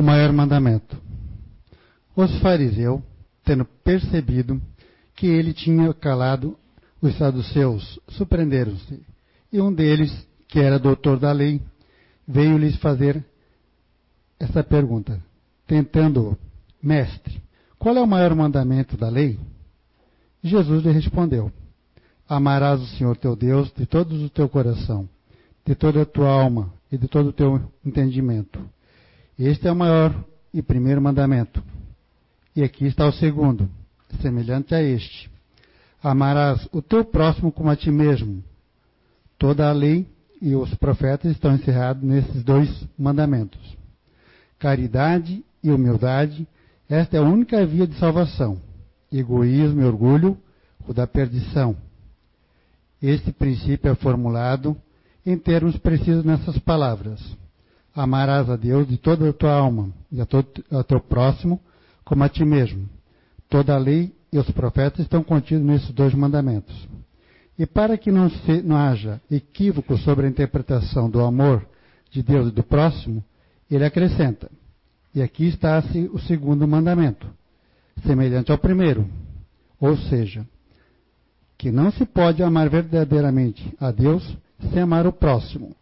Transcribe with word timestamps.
o 0.00 0.02
maior 0.02 0.32
mandamento? 0.32 0.96
Os 2.16 2.38
fariseus, 2.40 3.00
tendo 3.44 3.64
percebido 3.64 4.60
que 5.14 5.26
ele 5.26 5.52
tinha 5.52 5.92
calado 5.94 6.56
os 7.00 7.16
saduceus, 7.16 8.00
surpreenderam-se. 8.08 9.02
E 9.52 9.60
um 9.60 9.72
deles, 9.72 10.10
que 10.48 10.58
era 10.58 10.78
doutor 10.78 11.18
da 11.18 11.32
lei, 11.32 11.60
veio 12.26 12.58
lhes 12.58 12.76
fazer 12.76 13.24
essa 14.38 14.64
pergunta, 14.64 15.22
tentando-o, 15.66 16.36
mestre, 16.82 17.42
qual 17.78 17.96
é 17.96 18.00
o 18.00 18.06
maior 18.06 18.34
mandamento 18.34 18.96
da 18.96 19.08
lei? 19.08 19.38
Jesus 20.42 20.82
lhe 20.82 20.90
respondeu: 20.90 21.52
Amarás 22.28 22.80
o 22.80 22.86
Senhor 22.96 23.16
teu 23.16 23.36
Deus 23.36 23.70
de 23.72 23.86
todo 23.86 24.14
o 24.14 24.30
teu 24.30 24.48
coração, 24.48 25.08
de 25.66 25.74
toda 25.74 26.02
a 26.02 26.06
tua 26.06 26.30
alma 26.30 26.72
e 26.90 26.96
de 26.96 27.08
todo 27.08 27.28
o 27.28 27.32
teu 27.32 27.60
entendimento. 27.84 28.58
Este 29.42 29.68
é 29.68 29.72
o 29.72 29.74
maior 29.74 30.14
e 30.52 30.60
primeiro 30.60 31.00
mandamento. 31.00 31.62
E 32.54 32.62
aqui 32.62 32.84
está 32.84 33.06
o 33.06 33.12
segundo, 33.12 33.70
semelhante 34.20 34.74
a 34.74 34.82
este: 34.82 35.30
Amarás 36.02 36.68
o 36.70 36.82
teu 36.82 37.06
próximo 37.06 37.50
como 37.50 37.70
a 37.70 37.74
ti 37.74 37.90
mesmo. 37.90 38.44
Toda 39.38 39.66
a 39.66 39.72
lei 39.72 40.06
e 40.42 40.54
os 40.54 40.74
profetas 40.74 41.32
estão 41.32 41.54
encerrados 41.54 42.02
nesses 42.02 42.44
dois 42.44 42.68
mandamentos. 42.98 43.78
Caridade 44.58 45.42
e 45.64 45.70
humildade, 45.70 46.46
esta 46.86 47.16
é 47.16 47.20
a 47.20 47.22
única 47.22 47.64
via 47.64 47.86
de 47.86 47.98
salvação. 47.98 48.60
Egoísmo 49.10 49.80
e 49.80 49.84
orgulho, 49.86 50.36
o 50.86 50.92
da 50.92 51.06
perdição. 51.06 51.74
Este 53.00 53.32
princípio 53.32 53.90
é 53.90 53.94
formulado 53.94 54.76
em 55.24 55.38
termos 55.38 55.78
precisos 55.78 56.26
nessas 56.26 56.58
palavras. 56.58 57.39
Amarás 58.02 58.48
a 58.48 58.56
Deus 58.56 58.88
de 58.88 58.96
toda 58.96 59.28
a 59.28 59.32
tua 59.32 59.52
alma 59.52 59.90
e 60.10 60.20
a 60.20 60.26
todo, 60.26 60.46
ao 60.70 60.82
teu 60.82 61.00
próximo 61.00 61.60
como 62.04 62.24
a 62.24 62.28
ti 62.28 62.44
mesmo. 62.44 62.88
Toda 63.48 63.74
a 63.74 63.78
lei 63.78 64.12
e 64.32 64.38
os 64.38 64.50
profetas 64.50 65.00
estão 65.00 65.22
contidos 65.22 65.64
nesses 65.64 65.90
dois 65.90 66.14
mandamentos. 66.14 66.88
E 67.58 67.66
para 67.66 67.98
que 67.98 68.10
não, 68.10 68.30
se, 68.30 68.62
não 68.62 68.74
haja 68.74 69.20
equívoco 69.30 69.98
sobre 69.98 70.26
a 70.26 70.30
interpretação 70.30 71.10
do 71.10 71.20
amor 71.20 71.66
de 72.10 72.22
Deus 72.22 72.48
e 72.48 72.52
do 72.52 72.62
próximo, 72.62 73.22
ele 73.70 73.84
acrescenta: 73.84 74.50
E 75.14 75.20
aqui 75.20 75.46
está 75.46 75.82
o 76.10 76.18
segundo 76.20 76.66
mandamento, 76.66 77.26
semelhante 78.06 78.50
ao 78.50 78.56
primeiro, 78.56 79.06
ou 79.78 79.94
seja, 79.96 80.46
que 81.58 81.70
não 81.70 81.92
se 81.92 82.06
pode 82.06 82.42
amar 82.42 82.70
verdadeiramente 82.70 83.76
a 83.78 83.90
Deus 83.90 84.36
sem 84.72 84.80
amar 84.80 85.06
o 85.06 85.12
próximo, 85.12 85.76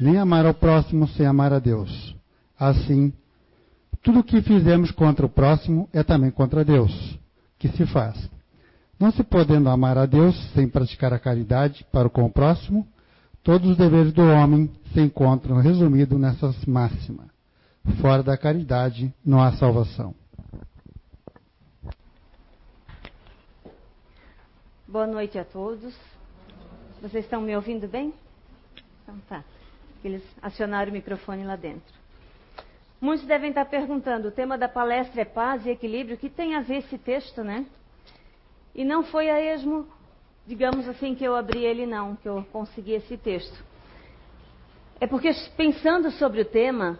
nem 0.00 0.18
amar 0.18 0.46
ao 0.46 0.54
próximo 0.54 1.06
sem 1.08 1.26
amar 1.26 1.52
a 1.52 1.58
Deus. 1.58 2.16
Assim, 2.58 3.12
tudo 4.02 4.20
o 4.20 4.24
que 4.24 4.40
fizemos 4.40 4.90
contra 4.90 5.26
o 5.26 5.28
próximo 5.28 5.88
é 5.92 6.02
também 6.02 6.30
contra 6.30 6.64
Deus, 6.64 7.18
que 7.58 7.68
se 7.68 7.86
faz. 7.86 8.30
Não 8.98 9.10
se 9.10 9.22
podendo 9.22 9.68
amar 9.68 9.98
a 9.98 10.06
Deus 10.06 10.34
sem 10.54 10.68
praticar 10.68 11.12
a 11.12 11.18
caridade 11.18 11.86
para 11.92 12.08
com 12.08 12.24
o 12.24 12.30
próximo, 12.30 12.86
todos 13.42 13.70
os 13.70 13.76
deveres 13.76 14.12
do 14.12 14.22
homem 14.22 14.70
se 14.92 15.00
encontram 15.00 15.58
resumidos 15.58 16.18
nessas 16.18 16.64
máximas. 16.64 17.28
Fora 18.00 18.22
da 18.22 18.36
caridade 18.36 19.12
não 19.24 19.40
há 19.40 19.52
salvação. 19.52 20.14
Boa 24.86 25.06
noite 25.06 25.38
a 25.38 25.44
todos. 25.44 25.94
Vocês 27.00 27.24
estão 27.24 27.40
me 27.40 27.54
ouvindo 27.54 27.86
bem? 27.86 28.12
Então 29.02 29.16
tá. 29.28 29.44
Eles 30.04 30.22
acionaram 30.40 30.90
o 30.90 30.94
microfone 30.94 31.44
lá 31.44 31.56
dentro. 31.56 31.94
Muitos 33.00 33.26
devem 33.26 33.50
estar 33.50 33.64
perguntando: 33.64 34.28
o 34.28 34.30
tema 34.30 34.58
da 34.58 34.68
palestra 34.68 35.22
é 35.22 35.24
paz 35.24 35.64
e 35.64 35.70
equilíbrio. 35.70 36.16
O 36.16 36.18
que 36.18 36.28
tem 36.28 36.54
a 36.54 36.60
ver 36.60 36.78
esse 36.78 36.98
texto, 36.98 37.42
né? 37.42 37.66
E 38.74 38.84
não 38.84 39.02
foi 39.02 39.30
a 39.30 39.40
esmo, 39.40 39.86
digamos 40.46 40.88
assim, 40.88 41.14
que 41.14 41.24
eu 41.24 41.34
abri 41.34 41.64
ele, 41.64 41.86
não, 41.86 42.16
que 42.16 42.28
eu 42.28 42.46
consegui 42.52 42.92
esse 42.92 43.16
texto. 43.16 43.64
É 45.00 45.06
porque, 45.06 45.30
pensando 45.56 46.10
sobre 46.12 46.42
o 46.42 46.44
tema, 46.44 46.98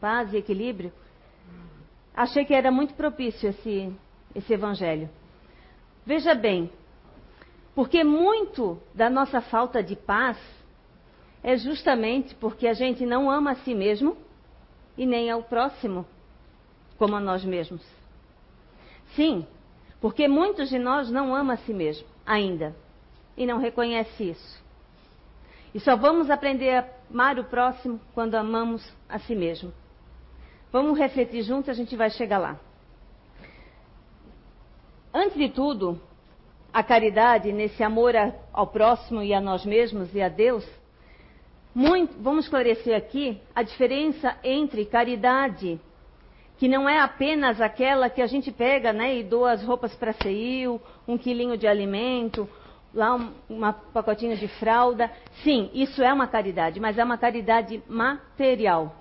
paz 0.00 0.32
e 0.32 0.38
equilíbrio, 0.38 0.92
achei 2.14 2.44
que 2.44 2.54
era 2.54 2.70
muito 2.70 2.94
propício 2.94 3.50
esse, 3.50 3.94
esse 4.34 4.52
evangelho. 4.52 5.10
Veja 6.04 6.34
bem, 6.34 6.72
porque 7.74 8.02
muito 8.02 8.80
da 8.94 9.08
nossa 9.08 9.40
falta 9.40 9.82
de 9.82 9.94
paz 9.94 10.38
é 11.42 11.56
justamente 11.56 12.34
porque 12.36 12.66
a 12.68 12.72
gente 12.72 13.04
não 13.04 13.30
ama 13.30 13.52
a 13.52 13.56
si 13.56 13.74
mesmo 13.74 14.16
e 14.96 15.04
nem 15.04 15.30
ao 15.30 15.42
próximo 15.42 16.06
como 16.96 17.16
a 17.16 17.20
nós 17.20 17.44
mesmos. 17.44 17.82
Sim, 19.16 19.46
porque 20.00 20.28
muitos 20.28 20.68
de 20.68 20.78
nós 20.78 21.10
não 21.10 21.34
amam 21.34 21.54
a 21.54 21.56
si 21.58 21.74
mesmo 21.74 22.06
ainda 22.24 22.74
e 23.36 23.44
não 23.44 23.58
reconhece 23.58 24.30
isso. 24.30 24.62
E 25.74 25.80
só 25.80 25.96
vamos 25.96 26.30
aprender 26.30 26.70
a 26.70 26.88
amar 27.10 27.38
o 27.38 27.44
próximo 27.44 28.00
quando 28.14 28.34
amamos 28.34 28.86
a 29.08 29.18
si 29.18 29.34
mesmo. 29.34 29.72
Vamos 30.70 30.98
refletir 30.98 31.42
juntos, 31.42 31.70
a 31.70 31.74
gente 31.74 31.96
vai 31.96 32.10
chegar 32.10 32.38
lá. 32.38 32.58
Antes 35.12 35.36
de 35.36 35.48
tudo, 35.48 36.00
a 36.72 36.82
caridade, 36.82 37.52
nesse 37.52 37.82
amor 37.82 38.14
ao 38.52 38.66
próximo 38.66 39.22
e 39.22 39.34
a 39.34 39.40
nós 39.40 39.66
mesmos 39.66 40.14
e 40.14 40.22
a 40.22 40.28
Deus, 40.28 40.66
muito, 41.74 42.14
vamos 42.20 42.44
esclarecer 42.44 42.96
aqui 42.96 43.40
a 43.54 43.62
diferença 43.62 44.36
entre 44.44 44.84
caridade 44.84 45.80
que 46.62 46.68
não 46.68 46.88
é 46.88 47.00
apenas 47.00 47.60
aquela 47.60 48.08
que 48.08 48.22
a 48.22 48.26
gente 48.28 48.52
pega 48.52 48.92
né, 48.92 49.18
e 49.18 49.24
doa 49.24 49.50
as 49.50 49.64
roupas 49.64 49.96
para 49.96 50.12
CEIU, 50.12 50.80
um 51.08 51.18
quilinho 51.18 51.58
de 51.58 51.66
alimento, 51.66 52.48
lá 52.94 53.16
um 53.16 53.32
uma 53.48 53.72
pacotinho 53.72 54.36
de 54.36 54.46
fralda. 54.46 55.10
Sim, 55.42 55.72
isso 55.74 56.00
é 56.04 56.12
uma 56.12 56.28
caridade, 56.28 56.78
mas 56.78 56.98
é 56.98 57.02
uma 57.02 57.18
caridade 57.18 57.82
material. 57.88 58.94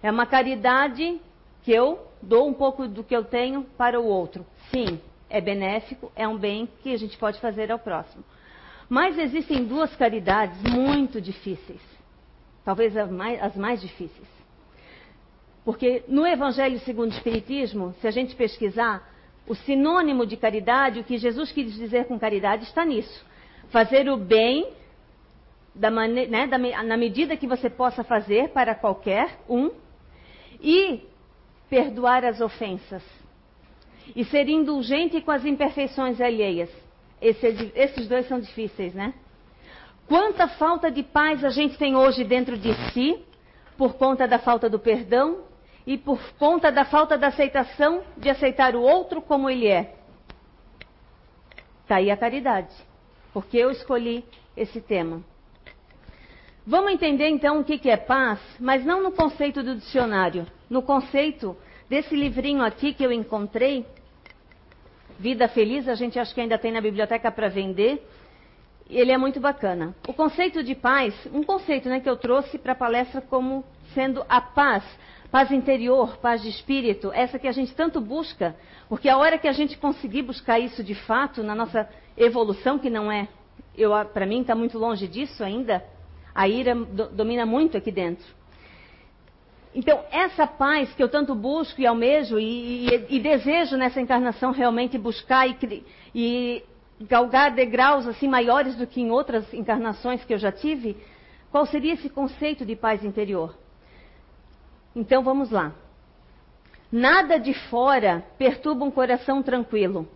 É 0.00 0.12
uma 0.12 0.26
caridade 0.26 1.20
que 1.64 1.72
eu 1.72 1.98
dou 2.22 2.46
um 2.46 2.54
pouco 2.54 2.86
do 2.86 3.02
que 3.02 3.16
eu 3.16 3.24
tenho 3.24 3.64
para 3.76 4.00
o 4.00 4.04
outro. 4.04 4.46
Sim, 4.70 5.00
é 5.28 5.40
benéfico, 5.40 6.12
é 6.14 6.28
um 6.28 6.38
bem 6.38 6.68
que 6.84 6.92
a 6.92 6.96
gente 6.96 7.18
pode 7.18 7.40
fazer 7.40 7.72
ao 7.72 7.80
próximo. 7.80 8.22
Mas 8.88 9.18
existem 9.18 9.64
duas 9.64 9.92
caridades 9.96 10.62
muito 10.62 11.20
difíceis, 11.20 11.80
talvez 12.68 12.94
as 12.98 13.10
mais, 13.10 13.42
as 13.42 13.56
mais 13.56 13.80
difíceis. 13.80 14.28
Porque 15.64 16.04
no 16.06 16.26
Evangelho 16.26 16.78
segundo 16.80 17.10
o 17.10 17.14
Espiritismo, 17.14 17.94
se 17.98 18.06
a 18.06 18.10
gente 18.10 18.36
pesquisar, 18.36 19.10
o 19.46 19.54
sinônimo 19.54 20.26
de 20.26 20.36
caridade, 20.36 21.00
o 21.00 21.04
que 21.04 21.16
Jesus 21.16 21.50
quis 21.50 21.72
dizer 21.72 22.04
com 22.04 22.18
caridade, 22.18 22.64
está 22.64 22.84
nisso. 22.84 23.24
Fazer 23.70 24.06
o 24.10 24.18
bem 24.18 24.70
da 25.74 25.90
né, 25.90 26.46
da, 26.46 26.58
na 26.58 26.98
medida 26.98 27.38
que 27.38 27.46
você 27.46 27.70
possa 27.70 28.04
fazer 28.04 28.50
para 28.50 28.74
qualquer 28.74 29.38
um 29.48 29.70
e 30.60 31.00
perdoar 31.70 32.22
as 32.22 32.38
ofensas. 32.38 33.02
E 34.14 34.26
ser 34.26 34.46
indulgente 34.46 35.22
com 35.22 35.30
as 35.30 35.42
imperfeições 35.42 36.20
alheias. 36.20 36.68
Esse, 37.18 37.72
esses 37.74 38.06
dois 38.06 38.28
são 38.28 38.38
difíceis, 38.38 38.92
né? 38.92 39.14
Quanta 40.08 40.48
falta 40.48 40.90
de 40.90 41.02
paz 41.02 41.44
a 41.44 41.50
gente 41.50 41.76
tem 41.76 41.94
hoje 41.94 42.24
dentro 42.24 42.56
de 42.56 42.72
si, 42.90 43.22
por 43.76 43.94
conta 43.94 44.26
da 44.26 44.38
falta 44.38 44.68
do 44.68 44.78
perdão 44.78 45.44
e 45.86 45.98
por 45.98 46.18
conta 46.38 46.72
da 46.72 46.86
falta 46.86 47.18
da 47.18 47.28
aceitação 47.28 48.02
de 48.16 48.30
aceitar 48.30 48.74
o 48.74 48.80
outro 48.80 49.20
como 49.20 49.50
ele 49.50 49.66
é. 49.66 49.94
Está 51.82 51.96
aí 51.96 52.10
a 52.10 52.16
caridade, 52.16 52.74
porque 53.34 53.58
eu 53.58 53.70
escolhi 53.70 54.24
esse 54.56 54.80
tema. 54.80 55.22
Vamos 56.66 56.92
entender 56.92 57.28
então 57.28 57.60
o 57.60 57.64
que 57.64 57.88
é 57.90 57.96
paz, 57.96 58.40
mas 58.58 58.84
não 58.84 59.02
no 59.02 59.12
conceito 59.12 59.62
do 59.62 59.76
dicionário, 59.76 60.46
no 60.70 60.82
conceito 60.82 61.54
desse 61.88 62.16
livrinho 62.16 62.62
aqui 62.62 62.94
que 62.94 63.04
eu 63.04 63.12
encontrei, 63.12 63.86
Vida 65.18 65.48
Feliz, 65.48 65.88
a 65.88 65.94
gente 65.94 66.18
acha 66.18 66.32
que 66.32 66.40
ainda 66.40 66.56
tem 66.56 66.70
na 66.70 66.80
biblioteca 66.80 67.30
para 67.30 67.48
vender. 67.48 68.06
Ele 68.88 69.12
é 69.12 69.18
muito 69.18 69.38
bacana. 69.38 69.94
O 70.06 70.14
conceito 70.14 70.62
de 70.62 70.74
paz, 70.74 71.14
um 71.32 71.42
conceito 71.42 71.88
né, 71.88 72.00
que 72.00 72.08
eu 72.08 72.16
trouxe 72.16 72.58
para 72.58 72.72
a 72.72 72.76
palestra 72.76 73.20
como 73.20 73.64
sendo 73.94 74.24
a 74.28 74.40
paz, 74.40 74.84
Paz 75.30 75.50
interior, 75.50 76.16
paz 76.16 76.40
de 76.40 76.48
espírito, 76.48 77.12
essa 77.12 77.38
que 77.38 77.46
a 77.46 77.52
gente 77.52 77.74
tanto 77.74 78.00
busca, 78.00 78.56
porque 78.88 79.10
a 79.10 79.18
hora 79.18 79.36
que 79.36 79.46
a 79.46 79.52
gente 79.52 79.76
conseguir 79.76 80.22
buscar 80.22 80.58
isso 80.58 80.82
de 80.82 80.94
fato 80.94 81.42
na 81.42 81.54
nossa 81.54 81.86
evolução, 82.16 82.78
que 82.78 82.88
não 82.88 83.12
é, 83.12 83.28
para 84.14 84.24
mim 84.24 84.40
está 84.40 84.54
muito 84.54 84.78
longe 84.78 85.06
disso 85.06 85.44
ainda, 85.44 85.84
a 86.34 86.48
ira 86.48 86.74
do, 86.74 87.10
domina 87.10 87.44
muito 87.44 87.76
aqui 87.76 87.92
dentro. 87.92 88.24
Então, 89.74 90.02
essa 90.10 90.46
paz 90.46 90.94
que 90.94 91.02
eu 91.02 91.10
tanto 91.10 91.34
busco 91.34 91.78
e 91.78 91.86
almejo 91.86 92.38
e, 92.38 92.88
e, 92.88 93.06
e 93.16 93.20
desejo 93.20 93.76
nessa 93.76 94.00
encarnação 94.00 94.50
realmente 94.50 94.96
buscar 94.96 95.46
e, 95.46 95.84
e 96.14 96.64
galgar 97.00 97.54
degraus 97.54 98.06
assim 98.06 98.28
maiores 98.28 98.74
do 98.76 98.86
que 98.86 99.00
em 99.00 99.10
outras 99.10 99.52
encarnações 99.54 100.24
que 100.24 100.34
eu 100.34 100.38
já 100.38 100.50
tive, 100.50 100.96
qual 101.50 101.64
seria 101.66 101.94
esse 101.94 102.08
conceito 102.08 102.64
de 102.66 102.76
paz 102.76 103.04
interior? 103.04 103.56
Então 104.94 105.22
vamos 105.22 105.50
lá. 105.50 105.72
Nada 106.90 107.38
de 107.38 107.54
fora 107.68 108.24
perturba 108.38 108.84
um 108.84 108.90
coração 108.90 109.42
tranquilo, 109.42 110.08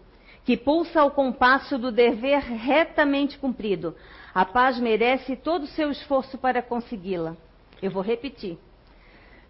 que 0.44 0.56
pulsa 0.56 1.00
ao 1.00 1.10
compasso 1.10 1.78
do 1.78 1.92
dever 1.92 2.40
retamente 2.40 3.38
cumprido. 3.38 3.94
A 4.34 4.44
paz 4.44 4.78
merece 4.78 5.36
todo 5.36 5.64
o 5.64 5.68
seu 5.68 5.90
esforço 5.90 6.38
para 6.38 6.62
consegui-la. 6.62 7.36
Eu 7.80 7.90
vou 7.90 8.02
repetir. 8.02 8.58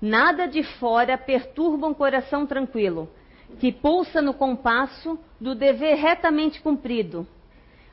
Nada 0.00 0.46
de 0.46 0.64
fora 0.64 1.16
perturba 1.16 1.86
um 1.86 1.94
coração 1.94 2.44
tranquilo, 2.44 3.08
que 3.58 3.72
pulsa 3.72 4.20
no 4.20 4.34
compasso 4.34 5.18
do 5.40 5.54
dever 5.54 5.96
retamente 5.96 6.60
cumprido. 6.60 7.26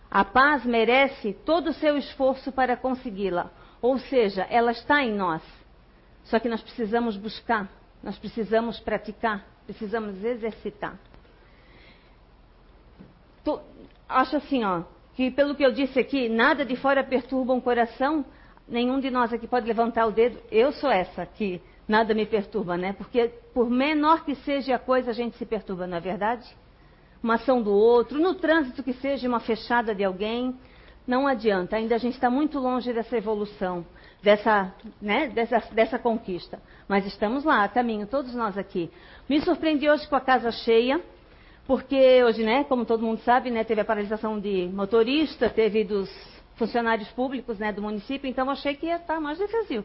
A 0.09 0.25
paz 0.25 0.65
merece 0.65 1.33
todo 1.33 1.69
o 1.69 1.73
seu 1.73 1.97
esforço 1.97 2.51
para 2.51 2.75
consegui-la. 2.75 3.51
Ou 3.81 3.99
seja, 3.99 4.45
ela 4.49 4.71
está 4.71 5.03
em 5.03 5.13
nós. 5.13 5.41
Só 6.23 6.39
que 6.39 6.49
nós 6.49 6.61
precisamos 6.61 7.15
buscar, 7.15 7.69
nós 8.03 8.17
precisamos 8.17 8.79
praticar, 8.79 9.45
precisamos 9.65 10.23
exercitar. 10.23 10.97
Tô, 13.43 13.59
acho 14.07 14.35
assim, 14.35 14.63
ó, 14.63 14.83
que 15.15 15.31
pelo 15.31 15.55
que 15.55 15.63
eu 15.63 15.71
disse 15.71 15.99
aqui, 15.99 16.29
nada 16.29 16.65
de 16.65 16.75
fora 16.75 17.03
perturba 17.03 17.53
um 17.53 17.61
coração. 17.61 18.25
Nenhum 18.67 18.99
de 18.99 19.09
nós 19.09 19.33
aqui 19.33 19.47
pode 19.47 19.65
levantar 19.65 20.05
o 20.05 20.11
dedo. 20.11 20.39
Eu 20.51 20.71
sou 20.71 20.91
essa 20.91 21.25
que 21.25 21.61
nada 21.89 22.13
me 22.13 22.25
perturba, 22.27 22.77
né? 22.77 22.93
Porque 22.93 23.29
por 23.51 23.67
menor 23.67 24.23
que 24.23 24.35
seja 24.35 24.75
a 24.75 24.79
coisa, 24.79 25.09
a 25.09 25.13
gente 25.13 25.35
se 25.37 25.45
perturba, 25.45 25.87
não 25.87 25.97
é 25.97 25.99
verdade? 25.99 26.47
Uma 27.21 27.33
ação 27.33 27.63
do 27.63 27.71
outro, 27.73 28.19
no 28.19 28.35
trânsito 28.35 28.83
que 28.83 28.93
seja 28.93 29.27
uma 29.27 29.39
fechada 29.39 29.93
de 29.95 30.03
alguém, 30.03 30.55
não 31.07 31.27
adianta. 31.27 31.75
Ainda 31.75 31.95
a 31.95 31.97
gente 31.97 32.13
está 32.13 32.29
muito 32.29 32.59
longe 32.59 32.93
dessa 32.93 33.17
evolução, 33.17 33.83
dessa, 34.21 34.71
né, 35.01 35.29
dessa, 35.29 35.59
dessa 35.73 35.97
conquista. 35.97 36.61
Mas 36.87 37.07
estamos 37.07 37.43
lá, 37.43 37.63
a 37.63 37.67
caminho, 37.67 38.05
todos 38.05 38.35
nós 38.35 38.55
aqui. 38.55 38.91
Me 39.27 39.41
surpreendi 39.41 39.89
hoje 39.89 40.07
com 40.07 40.15
a 40.15 40.21
casa 40.21 40.51
cheia, 40.51 41.01
porque 41.65 42.23
hoje, 42.23 42.43
né, 42.43 42.63
como 42.65 42.85
todo 42.85 43.03
mundo 43.03 43.19
sabe, 43.21 43.49
né, 43.49 43.63
teve 43.63 43.81
a 43.81 43.85
paralisação 43.85 44.39
de 44.39 44.69
motorista, 44.71 45.49
teve 45.49 45.83
dos 45.83 46.07
funcionários 46.55 47.09
públicos, 47.09 47.57
né, 47.57 47.73
do 47.73 47.81
município, 47.81 48.29
então 48.29 48.47
achei 48.47 48.75
que 48.75 48.85
ia 48.85 48.97
estar 48.97 49.19
mais 49.19 49.39
vazio. 49.39 49.83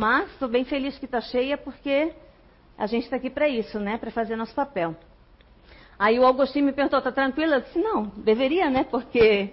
Mas 0.00 0.30
estou 0.30 0.48
bem 0.48 0.64
feliz 0.64 0.98
que 0.98 1.04
está 1.04 1.20
cheia 1.20 1.58
porque 1.58 2.10
a 2.78 2.86
gente 2.86 3.04
está 3.04 3.16
aqui 3.16 3.28
para 3.28 3.46
isso, 3.46 3.78
né? 3.78 3.98
Para 3.98 4.10
fazer 4.10 4.34
nosso 4.34 4.54
papel. 4.54 4.96
Aí 5.98 6.18
o 6.18 6.24
Augustinho 6.24 6.64
me 6.64 6.72
perguntou, 6.72 7.00
está 7.00 7.12
tranquila? 7.12 7.56
Eu 7.56 7.60
disse, 7.60 7.78
não, 7.78 8.04
deveria, 8.16 8.70
né? 8.70 8.86
Porque 8.90 9.50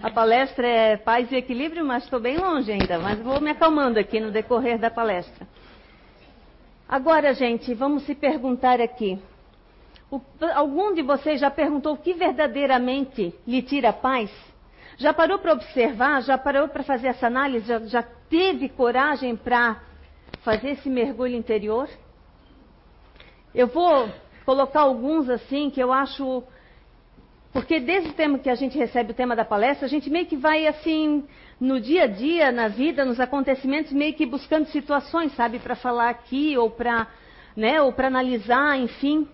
a 0.00 0.08
palestra 0.08 0.68
é 0.68 0.96
paz 0.96 1.32
e 1.32 1.34
equilíbrio, 1.34 1.84
mas 1.84 2.04
estou 2.04 2.20
bem 2.20 2.36
longe 2.36 2.70
ainda. 2.70 2.96
Mas 3.00 3.18
vou 3.18 3.40
me 3.40 3.50
acalmando 3.50 3.98
aqui 3.98 4.20
no 4.20 4.30
decorrer 4.30 4.78
da 4.78 4.88
palestra. 4.88 5.48
Agora, 6.88 7.34
gente, 7.34 7.74
vamos 7.74 8.04
se 8.04 8.14
perguntar 8.14 8.80
aqui. 8.80 9.18
O, 10.12 10.20
algum 10.54 10.94
de 10.94 11.02
vocês 11.02 11.40
já 11.40 11.50
perguntou 11.50 11.94
o 11.94 11.98
que 11.98 12.14
verdadeiramente 12.14 13.34
lhe 13.44 13.62
tira 13.62 13.92
paz? 13.92 14.30
Já 14.96 15.12
parou 15.12 15.40
para 15.40 15.54
observar? 15.54 16.22
Já 16.22 16.38
parou 16.38 16.68
para 16.68 16.84
fazer 16.84 17.08
essa 17.08 17.26
análise? 17.26 17.66
Já, 17.66 17.80
já 17.80 18.02
teve 18.30 18.68
coragem 18.68 19.34
para 19.34 19.87
fazer 20.48 20.70
esse 20.70 20.88
mergulho 20.88 21.36
interior? 21.36 21.86
Eu 23.54 23.66
vou 23.66 24.10
colocar 24.46 24.80
alguns 24.80 25.28
assim 25.28 25.68
que 25.68 25.78
eu 25.78 25.92
acho. 25.92 26.42
Porque 27.52 27.78
desde 27.78 28.10
o 28.10 28.12
tempo 28.14 28.38
que 28.38 28.48
a 28.48 28.54
gente 28.54 28.78
recebe 28.78 29.10
o 29.10 29.14
tema 29.14 29.36
da 29.36 29.44
palestra, 29.44 29.84
a 29.84 29.88
gente 29.90 30.08
meio 30.08 30.24
que 30.24 30.38
vai 30.38 30.66
assim, 30.66 31.26
no 31.60 31.78
dia 31.78 32.04
a 32.04 32.06
dia, 32.06 32.50
na 32.50 32.68
vida, 32.68 33.04
nos 33.04 33.20
acontecimentos, 33.20 33.92
meio 33.92 34.14
que 34.14 34.24
buscando 34.24 34.66
situações, 34.68 35.34
sabe, 35.34 35.58
para 35.58 35.76
falar 35.76 36.08
aqui 36.08 36.56
ou 36.56 36.70
para, 36.70 37.06
né, 37.54 37.82
ou 37.82 37.92
para 37.92 38.06
analisar, 38.06 38.78
enfim. 38.78 39.28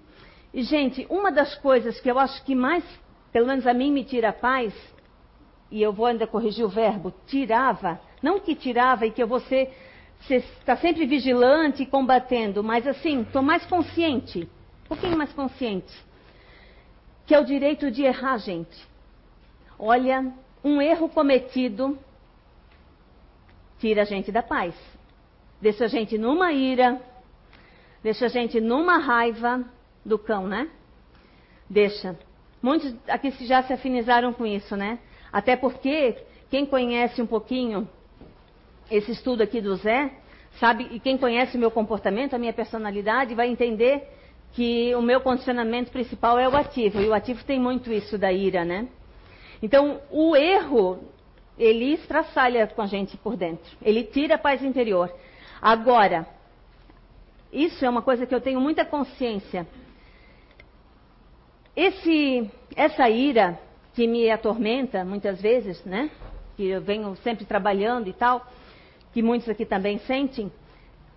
E 0.53 0.63
gente, 0.63 1.07
uma 1.09 1.31
das 1.31 1.55
coisas 1.57 2.01
que 2.01 2.11
eu 2.11 2.19
acho 2.19 2.45
que 2.45 2.57
mais, 2.57 2.85
pelo 3.33 3.47
menos 3.47 3.69
a 3.69 3.75
mim 3.75 3.93
me 3.93 4.03
tira 4.05 4.31
a 4.31 4.33
paz, 4.33 4.73
e 5.71 5.81
eu 5.81 5.93
vou 5.93 6.07
ainda 6.07 6.27
corrigir 6.27 6.65
o 6.65 6.69
verbo, 6.69 7.13
tirava, 7.27 8.01
não 8.23 8.41
que 8.41 8.55
tirava 8.55 9.07
e 9.07 9.11
que 9.11 9.23
eu 9.23 9.27
vou 9.27 9.41
ser, 9.41 9.73
está 10.31 10.77
sempre 10.77 11.07
vigilante 11.07 11.83
e 11.83 11.87
combatendo, 11.87 12.63
mas 12.65 12.87
assim, 12.87 13.23
estou 13.23 13.43
mais 13.43 13.65
consciente, 13.67 14.49
um 14.85 14.89
pouquinho 14.89 15.19
mais 15.19 15.33
consciente, 15.33 15.93
que 17.27 17.35
é 17.35 17.39
o 17.39 17.45
direito 17.45 17.91
de 17.91 18.03
errar, 18.03 18.39
gente. 18.39 18.87
Olha, 19.79 20.33
um 20.63 20.81
erro 20.81 21.09
cometido 21.09 21.99
tira 23.79 24.03
a 24.03 24.05
gente 24.05 24.33
da 24.33 24.43
paz, 24.43 24.75
deixa 25.61 25.85
a 25.85 25.89
gente 25.89 26.17
numa 26.17 26.53
ira, 26.53 27.01
deixa 28.03 28.27
a 28.27 28.29
gente 28.29 28.61
numa 28.61 28.99
raiva 28.99 29.65
do 30.05 30.19
cão, 30.19 30.47
né? 30.47 30.71
Deixa. 31.69 32.19
Muitos 32.63 32.95
aqui 33.09 33.31
já 33.47 33.63
se 33.63 33.73
afinizaram 33.73 34.33
com 34.33 34.47
isso, 34.47 34.75
né? 34.75 34.99
Até 35.31 35.57
porque 35.57 36.25
quem 36.49 36.65
conhece 36.65 37.21
um 37.21 37.27
pouquinho 37.27 37.89
esse 38.91 39.13
estudo 39.13 39.43
aqui 39.43 39.61
do 39.61 39.77
Zé, 39.77 40.11
sabe, 40.59 40.89
e 40.91 41.01
quem 41.01 41.17
conhece 41.19 41.57
o 41.57 41.61
meu 41.61 41.71
comportamento, 41.71 42.35
a 42.35 42.39
minha 42.39 42.53
personalidade, 42.53 43.35
vai 43.35 43.49
entender 43.49 44.09
que 44.53 44.95
o 44.95 45.03
meu 45.03 45.21
condicionamento 45.21 45.91
principal 45.91 46.39
é 46.39 46.49
o 46.49 46.57
ativo, 46.57 47.01
e 47.01 47.09
o 47.09 47.15
ativo 47.15 47.45
tem 47.45 47.59
muito 47.59 47.93
isso 47.93 48.17
da 48.17 48.33
ira, 48.33 48.65
né? 48.65 48.87
Então, 49.63 50.01
o 50.11 50.37
erro, 50.37 51.01
ele 51.59 51.95
estraçalha 51.95 52.67
com 52.67 52.83
a 52.83 52.87
gente 52.87 53.17
por 53.17 53.37
dentro, 53.37 53.71
ele 53.83 54.05
tira 54.05 54.37
a 54.37 54.39
paz 54.39 54.63
interior. 54.63 55.13
Agora, 55.61 56.27
isso 57.53 57.85
é 57.85 57.89
uma 57.89 58.03
coisa 58.03 58.27
que 58.27 58.35
eu 58.35 58.41
tenho 58.41 58.61
muita 58.61 58.85
consciência. 58.85 59.67
Esse, 61.77 62.51
essa 62.77 63.09
ira 63.09 63.59
que 63.95 64.07
me 64.07 64.31
atormenta 64.31 65.05
muitas 65.05 65.41
vezes, 65.41 65.85
né? 65.85 66.11
Que 66.57 66.69
eu 66.69 66.81
venho 66.81 67.17
sempre 67.17 67.45
trabalhando 67.45 68.09
e 68.09 68.13
tal, 68.13 68.47
que 69.15 69.23
muitos 69.23 69.49
aqui 69.49 69.65
também 69.65 69.99
sentem. 70.01 70.51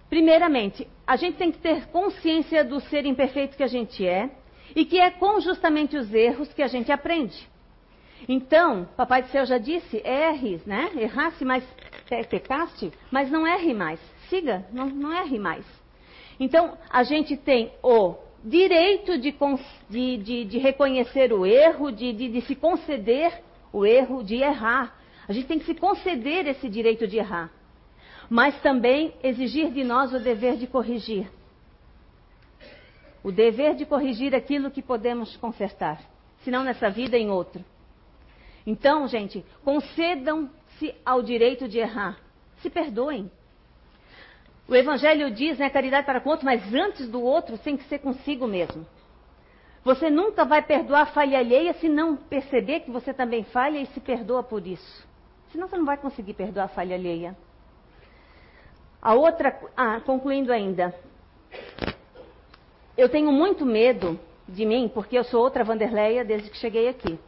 Primeiramente, 0.07 0.88
a 1.05 1.15
gente 1.15 1.35
tem 1.35 1.51
que 1.51 1.57
ter 1.57 1.88
consciência 1.88 2.63
do 2.63 2.79
ser 2.79 3.07
imperfeito 3.07 3.57
que 3.57 3.63
a 3.63 3.67
gente 3.67 4.07
é 4.07 4.29
e 4.75 4.85
que 4.85 4.99
é 4.99 5.09
com 5.09 5.41
justamente 5.41 5.97
os 5.97 6.13
erros 6.13 6.53
que 6.53 6.61
a 6.61 6.67
gente 6.67 6.91
aprende. 6.91 7.35
Então, 8.29 8.88
Papai 8.95 9.23
do 9.23 9.29
Céu 9.29 9.45
já 9.47 9.57
disse, 9.57 9.99
erre, 10.05 10.61
né? 10.65 10.91
Errasse, 10.95 11.44
mas 11.44 11.63
pecaste, 12.29 12.91
mas 13.09 13.31
não 13.31 13.47
erre 13.47 13.73
mais. 13.73 13.99
Siga, 14.29 14.63
não, 14.71 14.85
não 14.85 15.11
erre 15.11 15.39
mais. 15.39 15.65
Então, 16.39 16.77
a 16.91 17.01
gente 17.01 17.35
tem 17.35 17.71
o 17.81 18.15
direito 18.44 19.18
de, 19.18 19.35
de, 19.89 20.18
de, 20.18 20.45
de 20.45 20.57
reconhecer 20.59 21.33
o 21.33 21.47
erro, 21.47 21.92
de 21.92 22.42
se 22.42 22.56
conceder 22.56 23.42
o 23.73 23.83
erro, 23.83 24.23
de 24.23 24.35
errar. 24.35 24.95
A 25.27 25.33
gente 25.33 25.47
tem 25.47 25.57
que 25.57 25.66
se 25.66 25.73
conceder 25.73 26.45
esse 26.45 26.69
direito 26.69 27.07
de 27.07 27.18
errar 27.18 27.56
mas 28.30 28.60
também 28.62 29.14
exigir 29.24 29.72
de 29.72 29.84
nós 29.84 30.14
o 30.14 30.19
dever 30.19 30.57
de 30.57 30.68
corrigir. 30.68 31.30
O 33.24 33.31
dever 33.31 33.76
de 33.76 33.86
corrigir 33.86 34.36
aquilo 34.36 34.72
que 34.72 34.81
podemos 34.81 35.36
consertar, 35.38 36.02
se 36.44 36.52
não 36.52 36.64
nessa 36.64 36.90
vida, 36.90 37.18
em 37.18 37.30
outro. 37.30 37.64
Então, 38.66 39.07
gente, 39.07 39.46
concedam-se 39.64 40.94
ao 41.06 41.22
direito 41.22 41.68
de 41.68 41.80
errar. 41.80 42.18
Se 42.62 42.69
perdoem. 42.69 43.31
O 44.68 44.76
Evangelho 44.76 45.31
diz, 45.31 45.57
né, 45.57 45.69
caridade 45.69 46.06
para 46.06 46.19
com 46.19 46.28
o 46.28 46.31
outro, 46.34 46.46
mas 46.46 46.74
antes 46.74 47.07
do 47.07 47.22
outro 47.22 47.57
tem 47.57 47.78
que 47.78 47.86
ser 47.86 48.00
consigo 48.00 48.46
mesmo. 48.46 48.86
Você 49.86 50.10
nunca 50.10 50.44
vai 50.44 50.62
perdoar 50.62 51.04
a 51.04 51.06
falha 51.06 51.40
alheia 51.40 51.74
se 51.76 51.88
não 51.88 52.18
perceber 52.18 52.81
que 52.81 52.92
você 52.92 53.14
também 53.14 53.46
falha 53.46 53.80
e 53.80 53.86
se 53.86 54.02
perdoa 54.02 54.44
por 54.44 54.68
isso. 54.68 55.07
Senão 55.50 55.69
você 55.69 55.78
não 55.78 55.86
vai 55.86 55.96
conseguir 55.96 56.34
perdoar 56.34 56.66
a 56.66 56.68
falha 56.68 56.96
alheia. 56.96 57.38
A 59.01 59.13
outra, 59.13 59.57
ah, 59.75 60.01
concluindo 60.06 60.51
ainda, 60.51 60.94
eu 62.97 63.07
tenho 63.09 63.31
muito 63.31 63.66
medo 63.66 64.19
de 64.47 64.66
mim, 64.66 64.89
porque 64.92 65.18
eu 65.18 65.23
sou 65.23 65.42
outra 65.42 65.63
Vanderleia 65.63 66.25
desde 66.25 66.49
que 66.49 66.57
cheguei 66.57 66.87
aqui. 66.87 67.19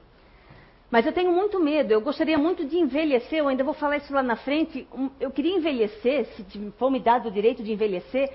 Mas 0.89 1.05
eu 1.05 1.13
tenho 1.13 1.31
muito 1.31 1.59
medo, 1.59 1.91
eu 1.91 2.01
gostaria 2.01 2.37
muito 2.37 2.65
de 2.65 2.77
envelhecer, 2.77 3.39
eu 3.39 3.47
ainda 3.47 3.63
vou 3.63 3.75
falar 3.75 3.97
isso 3.97 4.11
lá 4.11 4.23
na 4.23 4.35
frente. 4.35 4.87
Eu 5.19 5.29
queria 5.29 5.55
envelhecer, 5.55 6.25
se 6.25 6.73
for 6.79 6.89
me 6.89 6.99
dado 6.99 7.27
o 7.27 7.31
direito 7.31 7.61
de 7.61 7.71
envelhecer, 7.71 8.33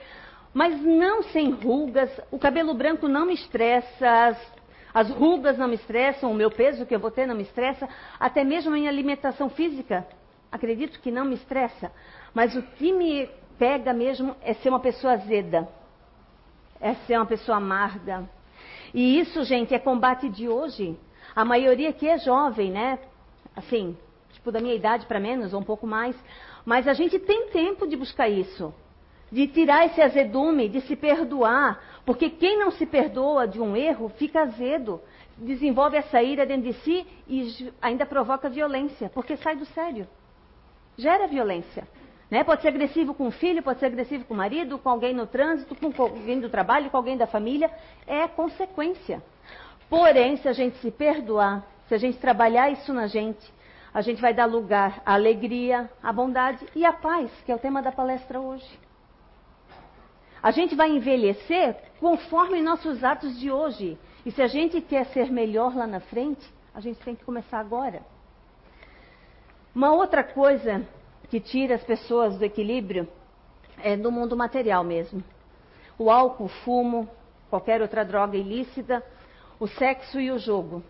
mas 0.53 0.81
não 0.81 1.25
sem 1.25 1.51
rugas, 1.51 2.09
o 2.31 2.39
cabelo 2.39 2.73
branco 2.73 3.09
não 3.09 3.27
me 3.27 3.35
estressa, 3.35 4.29
as, 4.29 4.53
as 4.95 5.11
rugas 5.11 5.59
não 5.59 5.67
me 5.67 5.75
estressam, 5.75 6.31
o 6.31 6.35
meu 6.35 6.49
peso 6.49 6.87
que 6.87 6.95
eu 6.95 7.01
vou 7.01 7.11
ter 7.11 7.27
não 7.27 7.35
me 7.35 7.43
estressa, 7.43 7.89
até 8.21 8.45
mesmo 8.45 8.71
a 8.71 8.75
minha 8.75 8.89
alimentação 8.89 9.51
física, 9.51 10.07
acredito 10.55 11.01
que 11.01 11.11
não 11.11 11.25
me 11.25 11.35
estressa. 11.35 11.91
Mas 12.33 12.55
o 12.55 12.63
que 12.63 12.93
me 12.93 13.29
pega 13.59 13.93
mesmo 13.93 14.37
é 14.41 14.55
ser 14.55 14.69
uma 14.69 14.79
pessoa 14.79 15.15
azeda, 15.15 15.69
é 16.81 16.95
ser 17.07 17.17
uma 17.17 17.27
pessoa 17.27 17.59
amarga. 17.59 18.17
E 18.93 19.19
isso, 19.19 19.43
gente, 19.43 19.75
é 19.75 19.79
combate 19.81 20.29
de 20.29 20.49
hoje. 20.49 20.97
A 21.35 21.45
maioria 21.45 21.91
aqui 21.91 22.09
é 22.09 22.19
jovem, 22.19 22.71
né? 22.71 23.01
Assim, 23.57 23.97
tipo 24.33 24.53
da 24.53 24.61
minha 24.61 24.77
idade 24.77 25.07
para 25.07 25.19
menos, 25.19 25.53
ou 25.53 25.61
um 25.61 25.65
pouco 25.65 25.87
mais. 25.87 26.15
Mas 26.65 26.87
a 26.87 26.95
gente 26.95 27.19
tem 27.19 27.49
tempo 27.49 27.87
de 27.87 27.97
buscar 27.97 28.29
isso. 28.29 28.73
de 29.35 29.49
tirar 29.49 29.87
esse 29.87 30.01
azedume, 30.01 30.69
de 30.69 30.81
se 30.83 30.95
perdoar. 30.95 31.83
Porque 32.07 32.31
quem 32.31 32.57
não 32.57 32.71
se 32.71 32.87
perdoa 32.87 33.49
de 33.49 33.61
um 33.61 33.75
erro 33.77 34.09
fica 34.11 34.43
azedo, 34.43 35.01
desenvolve 35.37 35.97
essa 35.97 36.23
ira 36.23 36.47
dentro 36.47 36.71
de 36.71 36.79
si 36.81 37.05
e 37.27 37.73
ainda 37.83 38.07
provoca 38.07 38.49
violência, 38.49 39.11
porque 39.13 39.37
sai 39.37 39.57
do 39.57 39.65
sério. 39.67 40.07
Gera 40.97 41.27
violência. 41.27 41.87
Né? 42.31 42.43
Pode 42.43 42.63
ser 42.63 42.69
agressivo 42.69 43.15
com 43.15 43.29
o 43.29 43.31
filho, 43.31 43.63
pode 43.63 43.79
ser 43.79 43.87
agressivo 43.87 44.25
com 44.25 44.35
o 44.35 44.37
marido, 44.37 44.79
com 44.79 44.89
alguém 44.89 45.15
no 45.15 45.27
trânsito, 45.27 45.75
com 45.75 45.93
alguém 46.03 46.41
do 46.41 46.49
trabalho, 46.49 46.91
com 46.91 46.97
alguém 46.97 47.17
da 47.17 47.27
família. 47.27 47.71
É 48.07 48.27
consequência. 48.27 49.23
Porém, 49.89 50.37
se 50.39 50.49
a 50.49 50.53
gente 50.53 50.77
se 50.79 50.91
perdoar, 50.91 51.65
se 51.87 51.95
a 51.95 51.99
gente 51.99 52.19
trabalhar 52.19 52.71
isso 52.71 52.93
na 52.93 53.07
gente, 53.07 53.53
a 53.93 54.01
gente 54.01 54.21
vai 54.21 54.35
dar 54.35 54.47
lugar 54.47 55.03
à 55.07 55.15
alegria, 55.15 55.89
à 56.03 56.13
bondade 56.13 56.67
e 56.75 56.85
à 56.85 56.93
paz, 56.93 57.31
que 57.45 57.53
é 57.53 57.55
o 57.55 57.59
tema 57.59 57.81
da 57.81 57.93
palestra 57.93 58.41
hoje. 58.41 58.67
A 60.43 60.51
gente 60.51 60.75
vai 60.75 60.91
envelhecer 60.91 61.77
conforme 62.01 62.61
nossos 62.61 63.05
atos 63.05 63.39
de 63.39 63.51
hoje. 63.51 63.99
E 64.27 64.31
se 64.31 64.43
a 64.43 64.47
gente 64.47 64.81
quer 64.81 65.07
ser 65.07 65.31
melhor 65.31 65.75
lá 65.75 65.87
na 65.87 66.01
frente, 66.01 66.45
a 66.75 66.81
gente 66.81 66.99
tem 67.01 67.15
que 67.15 67.25
começar 67.25 67.59
agora. 67.59 68.03
Uma 69.75 69.93
outra 69.93 70.23
coisa 70.23 70.87
que 71.29 71.41
tira 71.41 71.75
as 71.75 71.83
pessoas 71.83 72.39
do 72.39 72.45
equilíbrio 72.45 73.09
é 73.83 73.97
do 73.97 74.13
mundo 74.13 74.37
material 74.37 74.85
mesmo. 74.85 75.23
O 75.99 76.11
álcool, 76.11 76.45
o 76.45 76.49
fumo, 76.49 77.09
qualquer 77.51 77.83
outra 77.83 78.05
droga 78.05 78.37
ilícita, 78.37 79.03
o 79.59 79.67
sexo 79.67 80.21
e 80.21 80.31
o 80.31 80.39
jogo. 80.39 80.83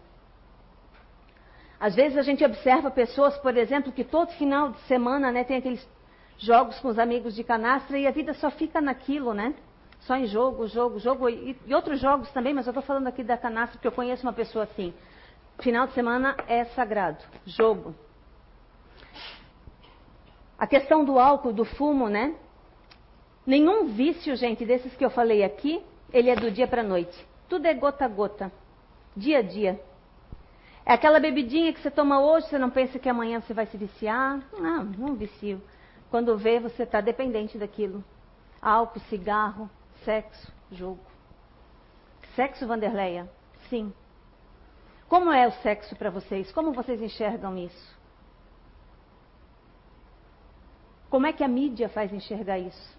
Às 1.81 1.95
vezes 1.95 2.19
a 2.19 2.23
gente 2.23 2.45
observa 2.45 2.91
pessoas, 2.91 3.37
por 3.39 3.57
exemplo, 3.57 3.91
que 3.91 4.05
todo 4.05 4.33
final 4.33 4.71
de 4.71 4.81
semana 4.81 5.33
né, 5.33 5.45
tem 5.45 5.57
aqueles 5.57 5.89
jogos 6.37 6.79
com 6.81 6.89
os 6.89 6.99
amigos 6.99 7.35
de 7.35 7.43
canastra 7.43 7.99
e 7.99 8.07
a 8.07 8.11
vida 8.11 8.35
só 8.35 8.51
fica 8.51 8.81
naquilo, 8.81 9.33
né? 9.33 9.55
Só 10.01 10.17
em 10.17 10.27
jogo, 10.27 10.67
jogo, 10.67 10.99
jogo 10.99 11.29
e, 11.31 11.57
e 11.67 11.75
outros 11.75 11.99
jogos 12.01 12.31
também, 12.33 12.53
mas 12.53 12.67
eu 12.67 12.71
estou 12.71 12.83
falando 12.83 13.07
aqui 13.07 13.25
da 13.25 13.39
canastra 13.39 13.79
porque 13.79 13.89
eu 13.89 13.93
conheço 13.93 14.27
uma 14.27 14.33
pessoa 14.33 14.65
assim. 14.65 14.93
Final 15.61 15.87
de 15.87 15.95
semana 15.95 16.37
é 16.47 16.65
sagrado, 16.67 17.25
jogo. 17.47 17.95
A 20.59 20.67
questão 20.67 21.05
do 21.05 21.19
álcool, 21.19 21.53
do 21.53 21.65
fumo, 21.65 22.09
né? 22.09 22.35
Nenhum 23.47 23.87
vício, 23.87 24.35
gente, 24.37 24.65
desses 24.65 24.95
que 24.97 25.05
eu 25.05 25.11
falei 25.11 25.45
aqui, 25.45 25.83
ele 26.13 26.31
é 26.31 26.37
do 26.37 26.51
dia 26.51 26.67
para 26.67 26.83
noite. 26.83 27.27
Tudo 27.49 27.67
é 27.67 27.75
gota 27.75 28.05
a 28.05 28.09
gota, 28.09 28.53
dia 29.17 29.39
a 29.39 29.43
dia. 29.43 29.81
É 30.87 30.93
aquela 30.93 31.19
bebidinha 31.19 31.73
que 31.73 31.81
você 31.81 31.91
toma 31.91 32.21
hoje, 32.21 32.47
você 32.49 32.59
não 32.59 32.71
pensa 32.71 32.99
que 32.99 33.09
amanhã 33.09 33.41
você 33.41 33.55
vai 33.55 33.67
se 33.67 33.77
viciar. 33.77 34.43
Não, 34.59 34.85
não 34.85 35.15
vicio. 35.15 35.61
Quando 36.11 36.37
vê, 36.37 36.61
você 36.61 36.85
está 36.85 37.01
dependente 37.01 37.59
daquilo. 37.59 38.05
Álcool, 38.61 39.01
cigarro, 39.09 39.69
sexo, 40.05 40.53
jogo. 40.71 41.01
Sexo, 42.37 42.67
Vanderleia? 42.67 43.29
Sim. 43.69 43.93
Como 45.09 45.31
é 45.31 45.47
o 45.47 45.53
sexo 45.63 45.97
para 45.97 46.11
vocês? 46.11 46.53
Como 46.53 46.73
vocês 46.73 47.01
enxergam 47.01 47.57
isso? 47.57 47.94
Como 51.15 51.29
é 51.29 51.33
que 51.33 51.45
a 51.45 51.49
mídia 51.49 51.89
faz 51.89 52.13
enxergar 52.13 52.59
isso? 52.59 52.99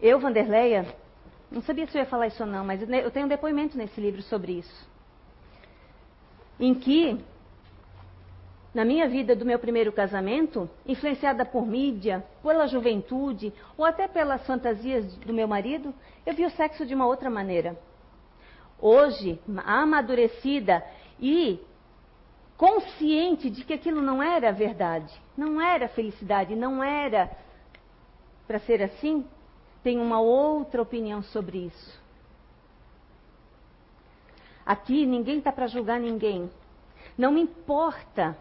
Eu, 0.00 0.18
Vanderleia, 0.18 0.86
não 1.50 1.60
sabia 1.60 1.86
se 1.86 1.94
eu 1.94 2.00
ia 2.00 2.08
falar 2.08 2.28
isso 2.28 2.42
ou 2.42 2.48
não, 2.48 2.64
mas 2.64 2.80
eu 2.80 3.10
tenho 3.10 3.26
um 3.26 3.28
depoimento 3.28 3.76
nesse 3.76 4.00
livro 4.00 4.22
sobre 4.22 4.52
isso. 4.52 4.88
Em 6.58 6.72
que 6.72 7.22
na 8.72 8.82
minha 8.82 9.06
vida 9.10 9.36
do 9.36 9.44
meu 9.44 9.58
primeiro 9.58 9.92
casamento, 9.92 10.70
influenciada 10.86 11.44
por 11.44 11.66
mídia, 11.66 12.24
pela 12.42 12.66
juventude 12.66 13.52
ou 13.76 13.84
até 13.84 14.08
pelas 14.08 14.46
fantasias 14.46 15.04
do 15.16 15.34
meu 15.34 15.46
marido, 15.46 15.94
eu 16.24 16.32
vi 16.32 16.46
o 16.46 16.50
sexo 16.50 16.86
de 16.86 16.94
uma 16.94 17.04
outra 17.04 17.28
maneira. 17.28 17.78
Hoje, 18.80 19.38
amadurecida 19.66 20.82
e 21.20 21.60
consciente 22.58 23.48
de 23.48 23.64
que 23.64 23.72
aquilo 23.72 24.02
não 24.02 24.20
era 24.20 24.52
verdade, 24.52 25.14
não 25.36 25.60
era 25.60 25.88
felicidade, 25.88 26.56
não 26.56 26.82
era 26.82 27.30
para 28.48 28.58
ser 28.58 28.82
assim, 28.82 29.24
tenho 29.82 30.02
uma 30.02 30.20
outra 30.20 30.82
opinião 30.82 31.22
sobre 31.22 31.58
isso. 31.58 32.02
Aqui 34.66 35.06
ninguém 35.06 35.38
está 35.38 35.52
para 35.52 35.68
julgar 35.68 36.00
ninguém. 36.00 36.50
Não 37.16 37.32
me 37.32 37.40
importa 37.40 38.36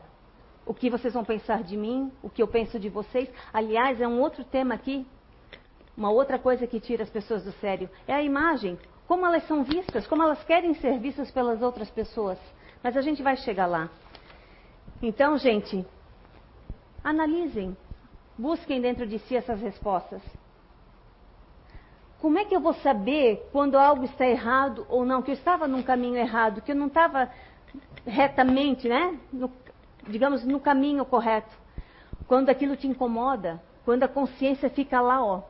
o 0.65 0.73
que 0.73 0.89
vocês 0.89 1.13
vão 1.13 1.23
pensar 1.23 1.63
de 1.63 1.77
mim, 1.77 2.11
o 2.21 2.29
que 2.29 2.41
eu 2.41 2.47
penso 2.47 2.79
de 2.79 2.89
vocês. 2.89 3.29
Aliás, 3.53 4.01
é 4.01 4.07
um 4.07 4.19
outro 4.19 4.43
tema 4.43 4.73
aqui, 4.73 5.05
uma 5.95 6.09
outra 6.09 6.39
coisa 6.39 6.65
que 6.65 6.79
tira 6.79 7.03
as 7.03 7.09
pessoas 7.09 7.43
do 7.43 7.51
sério. 7.53 7.87
É 8.07 8.13
a 8.13 8.23
imagem, 8.23 8.79
como 9.07 9.25
elas 9.25 9.47
são 9.47 9.63
vistas, 9.63 10.07
como 10.07 10.23
elas 10.23 10.43
querem 10.43 10.73
ser 10.73 10.99
vistas 10.99 11.29
pelas 11.29 11.61
outras 11.61 11.89
pessoas. 11.91 12.39
Mas 12.83 12.97
a 12.97 13.01
gente 13.01 13.21
vai 13.21 13.37
chegar 13.37 13.67
lá. 13.67 13.89
Então, 15.01 15.37
gente, 15.37 15.85
analisem, 17.03 17.77
busquem 18.37 18.81
dentro 18.81 19.05
de 19.05 19.19
si 19.19 19.35
essas 19.35 19.61
respostas. 19.61 20.21
Como 22.19 22.39
é 22.39 22.45
que 22.45 22.55
eu 22.55 22.59
vou 22.59 22.73
saber 22.73 23.47
quando 23.51 23.77
algo 23.77 24.03
está 24.03 24.25
errado 24.25 24.87
ou 24.89 25.05
não? 25.05 25.21
Que 25.21 25.31
eu 25.31 25.35
estava 25.35 25.67
num 25.67 25.83
caminho 25.83 26.17
errado, 26.17 26.61
que 26.61 26.71
eu 26.71 26.75
não 26.75 26.87
estava 26.87 27.29
retamente, 28.05 28.89
né? 28.89 29.19
No, 29.31 29.51
digamos, 30.07 30.43
no 30.43 30.59
caminho 30.59 31.05
correto. 31.05 31.55
Quando 32.27 32.49
aquilo 32.49 32.75
te 32.75 32.87
incomoda, 32.87 33.61
quando 33.85 34.03
a 34.03 34.07
consciência 34.07 34.69
fica 34.69 34.99
lá, 34.99 35.23
ó, 35.23 35.43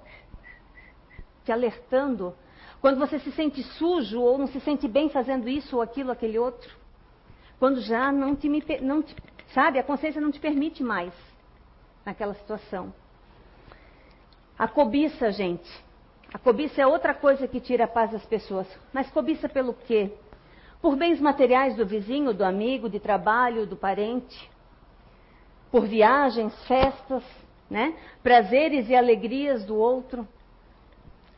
te 1.46 1.52
alertando. 1.54 2.36
Quando 2.82 3.00
você 3.00 3.18
se 3.20 3.32
sente 3.32 3.64
sujo 3.64 4.20
ou 4.20 4.38
não 4.38 4.48
se 4.48 4.60
sente 4.60 4.88
bem 4.90 5.10
fazendo 5.10 5.48
isso 5.48 5.78
ou 5.78 5.82
aquilo, 5.82 6.12
aquele 6.12 6.38
outro. 6.38 6.70
Quando 7.58 7.80
já 7.82 8.12
não 8.12 8.36
te, 8.36 8.50
não 8.82 9.02
te 9.02 9.16
sabe, 9.54 9.80
a 9.80 9.84
consciência 9.84 10.22
não 10.22 10.32
te 10.32 10.40
permite 10.40 10.84
mais 10.84 11.14
naquela 12.06 12.34
situação. 12.36 12.94
A 14.58 14.68
cobiça, 14.68 15.32
gente. 15.32 15.70
A 16.34 16.38
cobiça 16.38 16.82
é 16.82 16.88
outra 16.88 17.14
coisa 17.14 17.48
que 17.48 17.60
tira 17.60 17.86
a 17.86 17.88
paz 17.88 18.12
das 18.12 18.26
pessoas. 18.26 18.68
Mas 18.92 19.10
cobiça 19.12 19.48
pelo 19.48 19.74
quê? 19.74 20.12
Por 20.82 20.96
bens 20.96 21.20
materiais 21.20 21.76
do 21.76 21.86
vizinho, 21.86 22.34
do 22.34 22.44
amigo, 22.44 22.90
de 22.90 23.00
trabalho, 23.00 23.66
do 23.66 23.76
parente 23.76 24.50
por 25.72 25.86
viagens, 25.86 26.54
festas, 26.66 27.24
né? 27.70 27.96
prazeres 28.24 28.90
e 28.90 28.96
alegrias 28.96 29.66
do 29.66 29.76
outro. 29.76 30.28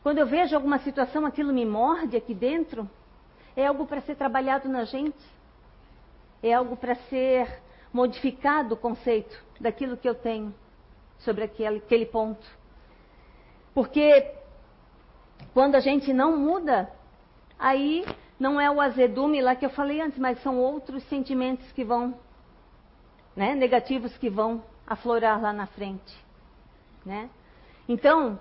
Quando 0.02 0.18
eu 0.18 0.26
vejo 0.26 0.54
alguma 0.54 0.78
situação, 0.78 1.26
aquilo 1.26 1.52
me 1.52 1.66
morde 1.66 2.16
aqui 2.16 2.34
dentro, 2.34 2.88
é 3.56 3.66
algo 3.66 3.86
para 3.86 4.00
ser 4.00 4.14
trabalhado 4.16 4.68
na 4.68 4.84
gente. 4.84 5.18
É 6.42 6.54
algo 6.54 6.76
para 6.76 6.94
ser 6.94 7.60
modificado 7.92 8.74
o 8.74 8.78
conceito 8.78 9.36
daquilo 9.60 9.96
que 9.96 10.08
eu 10.08 10.14
tenho 10.14 10.54
sobre 11.18 11.44
aquele, 11.44 11.78
aquele 11.78 12.06
ponto. 12.06 12.46
Porque 13.74 14.32
quando 15.52 15.74
a 15.74 15.80
gente 15.80 16.12
não 16.12 16.36
muda, 16.36 16.90
aí 17.58 18.04
não 18.38 18.60
é 18.60 18.70
o 18.70 18.80
azedume 18.80 19.40
lá 19.40 19.54
que 19.54 19.66
eu 19.66 19.70
falei 19.70 20.00
antes, 20.00 20.18
mas 20.18 20.42
são 20.42 20.58
outros 20.58 21.02
sentimentos 21.04 21.70
que 21.72 21.84
vão 21.84 22.14
né, 23.36 23.54
negativos 23.54 24.16
que 24.18 24.28
vão 24.28 24.62
aflorar 24.86 25.40
lá 25.40 25.52
na 25.52 25.66
frente. 25.66 26.16
Né? 27.04 27.30
Então, 27.88 28.38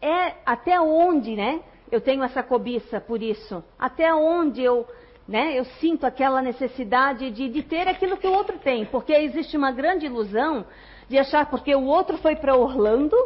é 0.00 0.34
até 0.44 0.80
onde 0.80 1.36
né, 1.36 1.62
eu 1.90 2.00
tenho 2.00 2.22
essa 2.22 2.42
cobiça 2.42 3.00
por 3.00 3.22
isso? 3.22 3.62
Até 3.78 4.12
onde 4.14 4.62
eu, 4.62 4.86
né, 5.26 5.58
eu 5.58 5.64
sinto 5.80 6.04
aquela 6.04 6.40
necessidade 6.40 7.30
de, 7.30 7.48
de 7.48 7.62
ter 7.62 7.88
aquilo 7.88 8.16
que 8.16 8.26
o 8.26 8.32
outro 8.32 8.58
tem? 8.58 8.84
Porque 8.86 9.12
existe 9.12 9.56
uma 9.56 9.72
grande 9.72 10.06
ilusão 10.06 10.64
de 11.08 11.18
achar 11.18 11.46
porque 11.46 11.74
o 11.74 11.84
outro 11.84 12.16
foi 12.18 12.36
para 12.36 12.56
Orlando 12.56 13.16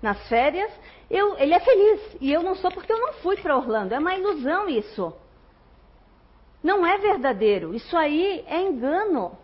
nas 0.00 0.28
férias, 0.28 0.70
eu, 1.10 1.36
ele 1.38 1.52
é 1.52 1.60
feliz 1.60 2.16
e 2.20 2.32
eu 2.32 2.42
não 2.42 2.54
sou 2.54 2.70
porque 2.70 2.92
eu 2.92 2.98
não 2.98 3.12
fui 3.14 3.36
para 3.36 3.56
Orlando. 3.56 3.94
É 3.94 3.98
uma 3.98 4.14
ilusão 4.14 4.68
isso. 4.68 5.12
Não 6.62 6.86
é 6.86 6.98
verdadeiro. 6.98 7.74
Isso 7.74 7.96
aí 7.96 8.44
é 8.46 8.62
engano. 8.62 9.36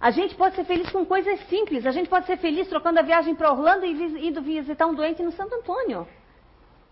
A 0.00 0.10
gente 0.10 0.34
pode 0.36 0.54
ser 0.54 0.64
feliz 0.64 0.90
com 0.90 1.04
coisas 1.04 1.40
simples. 1.48 1.86
A 1.86 1.90
gente 1.90 2.08
pode 2.08 2.26
ser 2.26 2.36
feliz 2.36 2.68
trocando 2.68 3.00
a 3.00 3.02
viagem 3.02 3.34
para 3.34 3.50
Orlando 3.50 3.84
e 3.84 4.28
indo 4.28 4.40
visitar 4.42 4.86
um 4.86 4.94
doente 4.94 5.22
no 5.22 5.32
Santo 5.32 5.54
Antônio. 5.54 6.06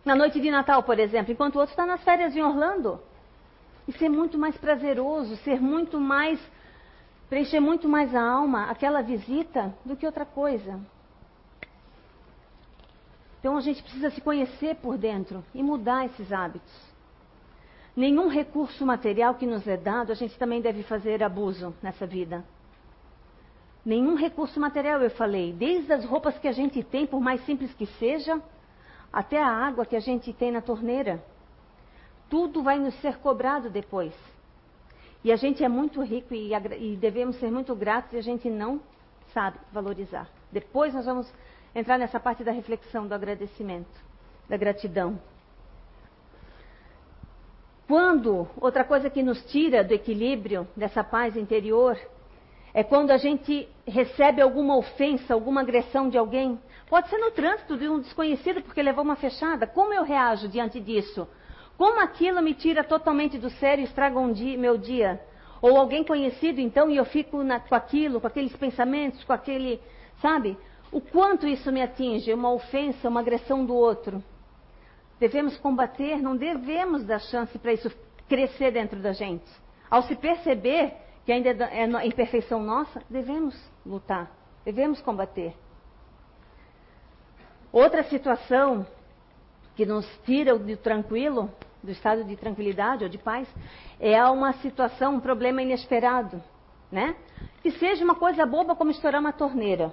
Na 0.05 0.15
noite 0.15 0.41
de 0.41 0.51
Natal, 0.51 0.83
por 0.83 0.99
exemplo, 0.99 1.33
enquanto 1.33 1.57
o 1.57 1.59
outro 1.59 1.73
está 1.73 1.87
nas 1.87 2.03
férias 2.03 2.35
em 2.35 2.43
Orlando. 2.43 3.01
E 3.87 3.93
ser 3.93 4.09
muito 4.09 4.37
mais 4.37 4.57
prazeroso, 4.57 5.37
ser 5.39 5.61
muito 5.61 6.01
mais. 6.01 6.41
preencher 7.29 7.61
muito 7.61 7.89
mais 7.89 8.15
a 8.15 8.23
alma 8.23 8.71
aquela 8.71 9.03
visita 9.03 9.75
do 9.85 9.97
que 9.97 10.07
outra 10.07 10.25
coisa. 10.25 10.81
Então 13.39 13.57
a 13.57 13.61
gente 13.61 13.83
precisa 13.83 14.11
se 14.11 14.21
conhecer 14.21 14.77
por 14.77 14.99
dentro 14.99 15.45
e 15.55 15.63
mudar 15.63 16.07
esses 16.07 16.33
hábitos. 16.33 16.97
Nenhum 17.95 18.29
recurso 18.29 18.85
material 18.85 19.37
que 19.37 19.47
nos 19.47 19.67
é 19.67 19.77
dado, 19.77 20.13
a 20.13 20.15
gente 20.15 20.37
também 20.37 20.61
deve 20.61 20.83
fazer 20.83 21.23
abuso 21.23 21.75
nessa 21.83 22.07
vida. 22.07 22.45
Nenhum 23.85 24.17
recurso 24.17 24.59
material, 24.59 25.01
eu 25.01 25.11
falei. 25.11 25.53
Desde 25.53 25.93
as 25.93 26.05
roupas 26.05 26.37
que 26.39 26.49
a 26.49 26.53
gente 26.53 26.83
tem, 26.83 27.07
por 27.07 27.21
mais 27.21 27.41
simples 27.47 27.73
que 27.73 27.87
seja, 27.87 28.43
até 29.13 29.41
a 29.41 29.49
água 29.49 29.87
que 29.87 29.95
a 29.95 30.01
gente 30.01 30.33
tem 30.33 30.51
na 30.51 30.61
torneira. 30.61 31.25
Tudo 32.29 32.63
vai 32.63 32.79
nos 32.79 32.95
ser 33.01 33.19
cobrado 33.19 33.71
depois. 33.71 34.15
E 35.23 35.33
a 35.33 35.37
gente 35.37 35.65
é 35.65 35.69
muito 35.69 36.03
rico 36.03 36.35
e, 36.35 36.53
e 36.53 36.97
devemos 36.97 37.37
ser 37.41 37.51
muito 37.51 37.75
gratos 37.75 38.13
e 38.13 38.17
a 38.17 38.23
gente 38.23 38.49
não 38.49 38.81
sabe 39.33 39.59
valorizar. 39.73 40.29
Depois 40.53 40.95
nós 40.95 41.05
vamos 41.05 41.33
entrar 41.75 41.99
nessa 41.99 42.19
parte 42.19 42.45
da 42.45 42.53
reflexão, 42.53 43.07
do 43.07 43.15
agradecimento, 43.15 43.91
da 44.49 44.57
gratidão. 44.57 45.19
Quando, 47.87 48.49
outra 48.61 48.83
coisa 48.83 49.09
que 49.09 49.23
nos 49.23 49.45
tira 49.47 49.85
do 49.85 49.93
equilíbrio, 49.95 50.67
dessa 50.77 51.05
paz 51.05 51.37
interior, 51.37 51.99
é 52.75 52.83
quando 52.83 53.11
a 53.11 53.17
gente 53.17 53.69
recebe 53.87 54.43
alguma 54.43 54.77
ofensa, 54.77 55.33
alguma 55.33 55.61
agressão 55.61 56.09
de 56.09 56.19
alguém. 56.19 56.61
Pode 56.89 57.09
ser 57.09 57.19
no 57.19 57.31
trânsito 57.31 57.77
de 57.77 57.89
um 57.89 58.01
desconhecido 58.01 58.61
porque 58.63 58.83
levou 58.83 59.05
uma 59.05 59.17
fechada. 59.17 59.67
Como 59.67 59.95
eu 59.95 60.03
reajo 60.03 60.49
diante 60.49 60.81
disso? 60.81 61.29
Como 61.77 62.01
aquilo 62.01 62.43
me 62.43 62.55
tira 62.55 62.83
totalmente 62.83 63.39
do 63.39 63.51
sério 63.51 63.83
e 63.83 63.85
estraga 63.85 64.19
um 64.19 64.33
dia, 64.33 64.57
meu 64.57 64.79
dia? 64.79 65.21
Ou 65.61 65.77
alguém 65.77 66.05
conhecido, 66.05 66.61
então, 66.61 66.91
e 66.91 66.97
eu 66.97 67.05
fico 67.05 67.43
na, 67.43 67.61
com 67.61 67.75
aquilo, 67.75 68.21
com 68.21 68.27
aqueles 68.27 68.55
pensamentos, 68.57 69.23
com 69.25 69.33
aquele. 69.33 69.81
Sabe? 70.21 70.57
O 70.91 71.01
quanto 71.01 71.47
isso 71.47 71.71
me 71.71 71.83
atinge, 71.83 72.33
uma 72.33 72.53
ofensa, 72.53 73.09
uma 73.09 73.21
agressão 73.21 73.65
do 73.65 73.75
outro. 73.75 74.23
Devemos 75.19 75.57
combater, 75.59 76.19
não 76.23 76.37
devemos 76.37 77.05
dar 77.05 77.19
chance 77.19 77.59
para 77.59 77.73
isso 77.73 77.91
crescer 78.29 78.71
dentro 78.71 79.01
da 79.01 79.13
gente. 79.13 79.47
Ao 79.91 80.03
se 80.03 80.15
perceber 80.17 80.95
que 81.25 81.33
ainda 81.33 81.51
é, 81.51 81.83
é 81.83 82.07
imperfeição 82.07 82.63
nossa, 82.63 83.03
devemos 83.11 83.55
lutar, 83.85 84.31
devemos 84.65 85.01
combater. 85.01 85.55
Outra 87.73 88.05
situação 88.05 88.87
que 89.75 89.85
nos 89.85 90.07
tira 90.25 90.59
do 90.59 90.77
tranquilo, 90.77 91.51
do 91.83 91.91
estado 91.91 92.25
de 92.25 92.37
tranquilidade 92.37 93.05
ou 93.05 93.11
de 93.11 93.19
paz, 93.19 93.49
é 94.01 94.23
uma 94.25 94.53
situação, 94.55 95.15
um 95.15 95.21
problema 95.21 95.63
inesperado, 95.63 96.43
né? 96.91 97.17
Que 97.63 97.71
seja 97.73 98.05
uma 98.05 98.15
coisa 98.15 98.45
boba 98.47 98.75
como 98.75 98.91
estourar 98.91 99.21
uma 99.21 99.33
torneira 99.33 99.93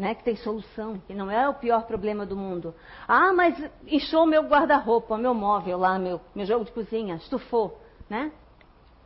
né, 0.00 0.14
que 0.14 0.24
tem 0.24 0.34
solução, 0.34 0.98
que 1.06 1.12
não 1.12 1.30
é 1.30 1.46
o 1.46 1.52
pior 1.52 1.82
problema 1.82 2.24
do 2.24 2.34
mundo. 2.34 2.74
Ah, 3.06 3.34
mas 3.34 3.54
inchou 3.86 4.24
meu 4.24 4.44
guarda-roupa, 4.44 5.18
meu 5.18 5.34
móvel 5.34 5.76
lá, 5.76 5.98
meu, 5.98 6.18
meu 6.34 6.46
jogo 6.46 6.64
de 6.64 6.72
cozinha, 6.72 7.16
estufou, 7.16 7.78
né? 8.08 8.32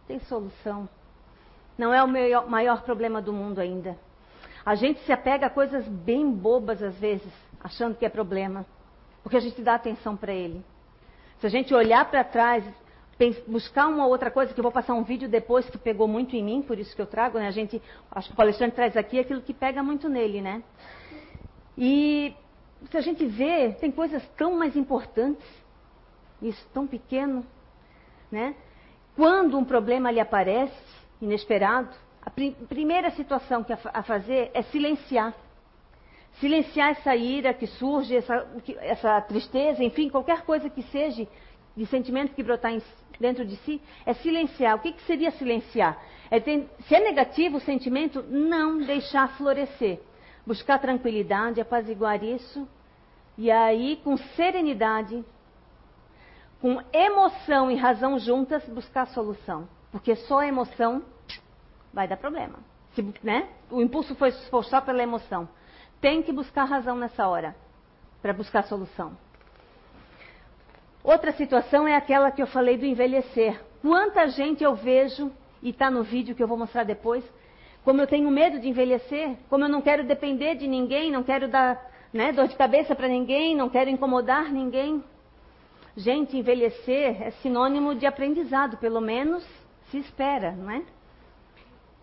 Tem 0.07 0.21
solução. 0.21 0.89
Não 1.77 1.93
é 1.93 2.01
o 2.01 2.07
meu, 2.07 2.49
maior 2.49 2.83
problema 2.83 3.21
do 3.21 3.33
mundo 3.33 3.59
ainda. 3.59 3.99
A 4.65 4.77
gente 4.77 5.01
se 5.01 5.11
apega 5.13 5.47
a 5.47 5.51
coisas 5.51 5.85
bem 5.89 6.31
bobas 6.31 6.81
às 6.81 6.97
vezes, 6.97 7.33
achando 7.61 7.97
que 7.97 8.07
é 8.07 8.09
problema, 8.09 8.65
porque 9.21 9.37
a 9.37 9.41
gente 9.41 9.61
dá 9.63 9.75
atenção 9.75 10.17
para 10.17 10.33
ele. 10.33 10.65
Se 11.39 11.47
a 11.47 11.51
gente 11.51 11.75
olhar 11.75 12.05
para 12.11 12.25
trás 12.25 12.65
buscar 13.47 13.87
uma 13.87 14.07
outra 14.07 14.31
coisa, 14.31 14.53
que 14.53 14.61
eu 14.61 14.63
vou 14.63 14.73
passar 14.73 14.95
um 14.95 15.05
vídeo 15.05 15.29
depois 15.29 15.69
que 15.71 15.79
pegou 15.79 16.09
muito 16.09 16.35
em 16.35 16.43
mim, 16.43 16.63
por 16.63 16.79
isso 16.79 16.95
que 16.95 17.01
eu 17.01 17.07
trago, 17.07 17.39
né? 17.39 17.47
A 17.47 17.53
gente, 17.53 17.81
acho 18.11 18.31
que 18.31 18.39
o 18.39 18.43
Alexandre 18.43 18.75
traz 18.75 18.97
aqui 18.97 19.19
aquilo 19.19 19.41
que 19.41 19.55
pega 19.55 19.83
muito 19.83 20.09
nele, 20.09 20.41
né? 20.41 20.63
E 21.79 22.35
se 22.91 22.97
a 22.97 23.01
gente 23.01 23.25
vê, 23.25 23.73
tem 23.73 23.91
coisas 23.91 24.23
tão 24.37 24.57
mais 24.57 24.77
importantes, 24.77 25.47
isso 26.43 26.67
tão 26.73 26.87
pequeno, 26.87 27.45
né? 28.31 28.55
Quando 29.17 29.57
um 29.57 29.65
problema 29.65 30.11
lhe 30.11 30.21
aparece, 30.21 30.75
inesperado, 31.21 31.95
a 32.21 32.31
prim 32.31 32.53
primeira 32.69 33.11
situação 33.13 33.63
que 33.63 33.73
a, 33.73 33.79
a 33.93 34.03
fazer 34.03 34.51
é 34.55 34.63
silenciar. 34.63 35.35
Silenciar 36.41 36.91
essa 36.91 37.15
ira 37.15 37.55
que 37.55 37.67
surge, 37.67 38.17
essa, 38.17 38.47
essa 38.81 39.21
tristeza, 39.21 39.85
enfim, 39.85 40.09
qualquer 40.09 40.43
coisa 40.43 40.69
que 40.69 40.83
seja, 40.83 41.27
de 41.77 41.87
sentimento 41.87 42.35
que 42.35 42.43
brotar 42.43 42.73
em, 42.73 42.83
dentro 43.21 43.45
de 43.45 43.57
si, 43.59 43.81
é 44.05 44.13
silenciar. 44.15 44.77
O 44.77 44.81
que, 44.81 44.93
que 44.93 45.03
seria 45.03 45.31
silenciar? 45.33 46.01
É 46.31 46.41
ter, 46.41 46.69
se 46.89 46.95
é 46.95 47.01
negativo 47.01 47.59
o 47.59 47.61
sentimento, 47.61 48.23
não 48.29 48.79
deixar 48.79 49.37
florescer. 49.37 50.01
Buscar 50.47 50.79
tranquilidade, 50.79 51.61
apaziguar 51.61 52.23
isso, 52.23 52.69
e 53.37 53.51
aí, 53.51 54.01
com 54.05 54.17
serenidade, 54.17 55.25
com 56.61 56.81
emoção 56.93 57.71
e 57.71 57.77
razão 57.77 58.19
juntas, 58.19 58.65
buscar 58.69 59.03
a 59.03 59.07
solução. 59.07 59.69
Porque 59.91 60.15
só 60.15 60.41
a 60.41 60.47
emoção 60.47 61.03
vai 61.93 62.07
dar 62.07 62.17
problema. 62.17 62.59
Se, 62.95 63.03
né? 63.23 63.49
O 63.71 63.81
impulso 63.81 64.15
foi 64.15 64.31
só 64.31 64.81
pela 64.81 65.03
emoção. 65.03 65.49
Tem 66.05 66.21
que 66.21 66.33
buscar 66.33 66.65
razão 66.65 66.97
nessa 66.97 67.27
hora, 67.27 67.57
para 68.21 68.35
buscar 68.35 68.65
solução. 68.65 69.17
Outra 71.03 71.33
situação 71.33 71.89
é 71.89 71.97
aquela 71.97 72.31
que 72.31 72.43
eu 72.43 72.47
falei 72.47 72.77
do 72.77 72.85
envelhecer. 72.85 73.59
Quanta 73.81 74.29
gente 74.29 74.63
eu 74.63 74.75
vejo, 74.75 75.33
e 75.63 75.71
está 75.71 75.91
no 75.91 76.03
vídeo 76.03 76.35
que 76.35 76.43
eu 76.43 76.47
vou 76.47 76.59
mostrar 76.59 76.85
depois, 76.85 77.25
como 77.83 78.03
eu 78.03 78.07
tenho 78.07 78.31
medo 78.31 78.61
de 78.61 78.69
envelhecer, 78.69 79.35
como 79.49 79.65
eu 79.65 79.69
não 79.71 79.81
quero 79.81 80.05
depender 80.05 80.57
de 80.57 80.69
ninguém, 80.69 81.11
não 81.11 81.23
quero 81.23 81.49
dar 81.49 81.83
né, 82.13 82.33
dor 82.33 82.49
de 82.49 82.55
cabeça 82.55 82.95
para 82.95 83.09
ninguém, 83.09 83.57
não 83.57 83.71
quero 83.71 83.89
incomodar 83.89 84.53
ninguém. 84.53 85.03
Gente, 85.97 86.37
envelhecer 86.37 87.23
é 87.23 87.31
sinônimo 87.31 87.95
de 87.95 88.05
aprendizado, 88.05 88.77
pelo 88.77 89.01
menos 89.01 89.43
se 89.91 89.97
espera, 89.97 90.53
não 90.53 90.71
é? 90.71 90.83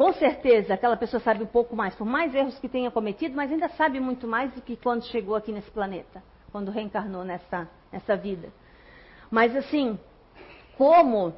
Com 0.01 0.13
certeza, 0.13 0.73
aquela 0.73 0.97
pessoa 0.97 1.21
sabe 1.21 1.43
um 1.43 1.45
pouco 1.47 1.75
mais, 1.75 1.93
por 1.93 2.07
mais 2.07 2.33
erros 2.33 2.57
que 2.57 2.67
tenha 2.67 2.89
cometido, 2.89 3.35
mas 3.35 3.51
ainda 3.51 3.69
sabe 3.69 3.99
muito 3.99 4.27
mais 4.27 4.51
do 4.51 4.59
que 4.59 4.75
quando 4.75 5.05
chegou 5.05 5.35
aqui 5.35 5.51
nesse 5.51 5.69
planeta, 5.69 6.23
quando 6.51 6.71
reencarnou 6.71 7.23
nessa, 7.23 7.69
nessa 7.91 8.17
vida. 8.17 8.49
Mas 9.29 9.55
assim, 9.55 9.99
como, 10.75 11.35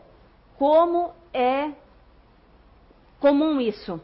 como 0.58 1.12
é 1.34 1.74
comum 3.20 3.60
isso? 3.60 4.00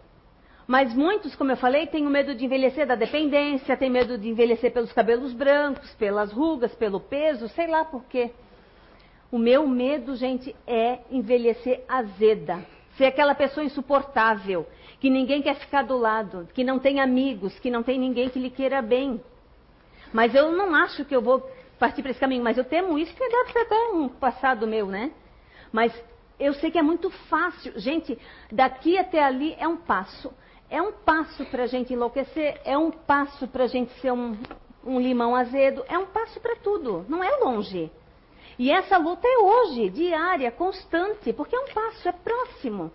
Mas 0.67 0.93
muitos, 0.93 1.37
como 1.37 1.51
eu 1.53 1.57
falei, 1.57 1.87
têm 1.87 2.05
medo 2.07 2.35
de 2.35 2.43
envelhecer 2.43 2.85
da 2.85 2.95
dependência, 2.95 3.77
têm 3.77 3.89
medo 3.89 4.17
de 4.17 4.27
envelhecer 4.27 4.73
pelos 4.73 4.91
cabelos 4.91 5.31
brancos, 5.31 5.89
pelas 5.95 6.33
rugas, 6.33 6.75
pelo 6.75 6.99
peso, 6.99 7.47
sei 7.47 7.67
lá 7.67 7.85
por 7.85 8.03
quê. 8.09 8.29
O 9.31 9.37
meu 9.37 9.65
medo, 9.65 10.17
gente, 10.17 10.53
é 10.67 10.99
envelhecer 11.09 11.85
azeda. 11.87 12.59
Ser 12.99 13.05
aquela 13.05 13.33
pessoa 13.33 13.63
insuportável, 13.63 14.67
que 14.99 15.09
ninguém 15.09 15.41
quer 15.41 15.55
ficar 15.55 15.83
do 15.83 15.97
lado, 15.97 16.49
que 16.53 16.65
não 16.65 16.79
tem 16.79 16.99
amigos, 16.99 17.57
que 17.59 17.71
não 17.71 17.81
tem 17.81 17.97
ninguém 17.97 18.27
que 18.27 18.37
lhe 18.37 18.49
queira 18.49 18.81
bem. 18.81 19.23
Mas 20.11 20.35
eu 20.35 20.51
não 20.51 20.75
acho 20.75 21.05
que 21.05 21.15
eu 21.15 21.21
vou 21.21 21.49
partir 21.79 22.01
para 22.01 22.11
esse 22.11 22.19
caminho, 22.19 22.43
mas 22.43 22.57
eu 22.57 22.65
temo 22.65 22.99
isso, 22.99 23.15
que 23.15 23.29
deve 23.29 23.53
ser 23.53 23.59
até 23.59 23.75
um 23.93 24.09
passado 24.09 24.67
meu, 24.67 24.87
né? 24.87 25.13
Mas 25.71 25.93
eu 26.37 26.53
sei 26.55 26.71
que 26.71 26.77
é 26.77 26.81
muito 26.81 27.09
fácil. 27.29 27.71
Gente, 27.79 28.19
daqui 28.51 28.97
até 28.97 29.23
ali 29.23 29.55
é 29.57 29.65
um 29.65 29.77
passo. 29.77 30.33
É 30.69 30.81
um 30.81 30.91
passo 30.91 31.45
para 31.45 31.63
a 31.63 31.67
gente 31.67 31.93
enlouquecer, 31.93 32.59
é 32.65 32.77
um 32.77 32.91
passo 32.91 33.47
para 33.47 33.63
a 33.63 33.67
gente 33.67 33.93
ser 34.01 34.11
um, 34.11 34.37
um 34.85 34.99
limão 34.99 35.37
azedo, 35.37 35.85
é 35.87 35.97
um 35.97 36.07
passo 36.07 36.37
para 36.41 36.57
tudo, 36.57 37.05
não 37.07 37.23
é 37.23 37.31
longe. 37.37 37.89
E 38.59 38.69
essa 38.69 38.97
luta 38.97 39.25
é 39.25 39.37
hoje, 39.37 39.89
diária, 39.89 40.51
constante, 40.51 41.31
porque 41.31 41.55
é 41.55 41.59
um 41.61 41.73
passo, 41.73 42.09
é 42.09 42.11
próximo. 42.11 42.91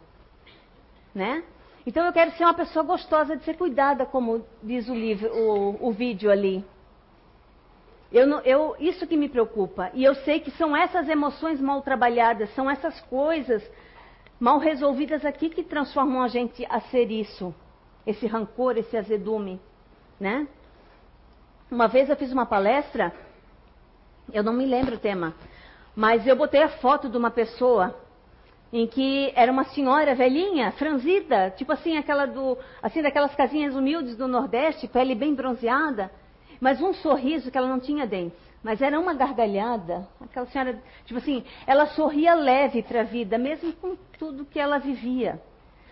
Né? 1.14 1.42
Então 1.86 2.04
eu 2.04 2.12
quero 2.12 2.32
ser 2.32 2.44
uma 2.44 2.52
pessoa 2.52 2.84
gostosa 2.84 3.34
de 3.34 3.44
ser 3.44 3.56
cuidada, 3.56 4.04
como 4.04 4.44
diz 4.62 4.86
o 4.90 4.94
livro, 4.94 5.34
o, 5.34 5.88
o 5.88 5.90
vídeo 5.90 6.30
ali. 6.30 6.62
Eu, 8.12 8.28
eu, 8.40 8.76
isso 8.78 9.06
que 9.06 9.16
me 9.16 9.26
preocupa. 9.26 9.90
E 9.94 10.04
eu 10.04 10.14
sei 10.16 10.38
que 10.38 10.50
são 10.50 10.76
essas 10.76 11.08
emoções 11.08 11.58
mal 11.62 11.80
trabalhadas, 11.80 12.54
são 12.54 12.70
essas 12.70 13.00
coisas 13.00 13.62
mal 14.38 14.58
resolvidas 14.58 15.24
aqui 15.24 15.48
que 15.48 15.62
transformam 15.62 16.22
a 16.22 16.28
gente 16.28 16.66
a 16.68 16.78
ser 16.80 17.10
isso. 17.10 17.54
Esse 18.06 18.26
rancor, 18.26 18.76
esse 18.76 18.94
azedume, 18.98 19.58
né? 20.20 20.46
Uma 21.70 21.88
vez 21.88 22.10
eu 22.10 22.16
fiz 22.16 22.30
uma 22.30 22.44
palestra, 22.44 23.14
eu 24.32 24.42
não 24.42 24.52
me 24.52 24.66
lembro 24.66 24.96
o 24.96 24.98
tema, 24.98 25.34
mas 25.94 26.26
eu 26.26 26.36
botei 26.36 26.62
a 26.62 26.68
foto 26.68 27.08
de 27.08 27.16
uma 27.16 27.30
pessoa 27.30 27.94
em 28.72 28.86
que 28.86 29.32
era 29.36 29.52
uma 29.52 29.64
senhora 29.64 30.14
velhinha, 30.14 30.72
franzida, 30.72 31.50
tipo 31.56 31.72
assim, 31.72 31.96
aquela 31.96 32.26
do, 32.26 32.58
assim 32.82 33.00
daquelas 33.02 33.34
casinhas 33.34 33.74
humildes 33.74 34.16
do 34.16 34.26
Nordeste, 34.26 34.88
pele 34.88 35.14
bem 35.14 35.34
bronzeada 35.34 36.10
mas 36.64 36.80
um 36.80 36.94
sorriso 36.94 37.50
que 37.50 37.58
ela 37.58 37.68
não 37.68 37.78
tinha 37.78 38.06
dentes. 38.06 38.38
Mas 38.62 38.80
era 38.80 38.98
uma 38.98 39.12
gargalhada. 39.12 40.08
Aquela 40.18 40.46
senhora, 40.46 40.82
tipo 41.04 41.18
assim, 41.18 41.44
ela 41.66 41.86
sorria 41.88 42.34
leve 42.34 42.82
para 42.82 43.02
a 43.02 43.04
vida, 43.04 43.36
mesmo 43.36 43.72
com 43.74 43.96
tudo 44.18 44.46
que 44.46 44.58
ela 44.58 44.78
vivia. 44.78 45.38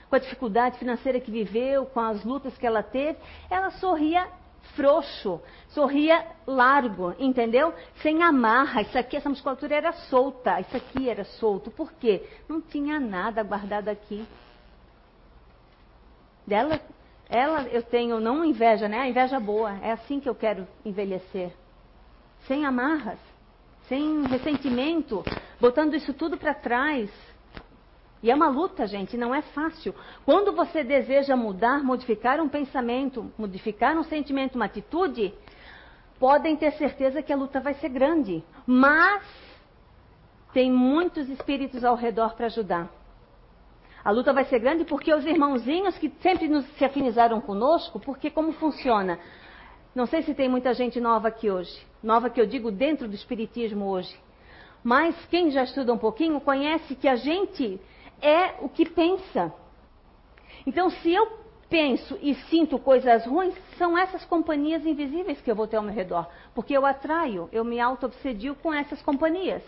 Com 0.09 0.17
a 0.17 0.19
dificuldade 0.19 0.79
financeira 0.79 1.21
que 1.21 1.31
viveu, 1.31 1.85
com 1.85 2.01
as 2.01 2.25
lutas 2.25 2.57
que 2.57 2.67
ela 2.67 2.83
teve, 2.83 3.19
ela 3.51 3.71
sorria 3.73 4.27
frouxo, 4.75 5.41
sorria 5.69 6.27
largo, 6.47 7.15
entendeu? 7.19 7.75
Sem 8.03 8.23
amarra. 8.23 8.83
Isso 8.83 8.99
aqui, 8.99 9.17
essa 9.17 9.29
musculatura 9.29 9.75
era 9.75 9.93
solta, 9.93 10.61
isso 10.61 10.77
aqui 10.77 11.09
era 11.09 11.25
solto. 11.25 11.71
Por 11.71 11.93
quê? 11.93 12.27
Não 12.49 12.61
tinha 12.61 12.99
nada 12.99 13.43
guardado 13.43 13.89
aqui. 13.89 14.27
Dela 16.47 16.81
ela 17.33 17.63
eu 17.69 17.83
tenho 17.83 18.21
não 18.21 18.45
inveja, 18.45 18.87
né? 18.89 19.01
A 19.01 19.09
inveja 19.09 19.41
boa. 19.41 19.79
É 19.83 19.93
assim 19.93 20.21
que 20.21 20.29
eu 20.29 20.35
quero 20.35 20.69
envelhecer. 20.85 21.51
Sem 22.47 22.67
amarras, 22.67 23.19
sem 23.89 24.27
ressentimento, 24.27 25.25
botando 25.59 25.95
isso 25.95 26.13
tudo 26.13 26.37
para 26.37 26.53
trás. 26.53 27.11
E 28.23 28.31
é 28.31 28.35
uma 28.35 28.49
luta, 28.49 28.87
gente, 28.87 29.17
não 29.17 29.35
é 29.35 29.43
fácil. 29.43 29.95
Quando 30.25 30.53
você 30.53 30.85
deseja 30.85 31.35
mudar, 31.35 31.83
modificar 31.83 32.41
um 32.41 32.49
pensamento, 32.49 33.33
modificar 33.37 33.97
um 33.97 34.05
sentimento, 34.05 34.55
uma 34.55 34.67
atitude, 34.67 35.35
podem 36.21 36.55
ter 36.57 36.71
certeza 36.73 37.21
que 37.21 37.33
a 37.33 37.37
luta 37.37 37.59
vai 37.59 37.75
ser 37.75 37.89
grande. 37.89 38.45
Mas 38.65 39.25
tem 40.53 40.71
muitos 40.71 41.29
espíritos 41.29 41.85
ao 41.85 41.97
redor 41.97 42.35
para 42.35 42.47
ajudar. 42.47 42.89
A 44.05 44.11
luta 44.11 44.33
vai 44.33 44.45
ser 44.45 44.61
grande 44.61 44.85
porque 44.85 45.13
os 45.13 45.25
irmãozinhos 45.25 45.99
que 45.99 46.09
sempre 46.21 46.49
nos, 46.49 46.65
se 46.77 46.85
afinizaram 46.85 47.41
conosco, 47.41 47.99
porque 47.99 48.31
como 48.31 48.53
funciona? 48.53 49.19
Não 49.95 50.07
sei 50.07 50.23
se 50.23 50.33
tem 50.33 50.49
muita 50.49 50.73
gente 50.75 51.01
nova 51.01 51.29
aqui 51.29 51.51
hoje. 51.51 51.87
Nova 52.03 52.31
que 52.31 52.41
eu 52.41 52.47
digo 52.47 52.71
dentro 52.71 53.09
do 53.09 53.15
espiritismo 53.15 53.87
hoje. 53.87 54.17
Mas 54.83 55.15
quem 55.27 55.51
já 55.51 55.65
estuda 55.65 55.93
um 55.93 55.99
pouquinho 55.99 56.41
conhece 56.41 56.95
que 56.95 57.09
a 57.09 57.17
gente 57.17 57.81
é 58.23 58.55
o 58.61 58.69
que 58.69 58.89
pensa. 58.89 59.53
Então, 60.67 60.89
se 60.89 61.13
eu 61.13 61.43
penso 61.69 62.19
e 62.23 62.35
sinto 62.35 62.79
coisas 62.79 63.27
ruins, 63.27 63.55
são 63.77 63.97
essas 63.97 64.25
companhias 64.25 64.85
invisíveis 64.87 65.41
que 65.41 65.51
eu 65.51 65.57
vou 65.57 65.67
ter 65.67 65.77
ao 65.77 65.83
meu 65.83 65.93
redor. 65.93 66.29
Porque 66.55 66.77
eu 66.77 66.87
atraio, 66.87 67.49
eu 67.53 67.65
me 67.65 67.81
auto-obsedio 67.81 68.55
com 68.57 68.73
essas 68.73 69.03
companhias. 69.03 69.63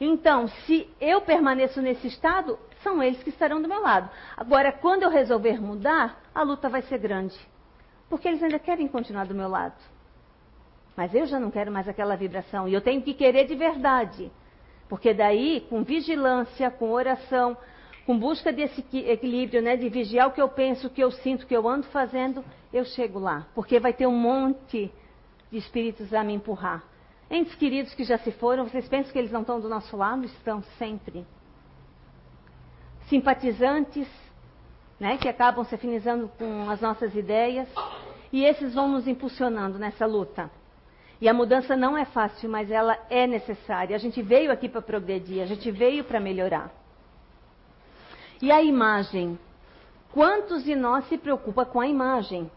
Então, 0.00 0.46
se 0.46 0.88
eu 1.00 1.20
permaneço 1.22 1.82
nesse 1.82 2.06
estado, 2.06 2.58
são 2.82 3.02
eles 3.02 3.22
que 3.22 3.30
estarão 3.30 3.60
do 3.60 3.68
meu 3.68 3.80
lado. 3.80 4.08
Agora, 4.36 4.70
quando 4.70 5.02
eu 5.02 5.10
resolver 5.10 5.60
mudar, 5.60 6.22
a 6.34 6.42
luta 6.42 6.68
vai 6.68 6.82
ser 6.82 6.98
grande. 6.98 7.36
Porque 8.08 8.28
eles 8.28 8.42
ainda 8.42 8.58
querem 8.58 8.86
continuar 8.86 9.26
do 9.26 9.34
meu 9.34 9.48
lado. 9.48 9.74
Mas 10.96 11.14
eu 11.14 11.26
já 11.26 11.40
não 11.40 11.50
quero 11.50 11.72
mais 11.72 11.88
aquela 11.88 12.16
vibração. 12.16 12.68
E 12.68 12.74
eu 12.74 12.80
tenho 12.80 13.02
que 13.02 13.14
querer 13.14 13.44
de 13.44 13.54
verdade. 13.54 14.30
Porque 14.88 15.12
daí, 15.12 15.66
com 15.68 15.82
vigilância, 15.82 16.70
com 16.70 16.90
oração, 16.90 17.56
com 18.08 18.18
busca 18.18 18.50
desse 18.50 18.82
equilíbrio, 18.94 19.60
né, 19.60 19.76
de 19.76 19.86
vigiar 19.90 20.28
o 20.28 20.30
que 20.32 20.40
eu 20.40 20.48
penso, 20.48 20.86
o 20.86 20.90
que 20.90 21.02
eu 21.02 21.10
sinto, 21.10 21.42
o 21.42 21.46
que 21.46 21.54
eu 21.54 21.68
ando 21.68 21.86
fazendo, 21.88 22.42
eu 22.72 22.82
chego 22.82 23.18
lá. 23.18 23.46
Porque 23.54 23.78
vai 23.78 23.92
ter 23.92 24.06
um 24.06 24.18
monte 24.18 24.90
de 25.52 25.58
espíritos 25.58 26.14
a 26.14 26.24
me 26.24 26.32
empurrar. 26.32 26.82
Entes 27.30 27.54
queridos 27.56 27.92
que 27.92 28.04
já 28.04 28.16
se 28.16 28.32
foram, 28.32 28.64
vocês 28.64 28.88
pensam 28.88 29.12
que 29.12 29.18
eles 29.18 29.30
não 29.30 29.42
estão 29.42 29.60
do 29.60 29.68
nosso 29.68 29.94
lado? 29.94 30.24
Estão 30.24 30.62
sempre. 30.78 31.26
Simpatizantes, 33.10 34.08
né, 34.98 35.18
que 35.18 35.28
acabam 35.28 35.62
se 35.66 35.74
afinizando 35.74 36.30
com 36.38 36.70
as 36.70 36.80
nossas 36.80 37.14
ideias, 37.14 37.68
e 38.32 38.42
esses 38.42 38.72
vão 38.74 38.88
nos 38.88 39.06
impulsionando 39.06 39.78
nessa 39.78 40.06
luta. 40.06 40.50
E 41.20 41.28
a 41.28 41.34
mudança 41.34 41.76
não 41.76 41.94
é 41.94 42.06
fácil, 42.06 42.48
mas 42.48 42.70
ela 42.70 42.98
é 43.10 43.26
necessária. 43.26 43.94
A 43.94 43.98
gente 43.98 44.22
veio 44.22 44.50
aqui 44.50 44.66
para 44.66 44.80
progredir, 44.80 45.42
a 45.42 45.46
gente 45.46 45.70
veio 45.70 46.04
para 46.04 46.18
melhorar. 46.18 46.87
E 48.40 48.52
a 48.52 48.62
imagem? 48.62 49.38
Quantos 50.12 50.64
de 50.64 50.74
nós 50.74 51.06
se 51.08 51.18
preocupa 51.18 51.64
com 51.64 51.80
a 51.80 51.86
imagem? 51.86 52.50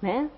Né? 0.00 0.30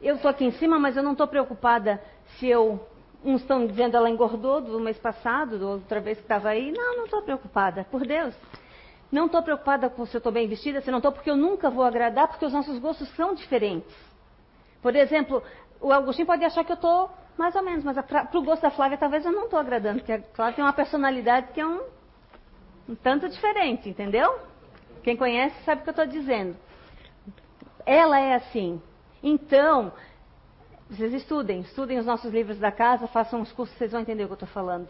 Eu 0.00 0.16
estou 0.16 0.30
aqui 0.30 0.44
em 0.44 0.52
cima, 0.52 0.78
mas 0.78 0.96
eu 0.96 1.02
não 1.02 1.12
estou 1.12 1.26
preocupada 1.26 2.00
se 2.38 2.46
eu. 2.46 2.86
Uns 3.24 3.40
estão 3.40 3.66
dizendo 3.66 3.96
ela 3.96 4.08
engordou 4.08 4.60
do 4.60 4.78
mês 4.78 4.96
passado, 4.96 5.58
da 5.58 5.66
outra 5.66 6.00
vez 6.00 6.18
que 6.18 6.24
estava 6.24 6.50
aí. 6.50 6.70
Não, 6.70 6.98
não 6.98 7.04
estou 7.06 7.20
preocupada, 7.22 7.84
por 7.90 8.06
Deus. 8.06 8.32
Não 9.10 9.26
estou 9.26 9.42
preocupada 9.42 9.90
com 9.90 10.06
se 10.06 10.16
eu 10.16 10.18
estou 10.18 10.30
bem 10.30 10.46
vestida, 10.46 10.80
se 10.80 10.90
não 10.90 10.98
estou, 10.98 11.10
porque 11.10 11.30
eu 11.30 11.36
nunca 11.36 11.68
vou 11.68 11.82
agradar, 11.82 12.28
porque 12.28 12.44
os 12.44 12.52
nossos 12.52 12.78
gostos 12.78 13.08
são 13.16 13.34
diferentes. 13.34 13.92
Por 14.80 14.94
exemplo, 14.94 15.42
o 15.80 15.92
Agostinho 15.92 16.26
pode 16.26 16.44
achar 16.44 16.62
que 16.62 16.70
eu 16.70 16.76
estou 16.76 17.10
mais 17.36 17.54
ou 17.56 17.62
menos, 17.62 17.82
mas 17.84 17.98
para 18.04 18.28
o 18.34 18.42
gosto 18.42 18.62
da 18.62 18.70
Flávia 18.70 18.98
talvez 18.98 19.24
eu 19.24 19.32
não 19.32 19.44
estou 19.44 19.58
agradando, 19.58 19.98
porque 19.98 20.12
a 20.12 20.22
Flávia 20.34 20.54
tem 20.54 20.64
uma 20.64 20.72
personalidade 20.72 21.52
que 21.52 21.60
é 21.60 21.66
um 21.66 21.80
um 22.88 22.94
tanto 22.94 23.28
diferente, 23.28 23.88
entendeu? 23.88 24.38
Quem 25.02 25.16
conhece 25.16 25.54
sabe 25.64 25.80
o 25.80 25.84
que 25.84 25.90
eu 25.90 25.92
estou 25.92 26.06
dizendo. 26.06 26.56
Ela 27.84 28.18
é 28.18 28.34
assim. 28.34 28.80
Então, 29.22 29.92
vocês 30.88 31.12
estudem, 31.12 31.60
estudem 31.60 31.98
os 31.98 32.06
nossos 32.06 32.32
livros 32.32 32.58
da 32.58 32.72
casa, 32.72 33.06
façam 33.06 33.42
os 33.42 33.52
cursos, 33.52 33.76
vocês 33.76 33.92
vão 33.92 34.00
entender 34.00 34.24
o 34.24 34.26
que 34.26 34.32
eu 34.32 34.36
estou 34.36 34.48
falando. 34.48 34.88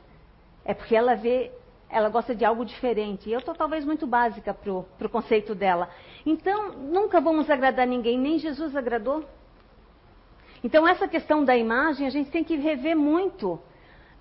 É 0.65 0.73
porque 0.75 0.95
ela 0.95 1.15
vê, 1.15 1.51
ela 1.91 2.09
gosta 2.09 2.35
de 2.35 2.45
algo 2.45 2.65
diferente. 2.65 3.29
E 3.29 3.33
eu 3.33 3.41
estou 3.41 3.55
talvez 3.55 3.85
muito 3.85 4.07
básica 4.07 4.55
para 4.55 4.71
o 4.73 5.11
conceito 5.11 5.55
dela. 5.55 5.91
Então, 6.25 6.73
nunca 6.73 7.21
vamos 7.21 7.51
agradar 7.51 7.87
ninguém, 7.87 8.19
nem 8.19 8.39
Jesus 8.39 8.77
agradou. 8.77 9.25
Então, 10.63 10.87
essa 10.87 11.09
questão 11.09 11.45
da 11.45 11.57
imagem, 11.57 12.07
a 12.07 12.11
gente 12.11 12.31
tem 12.31 12.45
que 12.45 12.57
rever 12.57 12.97
muito. 12.97 13.61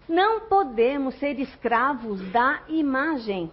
Não 0.08 0.42
podemos 0.42 1.16
ser 1.16 1.40
escravos 1.40 2.22
da 2.32 2.62
imagem 2.70 3.52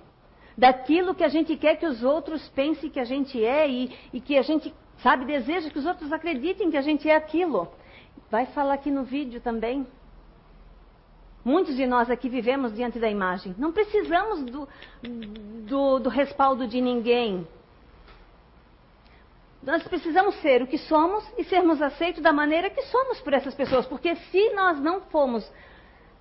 daquilo 0.56 1.14
que 1.14 1.24
a 1.24 1.28
gente 1.28 1.56
quer 1.56 1.76
que 1.76 1.86
os 1.86 2.02
outros 2.02 2.48
pensem 2.50 2.90
que 2.90 3.00
a 3.00 3.04
gente 3.04 3.44
é 3.44 3.68
e, 3.68 3.92
e 4.12 4.20
que 4.20 4.38
a 4.38 4.42
gente, 4.42 4.72
sabe, 5.02 5.24
deseja 5.24 5.70
que 5.70 5.78
os 5.78 5.86
outros 5.86 6.12
acreditem 6.12 6.70
que 6.70 6.76
a 6.76 6.82
gente 6.82 7.08
é 7.08 7.16
aquilo. 7.16 7.68
Vai 8.30 8.46
falar 8.46 8.74
aqui 8.74 8.90
no 8.90 9.04
vídeo 9.04 9.40
também. 9.40 9.86
Muitos 11.44 11.76
de 11.76 11.86
nós 11.86 12.08
aqui 12.08 12.28
vivemos 12.28 12.74
diante 12.74 12.98
da 12.98 13.10
imagem. 13.10 13.54
Não 13.58 13.70
precisamos 13.70 14.44
do, 14.44 14.68
do, 15.66 15.98
do 15.98 16.08
respaldo 16.08 16.66
de 16.66 16.80
ninguém. 16.80 17.46
Nós 19.62 19.82
precisamos 19.82 20.34
ser 20.40 20.62
o 20.62 20.66
que 20.66 20.78
somos 20.78 21.24
e 21.36 21.44
sermos 21.44 21.82
aceitos 21.82 22.22
da 22.22 22.32
maneira 22.32 22.70
que 22.70 22.82
somos 22.82 23.20
por 23.20 23.32
essas 23.32 23.54
pessoas. 23.54 23.86
Porque 23.86 24.14
se 24.14 24.50
nós 24.54 24.80
não 24.80 25.02
formos 25.02 25.50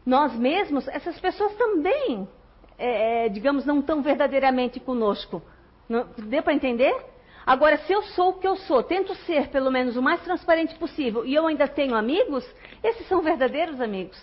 nós 0.06 0.34
mesmos, 0.34 0.88
essas 0.90 1.18
pessoas 1.20 1.56
também 1.56 2.28
é, 2.78 3.26
é, 3.26 3.30
digamos, 3.30 3.66
não 3.66 3.82
tão 3.82 4.02
verdadeiramente 4.02 4.80
conosco. 4.80 5.42
Não, 5.88 6.08
deu 6.18 6.42
para 6.42 6.54
entender? 6.54 6.96
Agora, 7.46 7.78
se 7.80 7.92
eu 7.92 8.02
sou 8.04 8.30
o 8.30 8.34
que 8.34 8.48
eu 8.48 8.56
sou, 8.56 8.82
tento 8.82 9.14
ser 9.26 9.50
pelo 9.50 9.70
menos 9.70 9.98
o 9.98 10.02
mais 10.02 10.22
transparente 10.24 10.76
possível 10.76 11.26
e 11.26 11.36
eu 11.36 11.46
ainda 11.46 11.68
tenho 11.68 11.96
amigos, 11.96 12.46
esses 12.82 13.08
são 13.08 13.22
verdadeiros 13.22 13.82
amigos. 13.82 14.22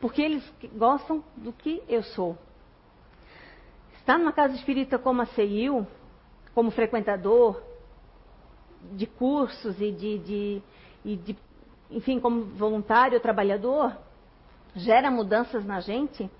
Porque 0.00 0.22
eles 0.22 0.52
gostam 0.74 1.22
do 1.36 1.52
que 1.52 1.82
eu 1.88 2.02
sou. 2.02 2.36
Estar 3.98 4.18
numa 4.18 4.32
casa 4.32 4.54
espírita 4.54 4.98
como 4.98 5.22
a 5.22 5.26
CEIU, 5.26 5.86
como 6.54 6.70
frequentador 6.70 7.62
de 8.92 9.06
cursos 9.06 9.80
e 9.80 9.90
de, 9.90 10.18
de, 10.18 10.62
e 11.04 11.16
de 11.16 11.36
enfim, 11.90 12.18
como 12.20 12.44
voluntário, 12.44 13.20
trabalhador, 13.20 13.96
gera 14.74 15.10
mudanças 15.10 15.64
na 15.64 15.80
gente 15.80 16.30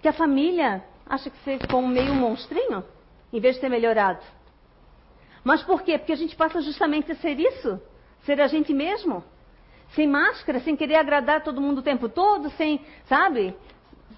que 0.00 0.08
a 0.08 0.12
família 0.12 0.84
acha 1.06 1.30
que 1.30 1.38
você 1.38 1.58
ficou 1.58 1.82
meio 1.82 2.14
monstrinho, 2.14 2.84
em 3.32 3.40
vez 3.40 3.56
de 3.56 3.60
ter 3.60 3.68
melhorado. 3.68 4.22
Mas 5.42 5.62
por 5.62 5.82
quê? 5.82 5.98
Porque 5.98 6.12
a 6.12 6.16
gente 6.16 6.36
passa 6.36 6.60
justamente 6.60 7.10
a 7.12 7.16
ser 7.16 7.38
isso, 7.38 7.80
ser 8.24 8.40
a 8.40 8.46
gente 8.46 8.72
mesmo. 8.72 9.24
Sem 9.94 10.06
máscara, 10.06 10.60
sem 10.60 10.76
querer 10.76 10.96
agradar 10.96 11.42
todo 11.42 11.60
mundo 11.60 11.78
o 11.78 11.82
tempo 11.82 12.08
todo, 12.08 12.50
sem, 12.50 12.84
sabe? 13.06 13.56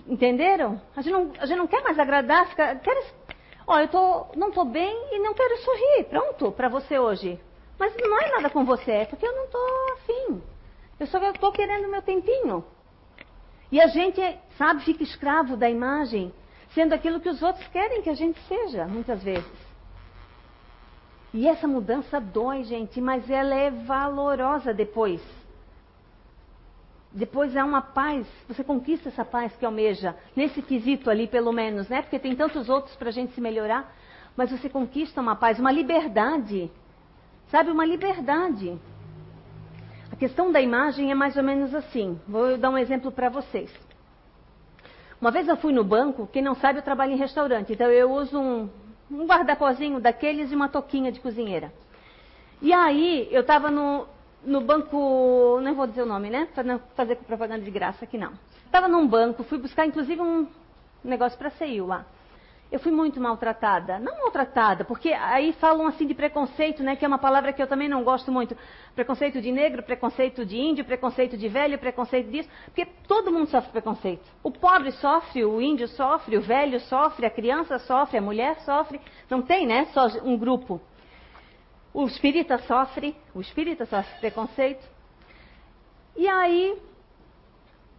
Entenderam? 0.06 0.80
A 0.96 1.02
gente 1.02 1.12
não, 1.12 1.32
a 1.38 1.46
gente 1.46 1.58
não 1.58 1.66
quer 1.68 1.82
mais 1.82 1.98
agradar, 1.98 2.48
fica, 2.48 2.74
quer, 2.76 3.14
ó, 3.66 3.78
eu 3.78 3.88
tô, 3.88 4.26
não 4.36 4.48
estou 4.48 4.64
bem 4.64 4.92
e 5.12 5.18
não 5.20 5.32
quero 5.32 5.56
sorrir. 5.58 6.04
Pronto, 6.10 6.50
para 6.52 6.68
você 6.68 6.98
hoje. 6.98 7.38
Mas 7.78 7.94
não 7.96 8.20
é 8.20 8.30
nada 8.32 8.50
com 8.50 8.64
você, 8.64 8.90
é 8.90 9.04
porque 9.06 9.26
eu 9.26 9.34
não 9.34 9.44
estou 9.44 9.92
afim. 9.92 10.42
Eu 10.98 11.06
só 11.06 11.18
estou 11.30 11.52
querendo 11.52 11.88
meu 11.88 12.02
tempinho. 12.02 12.64
E 13.70 13.80
a 13.80 13.86
gente, 13.86 14.20
sabe, 14.58 14.82
fica 14.84 15.02
escravo 15.02 15.56
da 15.56 15.70
imagem, 15.70 16.32
sendo 16.74 16.92
aquilo 16.92 17.20
que 17.20 17.28
os 17.28 17.42
outros 17.42 17.66
querem 17.68 18.02
que 18.02 18.10
a 18.10 18.14
gente 18.14 18.40
seja, 18.48 18.84
muitas 18.86 19.22
vezes. 19.22 19.70
E 21.32 21.46
essa 21.46 21.68
mudança 21.68 22.20
dói, 22.20 22.64
gente, 22.64 23.00
mas 23.00 23.30
ela 23.30 23.54
é 23.54 23.70
valorosa 23.70 24.74
depois. 24.74 25.22
Depois 27.12 27.56
há 27.56 27.64
uma 27.64 27.82
paz, 27.82 28.26
você 28.48 28.62
conquista 28.62 29.08
essa 29.08 29.24
paz 29.24 29.54
que 29.56 29.64
almeja, 29.64 30.16
nesse 30.34 30.62
quesito 30.62 31.10
ali, 31.10 31.26
pelo 31.26 31.52
menos, 31.52 31.88
né? 31.88 32.02
Porque 32.02 32.18
tem 32.18 32.34
tantos 32.34 32.68
outros 32.68 32.94
para 32.96 33.08
a 33.08 33.12
gente 33.12 33.32
se 33.32 33.40
melhorar, 33.40 33.92
mas 34.36 34.50
você 34.50 34.68
conquista 34.68 35.20
uma 35.20 35.36
paz, 35.36 35.58
uma 35.58 35.72
liberdade. 35.72 36.70
Sabe, 37.48 37.70
uma 37.70 37.84
liberdade 37.84 38.78
questão 40.20 40.52
da 40.52 40.60
imagem 40.60 41.10
é 41.10 41.14
mais 41.14 41.34
ou 41.38 41.42
menos 41.42 41.74
assim. 41.74 42.20
Vou 42.28 42.58
dar 42.58 42.68
um 42.68 42.76
exemplo 42.76 43.10
para 43.10 43.30
vocês. 43.30 43.72
Uma 45.18 45.30
vez 45.30 45.48
eu 45.48 45.56
fui 45.56 45.72
no 45.72 45.82
banco, 45.82 46.28
quem 46.30 46.42
não 46.42 46.54
sabe, 46.54 46.78
eu 46.78 46.82
trabalho 46.82 47.12
em 47.12 47.16
restaurante, 47.16 47.72
então 47.72 47.90
eu 47.90 48.12
uso 48.12 48.38
um, 48.38 48.68
um 49.10 49.26
guarda-pozinho 49.26 49.98
daqueles 49.98 50.52
e 50.52 50.54
uma 50.54 50.68
toquinha 50.68 51.10
de 51.10 51.20
cozinheira. 51.20 51.72
E 52.60 52.70
aí, 52.70 53.28
eu 53.30 53.40
estava 53.40 53.70
no, 53.70 54.06
no 54.44 54.60
banco, 54.60 55.58
não 55.62 55.74
vou 55.74 55.86
dizer 55.86 56.02
o 56.02 56.06
nome, 56.06 56.28
né? 56.28 56.48
Para 56.54 56.64
não 56.64 56.78
fazer 56.94 57.16
propaganda 57.16 57.64
de 57.64 57.70
graça 57.70 58.04
aqui 58.04 58.18
não. 58.18 58.32
Estava 58.66 58.88
num 58.88 59.06
banco, 59.06 59.42
fui 59.42 59.56
buscar 59.56 59.86
inclusive 59.86 60.20
um 60.20 60.46
negócio 61.02 61.38
para 61.38 61.50
CEIU 61.50 61.86
lá. 61.86 62.04
Eu 62.70 62.78
fui 62.78 62.92
muito 62.92 63.20
maltratada. 63.20 63.98
Não 63.98 64.18
maltratada, 64.20 64.84
porque 64.84 65.12
aí 65.12 65.52
falam 65.54 65.86
assim 65.86 66.06
de 66.06 66.14
preconceito, 66.14 66.82
né? 66.82 66.94
Que 66.94 67.04
é 67.04 67.08
uma 67.08 67.18
palavra 67.18 67.52
que 67.52 67.60
eu 67.60 67.66
também 67.66 67.88
não 67.88 68.04
gosto 68.04 68.30
muito. 68.30 68.56
Preconceito 68.94 69.40
de 69.40 69.50
negro, 69.50 69.82
preconceito 69.82 70.46
de 70.46 70.56
índio, 70.56 70.84
preconceito 70.84 71.36
de 71.36 71.48
velho, 71.48 71.78
preconceito 71.78 72.30
disso. 72.30 72.48
Porque 72.66 72.86
todo 73.08 73.32
mundo 73.32 73.48
sofre 73.48 73.72
preconceito. 73.72 74.24
O 74.42 74.52
pobre 74.52 74.92
sofre, 74.92 75.44
o 75.44 75.60
índio 75.60 75.88
sofre, 75.88 76.36
o 76.36 76.40
velho 76.40 76.78
sofre, 76.80 77.26
a 77.26 77.30
criança 77.30 77.78
sofre, 77.80 78.18
a 78.18 78.22
mulher 78.22 78.60
sofre. 78.60 79.00
Não 79.28 79.42
tem, 79.42 79.66
né? 79.66 79.86
Só 79.92 80.06
um 80.22 80.38
grupo. 80.38 80.80
O 81.92 82.06
espírita 82.06 82.56
sofre, 82.58 83.16
o 83.34 83.40
espírita 83.40 83.84
sofre 83.84 84.20
preconceito. 84.20 84.86
E 86.16 86.28
aí 86.28 86.80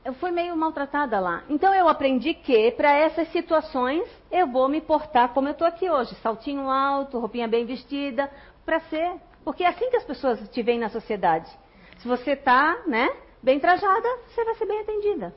eu 0.04 0.14
fui 0.14 0.32
meio 0.32 0.56
maltratada 0.56 1.20
lá. 1.20 1.44
Então 1.50 1.74
eu 1.74 1.88
aprendi 1.88 2.34
que 2.34 2.72
para 2.72 2.92
essas 2.92 3.28
situações 3.32 4.04
eu 4.32 4.48
vou 4.48 4.68
me 4.68 4.82
portar 4.82 5.30
como 5.30 5.48
eu 5.48 5.52
estou 5.52 5.68
aqui 5.68 5.90
hoje, 5.90 6.16
saltinho 6.16 6.70
alto, 6.70 7.20
roupinha 7.20 7.48
bem 7.48 7.66
vestida, 7.66 8.30
para 8.66 8.80
ser, 8.82 9.14
porque 9.44 9.64
é 9.64 9.68
assim 9.68 9.90
que 9.90 9.98
as 9.98 10.04
pessoas 10.04 10.50
te 10.50 10.62
veem 10.62 10.80
na 10.80 10.90
sociedade. 10.90 11.50
Se 11.98 12.08
você 12.08 12.32
está, 12.32 12.80
né, 12.88 13.10
bem 13.44 13.60
trajada, 13.60 14.08
você 14.28 14.44
vai 14.44 14.56
ser 14.56 14.66
bem 14.66 14.82
atendida. 14.82 15.36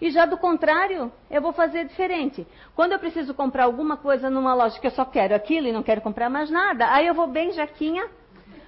E 0.00 0.10
já 0.10 0.26
do 0.26 0.36
contrário, 0.36 1.12
eu 1.30 1.40
vou 1.40 1.52
fazer 1.52 1.84
diferente. 1.84 2.44
Quando 2.74 2.90
eu 2.90 2.98
preciso 2.98 3.32
comprar 3.34 3.64
alguma 3.64 3.96
coisa 3.96 4.28
numa 4.28 4.52
loja 4.52 4.80
que 4.80 4.86
eu 4.88 4.90
só 4.90 5.04
quero 5.04 5.32
aquilo 5.32 5.68
e 5.68 5.72
não 5.72 5.82
quero 5.82 6.00
comprar 6.00 6.28
mais 6.28 6.50
nada, 6.50 6.92
aí 6.92 7.06
eu 7.06 7.14
vou 7.14 7.28
bem 7.28 7.52
jaquinha, 7.52 8.08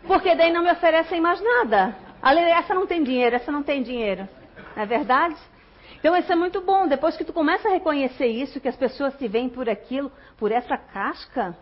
porque 0.06 0.32
daí 0.36 0.52
não 0.52 0.62
me 0.62 0.70
oferecem 0.70 1.20
mais 1.20 1.42
nada. 1.42 1.96
Essa 2.56 2.72
não 2.72 2.86
tem 2.86 3.02
dinheiro, 3.02 3.34
essa 3.34 3.50
não 3.50 3.64
tem 3.64 3.82
dinheiro. 3.82 4.28
Não 4.74 4.82
é 4.82 4.87
verdade? 4.87 5.37
Então 5.98 6.16
isso 6.16 6.30
é 6.30 6.37
muito 6.37 6.60
bom. 6.60 6.87
Depois 6.87 7.16
que 7.16 7.24
tu 7.24 7.32
começa 7.32 7.68
a 7.68 7.72
reconhecer 7.72 8.26
isso, 8.26 8.60
que 8.60 8.68
as 8.68 8.76
pessoas 8.76 9.14
te 9.16 9.26
veem 9.28 9.48
por 9.48 9.68
aquilo, 9.68 10.10
por 10.37 10.52
essa 10.52 10.76
casca. 10.76 11.56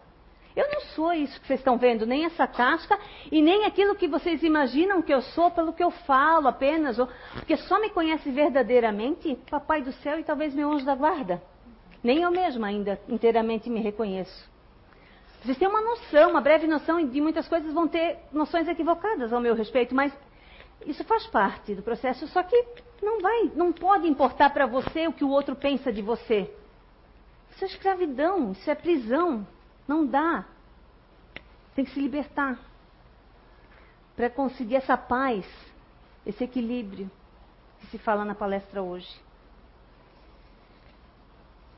Eu 0.54 0.70
não 0.70 0.80
sou 0.80 1.12
isso 1.14 1.40
que 1.40 1.46
vocês 1.46 1.60
estão 1.60 1.78
vendo, 1.78 2.04
nem 2.04 2.26
essa 2.26 2.46
casca 2.46 2.98
e 3.30 3.40
nem 3.40 3.64
aquilo 3.64 3.94
que 3.94 4.06
vocês 4.06 4.42
imaginam 4.42 5.00
que 5.00 5.12
eu 5.12 5.22
sou 5.22 5.50
pelo 5.50 5.72
que 5.72 5.82
eu 5.82 5.90
falo 5.90 6.46
apenas, 6.46 6.98
ou, 6.98 7.08
porque 7.32 7.56
só 7.56 7.80
me 7.80 7.88
conhece 7.88 8.30
verdadeiramente 8.30 9.38
Papai 9.50 9.80
do 9.80 9.92
céu 9.92 10.18
e 10.18 10.24
talvez 10.24 10.54
meu 10.54 10.70
anjo 10.70 10.84
da 10.84 10.94
guarda. 10.94 11.42
Nem 12.02 12.22
eu 12.22 12.30
mesma 12.30 12.66
ainda 12.66 13.00
inteiramente 13.08 13.70
me 13.70 13.80
reconheço. 13.80 14.50
Vocês 15.42 15.56
têm 15.56 15.68
uma 15.68 15.80
noção, 15.80 16.30
uma 16.30 16.40
breve 16.40 16.66
noção 16.66 17.04
de 17.04 17.20
muitas 17.20 17.48
coisas 17.48 17.72
vão 17.72 17.88
ter 17.88 18.18
noções 18.30 18.68
equivocadas 18.68 19.32
ao 19.32 19.40
meu 19.40 19.54
respeito, 19.54 19.94
mas 19.94 20.12
isso 20.86 21.02
faz 21.04 21.26
parte 21.28 21.74
do 21.74 21.82
processo, 21.82 22.26
só 22.28 22.42
que 22.42 22.64
não 23.02 23.20
vai, 23.20 23.50
não 23.54 23.72
pode 23.72 24.06
importar 24.06 24.50
para 24.50 24.64
você 24.64 25.08
o 25.08 25.12
que 25.12 25.24
o 25.24 25.28
outro 25.28 25.56
pensa 25.56 25.92
de 25.92 26.00
você. 26.00 26.54
Isso 27.50 27.64
é 27.64 27.66
escravidão, 27.66 28.52
isso 28.52 28.70
é 28.70 28.74
prisão. 28.74 29.46
Não 29.86 30.06
dá. 30.06 30.46
Tem 31.74 31.84
que 31.84 31.90
se 31.90 32.00
libertar 32.00 32.58
para 34.14 34.30
conseguir 34.30 34.76
essa 34.76 34.96
paz, 34.96 35.44
esse 36.24 36.44
equilíbrio 36.44 37.10
que 37.80 37.86
se 37.86 37.98
fala 37.98 38.24
na 38.24 38.34
palestra 38.34 38.82
hoje. 38.82 39.20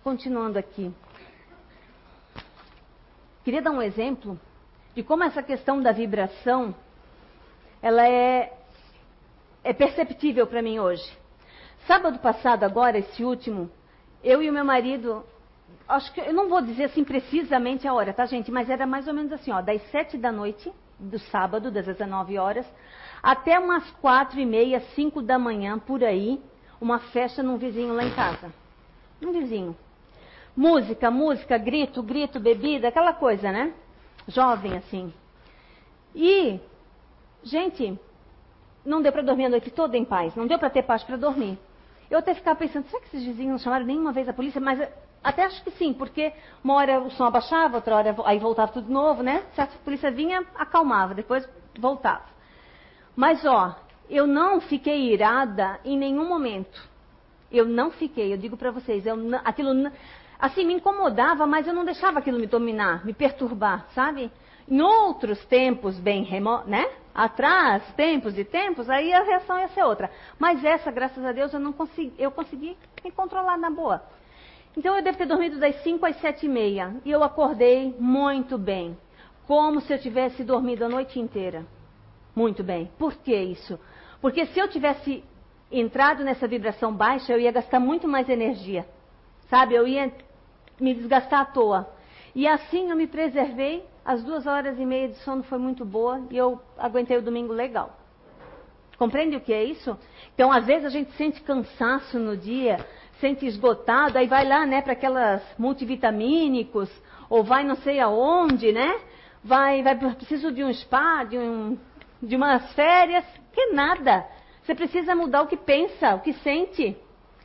Continuando 0.02 0.58
aqui. 0.58 0.92
Queria 3.42 3.62
dar 3.62 3.70
um 3.70 3.80
exemplo 3.80 4.38
de 4.94 5.02
como 5.02 5.24
essa 5.24 5.42
questão 5.42 5.80
da 5.80 5.92
vibração 5.92 6.74
ela 7.80 8.06
é 8.08 8.63
é 9.64 9.72
perceptível 9.72 10.46
para 10.46 10.62
mim 10.62 10.78
hoje. 10.78 11.04
Sábado 11.86 12.18
passado, 12.18 12.64
agora, 12.64 12.98
esse 12.98 13.24
último, 13.24 13.70
eu 14.22 14.42
e 14.42 14.48
o 14.48 14.52
meu 14.52 14.64
marido, 14.64 15.24
acho 15.88 16.12
que 16.12 16.20
eu 16.20 16.32
não 16.32 16.48
vou 16.48 16.60
dizer 16.60 16.84
assim 16.84 17.02
precisamente 17.02 17.88
a 17.88 17.94
hora, 17.94 18.12
tá, 18.12 18.26
gente? 18.26 18.50
Mas 18.52 18.68
era 18.68 18.86
mais 18.86 19.08
ou 19.08 19.14
menos 19.14 19.32
assim, 19.32 19.50
ó, 19.50 19.60
das 19.62 19.82
sete 19.90 20.18
da 20.18 20.30
noite 20.30 20.70
do 20.98 21.18
sábado, 21.18 21.70
das 21.70 21.86
19 21.86 22.38
horas, 22.38 22.66
até 23.22 23.58
umas 23.58 23.90
quatro 24.02 24.38
e 24.38 24.46
meia, 24.46 24.80
cinco 24.94 25.22
da 25.22 25.38
manhã, 25.38 25.78
por 25.78 26.04
aí, 26.04 26.40
uma 26.80 26.98
festa 26.98 27.42
num 27.42 27.56
vizinho 27.56 27.94
lá 27.94 28.04
em 28.04 28.14
casa. 28.14 28.52
Um 29.22 29.32
vizinho. 29.32 29.76
Música, 30.54 31.10
música, 31.10 31.56
grito, 31.58 32.02
grito, 32.02 32.38
bebida, 32.38 32.88
aquela 32.88 33.12
coisa, 33.12 33.50
né? 33.50 33.72
Jovem 34.28 34.76
assim. 34.76 35.12
E, 36.14 36.60
gente, 37.42 37.98
não 38.84 39.00
deu 39.00 39.12
para 39.12 39.22
dormir 39.22 39.46
a 39.46 39.48
noite 39.48 39.70
toda 39.70 39.96
em 39.96 40.04
paz, 40.04 40.34
não 40.34 40.46
deu 40.46 40.58
para 40.58 40.70
ter 40.70 40.82
paz 40.82 41.02
para 41.02 41.16
dormir. 41.16 41.58
Eu 42.10 42.18
até 42.18 42.34
ficava 42.34 42.58
pensando, 42.58 42.86
será 42.86 43.00
que 43.00 43.08
esses 43.08 43.24
vizinhos 43.24 43.52
não 43.52 43.58
chamaram 43.58 43.86
nenhuma 43.86 44.12
vez 44.12 44.28
a 44.28 44.32
polícia? 44.32 44.60
Mas 44.60 44.78
eh, 44.78 44.92
até 45.22 45.44
acho 45.44 45.62
que 45.64 45.70
sim, 45.72 45.92
porque 45.94 46.32
uma 46.62 46.74
hora 46.74 47.00
o 47.00 47.10
som 47.10 47.24
abaixava, 47.24 47.76
outra 47.76 47.96
hora 47.96 48.14
aí 48.24 48.38
voltava 48.38 48.72
tudo 48.72 48.86
de 48.86 48.92
novo, 48.92 49.22
né? 49.22 49.42
Se 49.54 49.60
a 49.60 49.66
polícia 49.66 50.10
vinha, 50.10 50.44
acalmava, 50.54 51.14
depois 51.14 51.48
voltava. 51.78 52.24
Mas 53.16 53.44
ó, 53.44 53.74
eu 54.10 54.26
não 54.26 54.60
fiquei 54.60 55.12
irada 55.12 55.80
em 55.84 55.96
nenhum 55.96 56.28
momento. 56.28 56.88
Eu 57.50 57.64
não 57.64 57.90
fiquei, 57.90 58.32
eu 58.32 58.36
digo 58.36 58.56
para 58.56 58.70
vocês, 58.70 59.06
eu, 59.06 59.16
aquilo 59.44 59.90
assim 60.38 60.64
me 60.66 60.74
incomodava, 60.74 61.46
mas 61.46 61.66
eu 61.66 61.72
não 61.72 61.84
deixava 61.84 62.18
aquilo 62.18 62.38
me 62.38 62.46
dominar, 62.46 63.04
me 63.04 63.14
perturbar, 63.14 63.86
sabe? 63.94 64.30
Em 64.68 64.80
outros 64.80 65.44
tempos 65.46 65.98
bem 65.98 66.22
remotos, 66.22 66.68
né? 66.68 66.88
atrás, 67.14 67.84
tempos 67.94 68.36
e 68.36 68.44
tempos, 68.44 68.90
aí 68.90 69.12
a 69.12 69.22
reação 69.22 69.58
ia 69.58 69.68
ser 69.68 69.84
outra. 69.84 70.10
Mas 70.38 70.64
essa, 70.64 70.90
graças 70.90 71.24
a 71.24 71.30
Deus, 71.30 71.52
eu 71.52 71.60
não 71.60 71.72
consegui, 71.72 72.12
eu 72.18 72.30
consegui 72.32 72.76
me 73.04 73.12
controlar 73.12 73.56
na 73.56 73.70
boa. 73.70 74.02
Então 74.76 74.96
eu 74.96 75.02
devo 75.02 75.16
ter 75.16 75.26
dormido 75.26 75.60
das 75.60 75.76
5 75.84 76.04
às 76.04 76.16
7 76.20 76.46
e 76.46 76.48
meia. 76.48 76.96
E 77.04 77.10
eu 77.10 77.22
acordei 77.22 77.94
muito 78.00 78.58
bem. 78.58 78.98
Como 79.46 79.80
se 79.80 79.92
eu 79.92 79.98
tivesse 80.00 80.42
dormido 80.42 80.84
a 80.84 80.88
noite 80.88 81.20
inteira. 81.20 81.64
Muito 82.34 82.64
bem. 82.64 82.90
Por 82.98 83.14
que 83.14 83.36
isso? 83.36 83.78
Porque 84.20 84.46
se 84.46 84.58
eu 84.58 84.66
tivesse 84.66 85.22
entrado 85.70 86.24
nessa 86.24 86.48
vibração 86.48 86.92
baixa, 86.92 87.32
eu 87.32 87.38
ia 87.38 87.52
gastar 87.52 87.78
muito 87.78 88.08
mais 88.08 88.28
energia. 88.28 88.84
Sabe? 89.48 89.74
Eu 89.74 89.86
ia 89.86 90.12
me 90.80 90.92
desgastar 90.94 91.42
à 91.42 91.44
toa. 91.44 91.88
E 92.34 92.48
assim 92.48 92.90
eu 92.90 92.96
me 92.96 93.06
preservei 93.06 93.84
as 94.04 94.22
duas 94.22 94.46
horas 94.46 94.78
e 94.78 94.84
meia 94.84 95.08
de 95.08 95.16
sono 95.18 95.42
foi 95.44 95.58
muito 95.58 95.84
boa 95.84 96.22
e 96.30 96.36
eu 96.36 96.60
aguentei 96.76 97.16
o 97.16 97.22
domingo 97.22 97.52
legal. 97.52 97.98
Compreende 98.98 99.36
o 99.36 99.40
que 99.40 99.52
é 99.52 99.64
isso? 99.64 99.98
Então, 100.34 100.52
às 100.52 100.66
vezes 100.66 100.84
a 100.84 100.90
gente 100.90 101.10
sente 101.12 101.40
cansaço 101.40 102.18
no 102.18 102.36
dia, 102.36 102.84
sente 103.20 103.46
esgotado, 103.46 104.18
aí 104.18 104.26
vai 104.26 104.46
lá, 104.46 104.66
né, 104.66 104.82
para 104.82 104.92
aquelas 104.92 105.42
multivitamínicos, 105.58 106.90
ou 107.30 107.42
vai 107.42 107.64
não 107.64 107.76
sei 107.76 107.98
aonde, 107.98 108.72
né? 108.72 109.00
Vai, 109.42 109.82
vai, 109.82 109.96
preciso 109.96 110.52
de 110.52 110.62
um 110.62 110.72
spa, 110.72 111.24
de, 111.24 111.38
um, 111.38 111.78
de 112.22 112.36
umas 112.36 112.72
férias, 112.74 113.24
que 113.52 113.72
nada. 113.72 114.26
Você 114.62 114.74
precisa 114.74 115.14
mudar 115.14 115.42
o 115.42 115.46
que 115.46 115.56
pensa, 115.56 116.14
o 116.14 116.20
que 116.20 116.32
sente. 116.34 116.96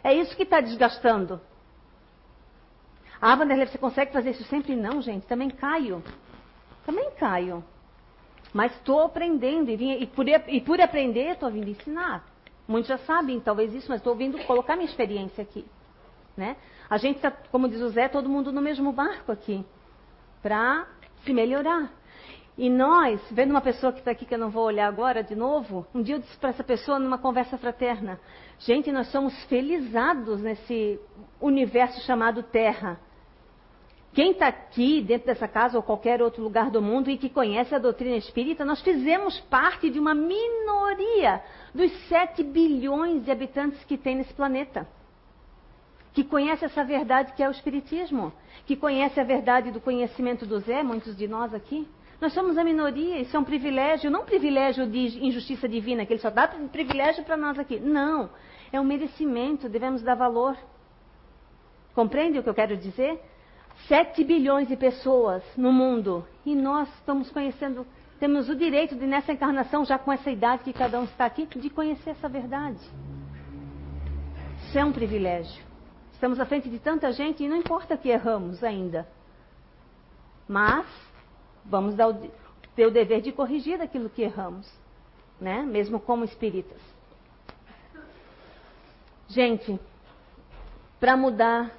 É 0.03 0.13
isso 0.13 0.35
que 0.35 0.43
está 0.43 0.61
desgastando. 0.61 1.41
Ah, 3.21 3.35
Vanderlei, 3.35 3.67
você 3.67 3.77
consegue 3.77 4.13
fazer 4.13 4.31
isso 4.31 4.43
sempre? 4.45 4.75
Não, 4.75 5.01
gente, 5.01 5.25
também 5.25 5.49
caio. 5.49 6.01
Também 6.85 7.11
caio. 7.11 7.63
Mas 8.53 8.73
estou 8.75 9.01
aprendendo 9.01 9.69
e, 9.69 9.75
vim, 9.75 9.91
e, 9.91 10.07
por, 10.07 10.27
e 10.27 10.61
por 10.61 10.81
aprender 10.81 11.31
estou 11.31 11.51
vindo 11.51 11.69
ensinar. 11.69 12.25
Muitos 12.67 12.89
já 12.89 12.97
sabem 12.99 13.39
talvez 13.39 13.73
isso, 13.73 13.87
mas 13.89 13.99
estou 13.99 14.15
vindo 14.15 14.43
colocar 14.45 14.75
minha 14.75 14.89
experiência 14.89 15.41
aqui. 15.41 15.65
Né? 16.35 16.55
A 16.89 16.97
gente 16.97 17.17
está, 17.17 17.31
como 17.31 17.67
diz 17.67 17.81
o 17.81 17.89
Zé, 17.89 18.07
todo 18.07 18.29
mundo 18.29 18.51
no 18.51 18.61
mesmo 18.61 18.91
barco 18.91 19.31
aqui. 19.31 19.65
Para 20.41 20.87
se 21.23 21.33
melhorar. 21.33 21.91
E 22.57 22.69
nós, 22.69 23.21
vendo 23.31 23.51
uma 23.51 23.61
pessoa 23.61 23.93
que 23.93 23.99
está 23.99 24.11
aqui, 24.11 24.25
que 24.25 24.33
eu 24.33 24.39
não 24.39 24.49
vou 24.49 24.65
olhar 24.65 24.87
agora 24.87 25.23
de 25.23 25.33
novo, 25.33 25.87
um 25.95 26.01
dia 26.01 26.15
eu 26.15 26.19
disse 26.19 26.37
para 26.37 26.49
essa 26.49 26.63
pessoa 26.63 26.99
numa 26.99 27.17
conversa 27.17 27.57
fraterna: 27.57 28.19
gente, 28.59 28.91
nós 28.91 29.07
somos 29.11 29.33
felizados 29.45 30.41
nesse 30.41 30.99
universo 31.39 32.01
chamado 32.01 32.43
Terra. 32.43 32.99
Quem 34.13 34.31
está 34.31 34.47
aqui 34.47 35.01
dentro 35.01 35.27
dessa 35.27 35.47
casa 35.47 35.77
ou 35.77 35.83
qualquer 35.83 36.21
outro 36.21 36.41
lugar 36.41 36.71
do 36.71 36.81
mundo 36.81 37.11
e 37.11 37.17
que 37.17 37.29
conhece 37.29 37.75
a 37.75 37.79
doutrina 37.79 38.15
espírita, 38.15 38.65
nós 38.65 38.81
fizemos 38.81 39.39
parte 39.41 39.89
de 39.89 39.99
uma 39.99 40.15
minoria 40.15 41.43
dos 41.73 41.91
7 42.07 42.43
bilhões 42.43 43.23
de 43.23 43.31
habitantes 43.31 43.83
que 43.83 43.97
tem 43.97 44.15
nesse 44.15 44.33
planeta. 44.33 44.87
Que 46.11 46.23
conhece 46.23 46.65
essa 46.65 46.83
verdade 46.83 47.33
que 47.33 47.43
é 47.43 47.47
o 47.47 47.51
Espiritismo, 47.51 48.33
que 48.65 48.75
conhece 48.75 49.19
a 49.19 49.23
verdade 49.23 49.71
do 49.71 49.79
conhecimento 49.79 50.43
do 50.43 50.59
Zé, 50.59 50.81
muitos 50.81 51.15
de 51.15 51.27
nós 51.27 51.53
aqui. 51.53 51.87
Nós 52.19 52.33
somos 52.33 52.57
a 52.57 52.63
minoria, 52.63 53.21
isso 53.21 53.37
é 53.37 53.39
um 53.39 53.43
privilégio, 53.43 54.09
não 54.09 54.23
um 54.23 54.25
privilégio 54.25 54.87
de 54.87 55.23
injustiça 55.25 55.69
divina, 55.69 56.05
que 56.05 56.11
ele 56.11 56.19
só 56.19 56.31
dá 56.31 56.47
privilégio 56.47 57.23
para 57.23 57.37
nós 57.37 57.57
aqui. 57.59 57.79
Não, 57.79 58.29
é 58.71 58.81
um 58.81 58.83
merecimento, 58.83 59.69
devemos 59.69 60.01
dar 60.01 60.15
valor. 60.15 60.57
Compreende 61.93 62.39
o 62.39 62.43
que 62.43 62.49
eu 62.49 62.55
quero 62.55 62.75
dizer? 62.75 63.21
7 63.87 64.23
bilhões 64.23 64.67
de 64.67 64.75
pessoas 64.75 65.43
no 65.55 65.71
mundo. 65.71 66.25
E 66.45 66.55
nós 66.55 66.87
estamos 66.95 67.29
conhecendo, 67.31 67.85
temos 68.19 68.49
o 68.49 68.55
direito 68.55 68.95
de, 68.95 69.05
nessa 69.05 69.31
encarnação, 69.31 69.85
já 69.85 69.97
com 69.97 70.11
essa 70.11 70.29
idade 70.29 70.63
que 70.63 70.73
cada 70.73 70.99
um 70.99 71.05
está 71.05 71.25
aqui, 71.25 71.45
de 71.45 71.69
conhecer 71.69 72.11
essa 72.11 72.27
verdade. 72.27 72.79
Isso 74.67 74.77
é 74.77 74.85
um 74.85 74.91
privilégio. 74.91 75.63
Estamos 76.13 76.39
à 76.39 76.45
frente 76.45 76.69
de 76.69 76.79
tanta 76.79 77.11
gente 77.11 77.43
e 77.43 77.47
não 77.47 77.55
importa 77.55 77.97
que 77.97 78.09
erramos 78.09 78.63
ainda. 78.63 79.07
Mas 80.47 80.85
vamos 81.63 81.95
dar 81.95 82.09
o, 82.09 82.31
ter 82.75 82.85
o 82.85 82.91
dever 82.91 83.21
de 83.21 83.31
corrigir 83.31 83.81
aquilo 83.81 84.09
que 84.09 84.21
erramos, 84.21 84.69
né? 85.39 85.63
Mesmo 85.63 85.99
como 85.99 86.25
espíritas. 86.25 86.79
Gente, 89.29 89.79
para 90.99 91.15
mudar 91.15 91.71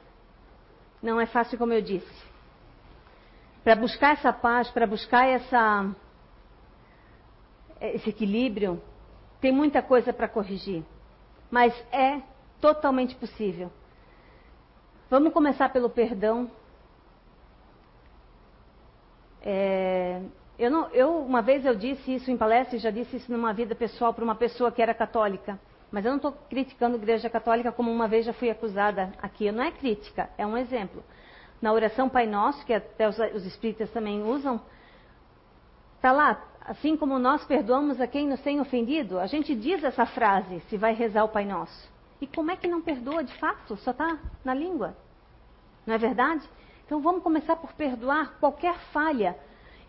não 1.02 1.20
é 1.20 1.26
fácil 1.26 1.58
como 1.58 1.72
eu 1.72 1.82
disse. 1.82 2.30
Para 3.64 3.76
buscar 3.76 4.12
essa 4.12 4.32
paz, 4.32 4.70
para 4.70 4.86
buscar 4.86 5.26
essa 5.26 5.90
esse 7.80 8.10
equilíbrio, 8.10 8.80
tem 9.40 9.50
muita 9.50 9.80
coisa 9.80 10.12
para 10.12 10.28
corrigir, 10.28 10.82
mas 11.50 11.74
é 11.90 12.20
totalmente 12.60 13.14
possível. 13.14 13.72
Vamos 15.08 15.32
começar 15.32 15.70
pelo 15.70 15.88
perdão. 15.88 16.50
É, 19.42 20.20
eu, 20.58 20.70
não, 20.70 20.88
eu, 20.90 21.18
uma 21.24 21.40
vez 21.40 21.64
eu 21.64 21.74
disse 21.74 22.14
isso 22.14 22.30
em 22.30 22.36
palestra 22.36 22.76
e 22.76 22.78
já 22.78 22.90
disse 22.90 23.16
isso 23.16 23.32
numa 23.32 23.52
vida 23.54 23.74
pessoal 23.74 24.12
para 24.12 24.22
uma 24.22 24.34
pessoa 24.34 24.70
que 24.70 24.82
era 24.82 24.92
católica. 24.92 25.58
Mas 25.90 26.04
eu 26.04 26.10
não 26.10 26.16
estou 26.16 26.32
criticando 26.48 26.96
a 26.96 26.98
Igreja 26.98 27.28
Católica 27.28 27.72
como 27.72 27.90
uma 27.90 28.06
vez 28.06 28.24
já 28.24 28.32
fui 28.32 28.50
acusada 28.50 29.12
aqui. 29.20 29.50
Não 29.50 29.64
é 29.64 29.72
crítica, 29.72 30.30
é 30.38 30.46
um 30.46 30.56
exemplo. 30.56 31.02
Na 31.60 31.72
oração 31.72 32.08
Pai 32.08 32.26
Nosso, 32.26 32.64
que 32.64 32.72
até 32.72 33.08
os, 33.08 33.18
os 33.34 33.44
espíritas 33.44 33.90
também 33.90 34.22
usam, 34.22 34.60
está 35.96 36.12
lá, 36.12 36.42
assim 36.64 36.96
como 36.96 37.18
nós 37.18 37.44
perdoamos 37.44 38.00
a 38.00 38.06
quem 38.06 38.26
nos 38.26 38.40
tem 38.40 38.60
ofendido, 38.60 39.18
a 39.18 39.26
gente 39.26 39.54
diz 39.54 39.82
essa 39.82 40.06
frase 40.06 40.60
se 40.68 40.76
vai 40.76 40.94
rezar 40.94 41.24
o 41.24 41.28
Pai 41.28 41.44
Nosso. 41.44 41.90
E 42.20 42.26
como 42.26 42.50
é 42.50 42.56
que 42.56 42.68
não 42.68 42.80
perdoa 42.80 43.24
de 43.24 43.34
fato? 43.38 43.76
Só 43.78 43.90
está 43.90 44.18
na 44.44 44.54
língua. 44.54 44.96
Não 45.86 45.94
é 45.94 45.98
verdade? 45.98 46.48
Então 46.86 47.00
vamos 47.00 47.22
começar 47.22 47.56
por 47.56 47.72
perdoar 47.72 48.38
qualquer 48.38 48.78
falha. 48.92 49.36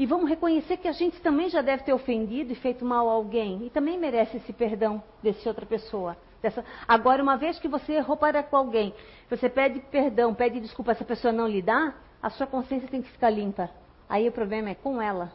E 0.01 0.05
vamos 0.07 0.27
reconhecer 0.27 0.77
que 0.77 0.87
a 0.87 0.91
gente 0.93 1.21
também 1.21 1.47
já 1.47 1.61
deve 1.61 1.83
ter 1.83 1.93
ofendido 1.93 2.51
e 2.51 2.55
feito 2.55 2.83
mal 2.83 3.07
a 3.07 3.13
alguém. 3.13 3.67
E 3.67 3.69
também 3.69 3.99
merece 3.99 4.37
esse 4.37 4.51
perdão 4.51 5.03
dessa 5.21 5.47
outra 5.47 5.63
pessoa. 5.63 6.17
Dessa... 6.41 6.65
Agora, 6.87 7.21
uma 7.21 7.37
vez 7.37 7.59
que 7.59 7.67
você 7.67 7.93
errou 7.93 8.17
para 8.17 8.41
com 8.41 8.57
alguém, 8.57 8.95
você 9.29 9.47
pede 9.47 9.79
perdão, 9.91 10.33
pede 10.33 10.59
desculpa, 10.59 10.93
essa 10.93 11.05
pessoa 11.05 11.31
não 11.31 11.47
lhe 11.47 11.61
dá, 11.61 11.93
a 12.19 12.31
sua 12.31 12.47
consciência 12.47 12.89
tem 12.89 13.03
que 13.03 13.11
ficar 13.11 13.29
limpa. 13.29 13.69
Aí 14.09 14.27
o 14.27 14.31
problema 14.31 14.71
é 14.71 14.73
com 14.73 14.99
ela. 14.99 15.31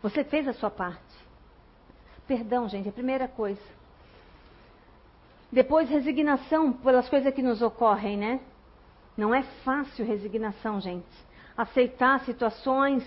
Você 0.00 0.22
fez 0.22 0.46
a 0.46 0.52
sua 0.52 0.70
parte. 0.70 1.02
Perdão, 2.24 2.68
gente, 2.68 2.86
é 2.86 2.90
a 2.90 2.92
primeira 2.94 3.26
coisa. 3.26 3.60
Depois, 5.50 5.90
resignação 5.90 6.72
pelas 6.72 7.08
coisas 7.08 7.34
que 7.34 7.42
nos 7.42 7.62
ocorrem, 7.62 8.16
né? 8.16 8.38
Não 9.16 9.34
é 9.34 9.42
fácil 9.64 10.06
resignação, 10.06 10.80
gente. 10.80 11.26
Aceitar 11.56 12.20
situações, 12.20 13.04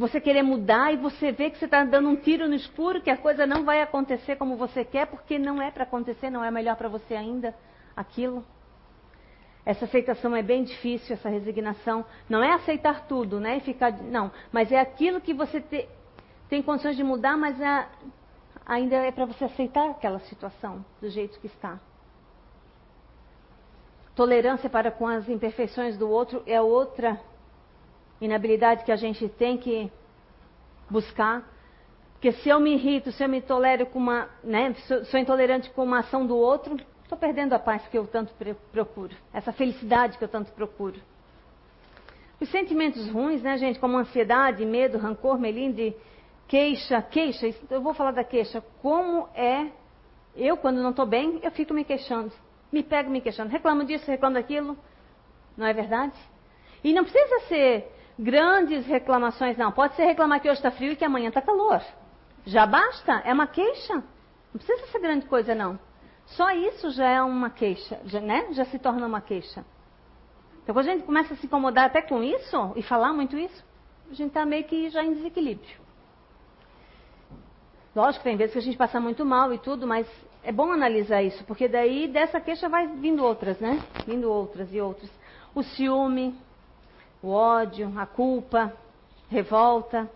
você 0.00 0.18
querer 0.18 0.42
mudar 0.42 0.94
e 0.94 0.96
você 0.96 1.30
vê 1.30 1.50
que 1.50 1.58
você 1.58 1.66
está 1.66 1.84
dando 1.84 2.08
um 2.08 2.16
tiro 2.16 2.48
no 2.48 2.54
escuro, 2.54 3.02
que 3.02 3.10
a 3.10 3.18
coisa 3.18 3.46
não 3.46 3.66
vai 3.66 3.82
acontecer 3.82 4.34
como 4.36 4.56
você 4.56 4.82
quer, 4.82 5.06
porque 5.06 5.38
não 5.38 5.60
é 5.60 5.70
para 5.70 5.84
acontecer, 5.84 6.30
não 6.30 6.42
é 6.42 6.50
melhor 6.50 6.74
para 6.74 6.88
você 6.88 7.14
ainda 7.14 7.54
aquilo. 7.94 8.42
Essa 9.64 9.84
aceitação 9.84 10.34
é 10.34 10.42
bem 10.42 10.64
difícil, 10.64 11.12
essa 11.12 11.28
resignação. 11.28 12.02
Não 12.30 12.42
é 12.42 12.54
aceitar 12.54 13.06
tudo, 13.06 13.38
né? 13.38 13.58
E 13.58 13.60
ficar. 13.60 13.92
Não, 13.92 14.32
mas 14.50 14.72
é 14.72 14.80
aquilo 14.80 15.20
que 15.20 15.34
você 15.34 15.60
te, 15.60 15.86
tem 16.48 16.62
condições 16.62 16.96
de 16.96 17.04
mudar, 17.04 17.36
mas 17.36 17.60
é, 17.60 17.86
ainda 18.64 18.96
é 18.96 19.12
para 19.12 19.26
você 19.26 19.44
aceitar 19.44 19.90
aquela 19.90 20.20
situação 20.20 20.82
do 20.98 21.10
jeito 21.10 21.38
que 21.40 21.46
está. 21.46 21.78
Tolerância 24.16 24.70
para 24.70 24.90
com 24.90 25.06
as 25.06 25.28
imperfeições 25.28 25.98
do 25.98 26.08
outro 26.08 26.42
é 26.46 26.58
outra 26.58 27.20
inabilidade 28.20 28.84
que 28.84 28.92
a 28.92 28.96
gente 28.96 29.28
tem 29.28 29.56
que 29.56 29.90
buscar. 30.88 31.48
Porque 32.12 32.32
se 32.32 32.48
eu 32.48 32.60
me 32.60 32.74
irrito, 32.74 33.10
se 33.12 33.24
eu 33.24 33.28
me 33.28 33.40
tolero 33.40 33.86
com 33.86 33.98
uma, 33.98 34.28
né, 34.44 34.74
sou, 35.10 35.18
intolerante 35.18 35.70
com 35.70 35.84
uma 35.84 36.00
ação 36.00 36.26
do 36.26 36.36
outro, 36.36 36.76
estou 37.02 37.16
perdendo 37.16 37.54
a 37.54 37.58
paz 37.58 37.86
que 37.88 37.96
eu 37.96 38.06
tanto 38.06 38.32
procuro, 38.70 39.16
essa 39.32 39.52
felicidade 39.52 40.18
que 40.18 40.24
eu 40.24 40.28
tanto 40.28 40.52
procuro. 40.52 41.00
Os 42.38 42.50
sentimentos 42.50 43.08
ruins, 43.10 43.42
né, 43.42 43.56
gente, 43.56 43.78
como 43.78 43.96
ansiedade, 43.96 44.64
medo, 44.66 44.98
rancor, 44.98 45.38
melindre, 45.38 45.96
queixa, 46.46 47.00
queixa, 47.00 47.54
eu 47.70 47.80
vou 47.80 47.94
falar 47.94 48.12
da 48.12 48.24
queixa, 48.24 48.62
como 48.82 49.28
é, 49.34 49.68
eu 50.36 50.56
quando 50.56 50.82
não 50.82 50.90
estou 50.90 51.06
bem, 51.06 51.40
eu 51.42 51.50
fico 51.50 51.72
me 51.72 51.84
queixando, 51.84 52.32
me 52.70 52.82
pego 52.82 53.10
me 53.10 53.20
queixando, 53.20 53.50
reclamo 53.50 53.84
disso, 53.84 54.10
reclamo 54.10 54.34
daquilo, 54.34 54.76
não 55.56 55.66
é 55.66 55.72
verdade? 55.72 56.14
E 56.84 56.92
não 56.92 57.04
precisa 57.04 57.40
ser 57.48 57.90
grandes 58.20 58.86
reclamações, 58.86 59.56
não. 59.56 59.72
Pode 59.72 59.96
ser 59.96 60.04
reclamar 60.04 60.40
que 60.40 60.48
hoje 60.48 60.58
está 60.58 60.70
frio 60.70 60.92
e 60.92 60.96
que 60.96 61.04
amanhã 61.04 61.28
está 61.28 61.40
calor. 61.40 61.82
Já 62.44 62.66
basta, 62.66 63.22
é 63.24 63.32
uma 63.32 63.46
queixa. 63.46 63.94
Não 63.94 64.60
precisa 64.60 64.86
ser 64.88 65.00
grande 65.00 65.26
coisa, 65.26 65.54
não. 65.54 65.78
Só 66.26 66.50
isso 66.50 66.90
já 66.90 67.08
é 67.08 67.22
uma 67.22 67.50
queixa, 67.50 67.98
já, 68.04 68.20
né? 68.20 68.48
Já 68.52 68.64
se 68.66 68.78
torna 68.78 69.06
uma 69.06 69.20
queixa. 69.20 69.64
Então, 70.62 70.74
quando 70.74 70.88
a 70.88 70.92
gente 70.92 71.04
começa 71.04 71.34
a 71.34 71.36
se 71.36 71.46
incomodar 71.46 71.86
até 71.86 72.02
com 72.02 72.22
isso, 72.22 72.72
e 72.76 72.82
falar 72.82 73.12
muito 73.12 73.36
isso, 73.36 73.64
a 74.10 74.14
gente 74.14 74.28
está 74.28 74.44
meio 74.44 74.64
que 74.64 74.88
já 74.90 75.02
em 75.02 75.14
desequilíbrio. 75.14 75.80
Lógico, 77.96 78.22
tem 78.22 78.36
vezes 78.36 78.52
que 78.52 78.58
a 78.58 78.62
gente 78.62 78.76
passa 78.76 79.00
muito 79.00 79.24
mal 79.24 79.52
e 79.52 79.58
tudo, 79.58 79.86
mas 79.86 80.06
é 80.44 80.52
bom 80.52 80.70
analisar 80.70 81.22
isso, 81.22 81.42
porque 81.44 81.66
daí 81.66 82.06
dessa 82.06 82.40
queixa 82.40 82.68
vai 82.68 82.86
vindo 82.86 83.24
outras, 83.24 83.58
né? 83.58 83.82
Vindo 84.06 84.30
outras 84.30 84.72
e 84.72 84.80
outras. 84.80 85.10
O 85.54 85.62
ciúme, 85.62 86.38
o 87.22 87.30
ódio, 87.30 87.92
a 87.96 88.06
culpa, 88.06 88.72
revolta. 89.28 90.10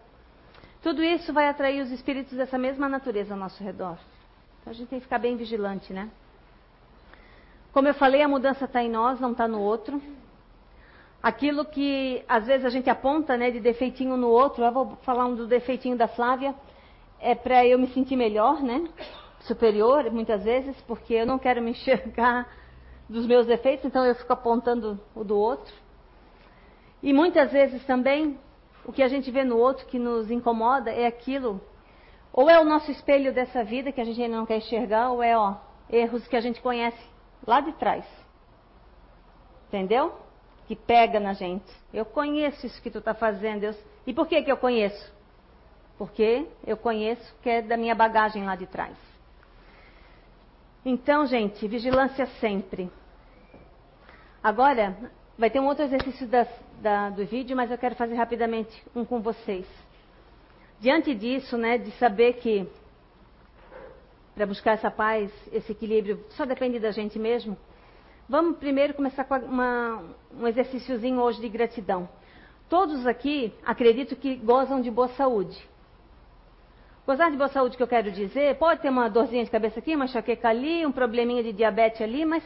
Tudo 0.83 1.03
isso 1.03 1.33
vai 1.33 1.49
atrair 1.49 1.83
os 1.83 1.91
espíritos 1.91 2.37
dessa 2.37 2.59
mesma 2.59 2.89
natureza 2.89 3.35
ao 3.35 3.41
nosso 3.41 3.63
redor. 3.63 3.97
Então 4.61 4.73
a 4.73 4.75
gente 4.75 4.89
tem 4.89 4.99
que 4.99 5.05
ficar 5.05 5.19
bem 5.19 5.37
vigilante, 5.37 5.93
né? 5.93 6.11
Como 7.73 7.89
eu 7.89 7.95
falei, 7.95 8.23
a 8.23 8.29
mudança 8.29 8.67
está 8.67 8.83
em 8.83 8.91
nós, 8.91 9.21
não 9.21 9.33
está 9.33 9.49
no 9.49 9.61
outro. 9.61 10.01
Aquilo 11.23 11.65
que 11.65 12.23
às 12.29 12.47
vezes 12.47 12.65
a 12.65 12.71
gente 12.71 12.89
aponta 12.89 13.37
né, 13.37 13.51
de 13.51 13.61
defeitinho 13.61 14.17
no 14.17 14.29
outro, 14.29 14.63
eu 14.63 14.73
vou 14.73 14.97
falar 15.03 15.27
um 15.27 15.35
do 15.35 15.47
defeitinho 15.47 15.97
da 15.97 16.07
Flávia, 16.07 16.55
é 17.19 17.35
para 17.35 17.67
eu 17.67 17.79
me 17.79 17.89
sentir 17.89 18.15
melhor, 18.15 18.63
né? 18.63 18.87
Superior, 19.41 20.11
muitas 20.11 20.45
vezes, 20.45 20.81
porque 20.83 21.15
eu 21.15 21.27
não 21.27 21.39
quero 21.39 21.63
me 21.63 21.71
enxergar 21.73 22.47
dos 23.09 23.27
meus 23.27 23.47
defeitos, 23.47 23.85
então 23.85 24.05
eu 24.05 24.15
fico 24.15 24.33
apontando 24.33 25.01
o 25.15 25.25
do 25.25 25.37
outro. 25.37 25.75
E 27.05 27.13
muitas 27.13 27.53
vezes 27.53 27.85
também 27.85 28.39
o 28.83 28.91
que 28.91 29.03
a 29.03 29.09
gente 29.09 29.31
vê 29.31 29.45
no 29.45 29.59
outro 29.59 29.85
que 29.85 29.99
nos 29.99 30.31
incomoda 30.31 30.91
é 30.91 31.07
aquilo, 31.07 31.61
ou 32.33 32.49
é 32.49 32.59
o 32.59 32.65
nosso 32.65 32.91
espelho 32.91 33.31
dessa 33.31 33.63
vida 33.63 33.93
que 33.93 34.01
a 34.01 34.05
gente 34.05 34.23
ainda 34.23 34.39
não 34.39 34.47
quer 34.47 34.57
enxergar, 34.57 35.11
ou 35.11 35.23
é 35.23 35.37
ó, 35.37 35.57
erros 35.91 36.27
que 36.27 36.35
a 36.35 36.41
gente 36.41 36.63
conhece 36.63 36.99
lá 37.47 37.61
de 37.61 37.73
trás. 37.73 38.07
Entendeu? 39.69 40.15
Que 40.67 40.75
pega 40.75 41.21
na 41.21 41.35
gente. 41.35 41.71
Eu 41.93 42.07
conheço 42.07 42.65
isso 42.65 42.81
que 42.81 42.91
tu 42.91 43.01
está 43.01 43.13
fazendo. 43.13 43.61
Deus. 43.61 43.79
E 44.07 44.15
por 44.15 44.27
que, 44.27 44.43
que 44.43 44.51
eu 44.51 44.57
conheço? 44.57 45.13
Porque 45.99 46.47
eu 46.67 46.79
conheço 46.79 47.37
que 47.43 47.51
é 47.51 47.61
da 47.61 47.77
minha 47.77 47.95
bagagem 47.95 48.47
lá 48.47 48.57
de 48.57 48.67
trás. 48.67 48.97
Então, 50.83 51.27
gente, 51.27 51.69
vigilância 51.69 52.25
sempre. 52.41 52.91
Agora, 54.43 54.97
Vai 55.37 55.51
ter 55.51 55.59
um 55.59 55.67
outro 55.67 55.85
exercício 55.85 56.29
da, 56.81 57.11
do 57.11 57.27
vídeo, 57.27 57.57
mas 57.57 57.69
eu 57.69 57.77
quero 57.77 57.97
fazer 57.97 58.15
rapidamente 58.15 58.71
um 58.95 59.05
com 59.05 59.21
vocês. 59.21 59.67
Diante 60.79 61.13
disso, 61.13 61.59
né, 61.59 61.77
de 61.77 61.91
saber 61.93 62.35
que 62.35 62.69
para 64.33 64.47
buscar 64.47 64.73
essa 64.73 64.91
paz, 64.91 65.33
esse 65.53 65.73
equilíbrio, 65.73 66.25
só 66.31 66.45
depende 66.45 66.79
da 66.79 66.91
gente 66.91 67.19
mesmo, 67.19 67.57
vamos 68.29 68.59
primeiro 68.59 68.95
começar 68.95 69.25
com 69.25 69.35
uma, 69.37 70.03
um 70.37 70.47
exercíciozinho 70.47 71.21
hoje 71.21 71.41
de 71.41 71.49
gratidão. 71.49 72.09
Todos 72.69 73.07
aqui 73.07 73.53
acredito 73.65 74.17
que 74.17 74.37
gozam 74.37 74.81
de 74.81 74.91
boa 74.91 75.09
saúde. 75.09 75.69
Gozar 77.07 77.31
de 77.31 77.37
boa 77.37 77.49
saúde 77.49 77.77
que 77.77 77.83
eu 77.83 77.89
quero 77.89 78.11
dizer, 78.11 78.57
pode 78.57 78.81
ter 78.81 78.89
uma 78.89 79.09
dorzinha 79.09 79.45
de 79.45 79.51
cabeça 79.51 79.81
aqui, 79.81 79.97
uma 79.97 80.05
enxaqueca 80.05 80.49
ali, 80.49 80.87
um 80.87 80.93
probleminha 80.93 81.43
de 81.43 81.53
diabetes 81.53 82.01
ali, 82.01 82.25
mas 82.25 82.45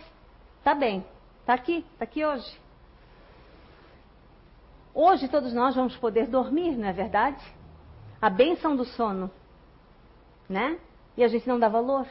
tá 0.64 0.74
bem, 0.74 1.04
tá 1.44 1.52
aqui, 1.54 1.84
tá 1.98 2.04
aqui 2.04 2.24
hoje. 2.24 2.67
Hoje 5.00 5.28
todos 5.28 5.52
nós 5.52 5.76
vamos 5.76 5.96
poder 5.96 6.26
dormir, 6.26 6.76
não 6.76 6.88
é 6.88 6.92
verdade? 6.92 7.40
A 8.20 8.28
bênção 8.28 8.74
do 8.74 8.84
sono, 8.84 9.30
né? 10.48 10.76
E 11.16 11.22
a 11.22 11.28
gente 11.28 11.46
não 11.46 11.56
dá 11.56 11.68
valor. 11.68 12.04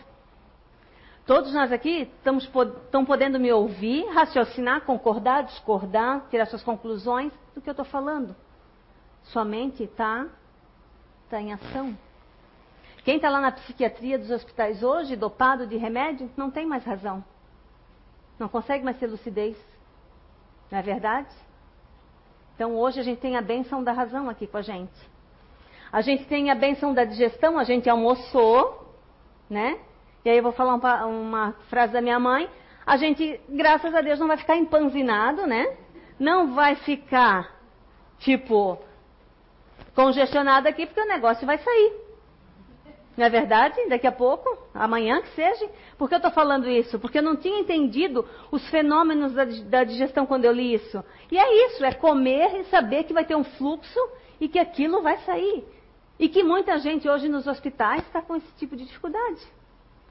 Todos 1.25 1.53
nós 1.53 1.69
aqui 1.73 2.03
estamos 2.03 2.45
estão 2.45 3.03
podendo 3.03 3.37
me 3.41 3.51
ouvir, 3.51 4.07
raciocinar, 4.13 4.85
concordar, 4.85 5.43
discordar, 5.43 6.29
tirar 6.29 6.45
suas 6.45 6.63
conclusões 6.63 7.33
do 7.53 7.59
que 7.59 7.69
eu 7.69 7.73
estou 7.73 7.85
falando. 7.85 8.33
Sua 9.23 9.43
mente 9.43 9.83
está 9.83 10.25
tá 11.29 11.41
em 11.41 11.51
ação. 11.51 11.93
Quem 13.03 13.17
está 13.17 13.29
lá 13.29 13.41
na 13.41 13.51
psiquiatria 13.51 14.17
dos 14.17 14.31
hospitais 14.31 14.81
hoje, 14.81 15.17
dopado 15.17 15.67
de 15.67 15.75
remédio, 15.75 16.31
não 16.37 16.49
tem 16.49 16.65
mais 16.65 16.85
razão. 16.85 17.21
Não 18.39 18.47
consegue 18.47 18.85
mais 18.85 18.97
ter 18.97 19.07
lucidez. 19.07 19.57
Não 20.71 20.79
é 20.79 20.81
verdade? 20.81 21.46
Então 22.57 22.75
hoje 22.75 22.99
a 22.99 23.03
gente 23.03 23.19
tem 23.19 23.37
a 23.37 23.41
bênção 23.41 23.83
da 23.83 23.91
razão 23.91 24.27
aqui 24.27 24.47
com 24.47 24.57
a 24.57 24.63
gente. 24.63 24.91
A 25.91 26.01
gente 26.01 26.25
tem 26.25 26.49
a 26.49 26.55
bênção 26.55 26.91
da 26.91 27.05
digestão, 27.05 27.59
a 27.59 27.63
gente 27.63 27.87
almoçou, 27.87 28.95
né? 29.47 29.77
E 30.25 30.29
aí 30.31 30.37
eu 30.37 30.43
vou 30.43 30.51
falar 30.51 30.73
uma, 30.73 31.05
uma 31.05 31.51
frase 31.69 31.93
da 31.93 32.01
minha 32.01 32.19
mãe. 32.19 32.49
A 32.83 32.97
gente, 32.97 33.39
graças 33.47 33.93
a 33.93 34.01
Deus, 34.01 34.19
não 34.19 34.27
vai 34.27 34.37
ficar 34.37 34.55
empanzinado, 34.57 35.45
né? 35.45 35.77
Não 36.19 36.55
vai 36.55 36.77
ficar, 36.77 37.55
tipo, 38.17 38.79
congestionado 39.93 40.67
aqui, 40.67 40.87
porque 40.87 40.99
o 40.99 41.07
negócio 41.07 41.45
vai 41.45 41.59
sair. 41.59 42.06
Não 43.17 43.25
é 43.25 43.29
verdade? 43.29 43.83
Daqui 43.89 44.05
a 44.05 44.11
pouco, 44.11 44.55
amanhã 44.75 45.19
que 45.23 45.29
seja. 45.29 45.67
Por 45.97 46.07
que 46.07 46.13
eu 46.13 46.19
estou 46.19 46.31
falando 46.31 46.69
isso? 46.69 46.99
Porque 46.99 47.17
eu 47.17 47.23
não 47.23 47.35
tinha 47.35 47.59
entendido 47.59 48.23
os 48.51 48.69
fenômenos 48.69 49.33
da, 49.33 49.43
da, 49.43 49.83
digestão 49.83 50.27
quando 50.27 50.45
eu 50.45 50.51
li 50.51 50.75
isso. 50.75 51.03
E 51.31 51.37
é 51.37 51.65
isso, 51.65 51.83
é 51.83 51.93
comer 51.93 52.59
e 52.59 52.63
saber 52.65 53.05
que 53.05 53.13
vai 53.13 53.25
ter 53.25 53.35
um 53.35 53.43
fluxo 53.43 53.99
e 54.39 54.47
que 54.47 54.59
aquilo 54.59 55.01
vai 55.01 55.17
sair. 55.19 55.65
E 56.19 56.29
que 56.29 56.43
muita 56.43 56.77
gente 56.77 57.09
hoje 57.09 57.27
nos 57.27 57.47
hospitais 57.47 58.03
está 58.03 58.21
com 58.21 58.35
esse 58.35 58.51
tipo 58.57 58.75
de 58.75 58.85
dificuldade. 58.85 59.41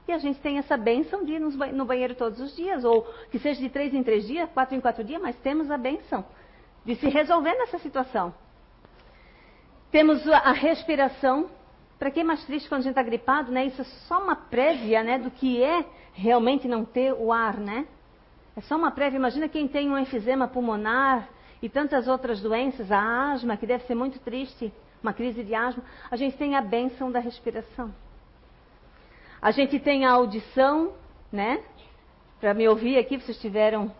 E 0.05 0.11
a 0.11 0.17
gente 0.17 0.39
tem 0.39 0.57
essa 0.57 0.75
benção 0.75 1.23
de 1.23 1.33
ir 1.33 1.39
no 1.39 1.85
banheiro 1.85 2.15
todos 2.15 2.39
os 2.41 2.55
dias, 2.55 2.83
ou 2.83 3.03
que 3.31 3.39
seja 3.39 3.59
de 3.59 3.69
três 3.69 3.93
em 3.93 4.03
três 4.03 4.27
dias, 4.27 4.49
quatro 4.53 4.75
em 4.75 4.81
quatro 4.81 5.03
dias, 5.03 5.21
mas 5.21 5.35
temos 5.37 5.71
a 5.71 5.77
benção 5.77 6.25
de 6.85 6.95
se 6.95 7.07
resolver 7.07 7.53
nessa 7.55 7.77
situação. 7.79 8.33
Temos 9.91 10.25
a 10.27 10.51
respiração, 10.51 11.49
para 11.99 12.11
quem 12.11 12.21
é 12.21 12.25
mais 12.25 12.43
triste 12.45 12.69
quando 12.69 12.81
a 12.81 12.83
gente 12.83 12.91
está 12.91 13.03
gripado, 13.03 13.51
né? 13.51 13.65
Isso 13.65 13.81
é 13.81 13.85
só 14.07 14.21
uma 14.21 14.35
prévia, 14.35 15.03
né, 15.03 15.17
do 15.17 15.31
que 15.31 15.61
é 15.61 15.85
realmente 16.13 16.67
não 16.67 16.85
ter 16.85 17.13
o 17.13 17.31
ar, 17.31 17.57
né? 17.57 17.87
É 18.55 18.61
só 18.61 18.75
uma 18.75 18.91
prévia. 18.91 19.17
Imagina 19.17 19.47
quem 19.47 19.67
tem 19.67 19.89
um 19.89 19.97
enfisema 19.97 20.47
pulmonar 20.47 21.29
e 21.61 21.69
tantas 21.69 22.07
outras 22.07 22.41
doenças, 22.41 22.91
a 22.91 23.31
asma, 23.31 23.57
que 23.57 23.65
deve 23.65 23.83
ser 23.85 23.95
muito 23.95 24.19
triste, 24.19 24.71
uma 25.01 25.13
crise 25.13 25.43
de 25.43 25.53
asma. 25.55 25.83
A 26.09 26.15
gente 26.15 26.37
tem 26.37 26.55
a 26.55 26.61
bênção 26.61 27.11
da 27.11 27.19
respiração. 27.19 27.93
A 29.41 29.51
gente 29.51 29.79
tem 29.79 30.05
a 30.05 30.11
audição, 30.11 30.93
né? 31.31 31.63
Para 32.39 32.53
me 32.53 32.67
ouvir 32.67 32.97
aqui, 32.97 33.17
vocês 33.17 33.39
tiveram 33.39 33.91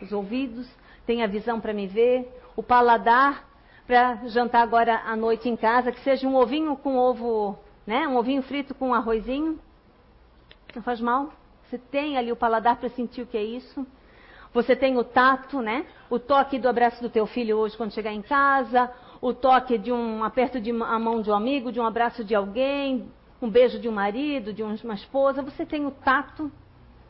os 0.00 0.12
ouvidos, 0.12 0.68
tem 1.06 1.22
a 1.22 1.26
visão 1.26 1.60
para 1.60 1.72
me 1.72 1.86
ver, 1.86 2.28
o 2.56 2.62
paladar 2.62 3.44
para 3.86 4.16
jantar 4.28 4.62
agora 4.62 5.02
à 5.04 5.16
noite 5.16 5.48
em 5.48 5.56
casa, 5.56 5.92
que 5.92 6.00
seja 6.00 6.26
um 6.26 6.36
ovinho 6.36 6.76
com 6.76 6.96
ovo, 6.96 7.58
né? 7.86 8.06
Um 8.06 8.16
ovinho 8.16 8.42
frito 8.42 8.74
com 8.74 8.94
arrozinho. 8.94 9.58
Não 10.74 10.82
faz 10.82 11.00
mal. 11.00 11.32
Você 11.64 11.78
tem 11.78 12.16
ali 12.16 12.30
o 12.30 12.36
paladar 12.36 12.76
para 12.76 12.88
sentir 12.90 13.22
o 13.22 13.26
que 13.26 13.36
é 13.36 13.42
isso. 13.42 13.86
Você 14.52 14.76
tem 14.76 14.96
o 14.98 15.04
tato, 15.04 15.60
né? 15.60 15.86
O 16.10 16.18
toque 16.18 16.58
do 16.58 16.68
abraço 16.68 17.02
do 17.02 17.08
teu 17.08 17.26
filho 17.26 17.56
hoje 17.56 17.76
quando 17.76 17.92
chegar 17.92 18.12
em 18.12 18.20
casa, 18.20 18.92
o 19.20 19.32
toque 19.32 19.78
de 19.78 19.90
um 19.90 20.22
aperto 20.22 20.60
de 20.60 20.70
a 20.70 20.98
mão 20.98 21.22
de 21.22 21.30
um 21.30 21.34
amigo, 21.34 21.72
de 21.72 21.80
um 21.80 21.86
abraço 21.86 22.22
de 22.22 22.34
alguém, 22.34 23.10
um 23.40 23.48
beijo 23.48 23.78
de 23.78 23.88
um 23.88 23.92
marido, 23.92 24.52
de 24.52 24.62
uma 24.62 24.94
esposa. 24.94 25.42
Você 25.42 25.64
tem 25.64 25.86
o 25.86 25.90
tato, 25.90 26.52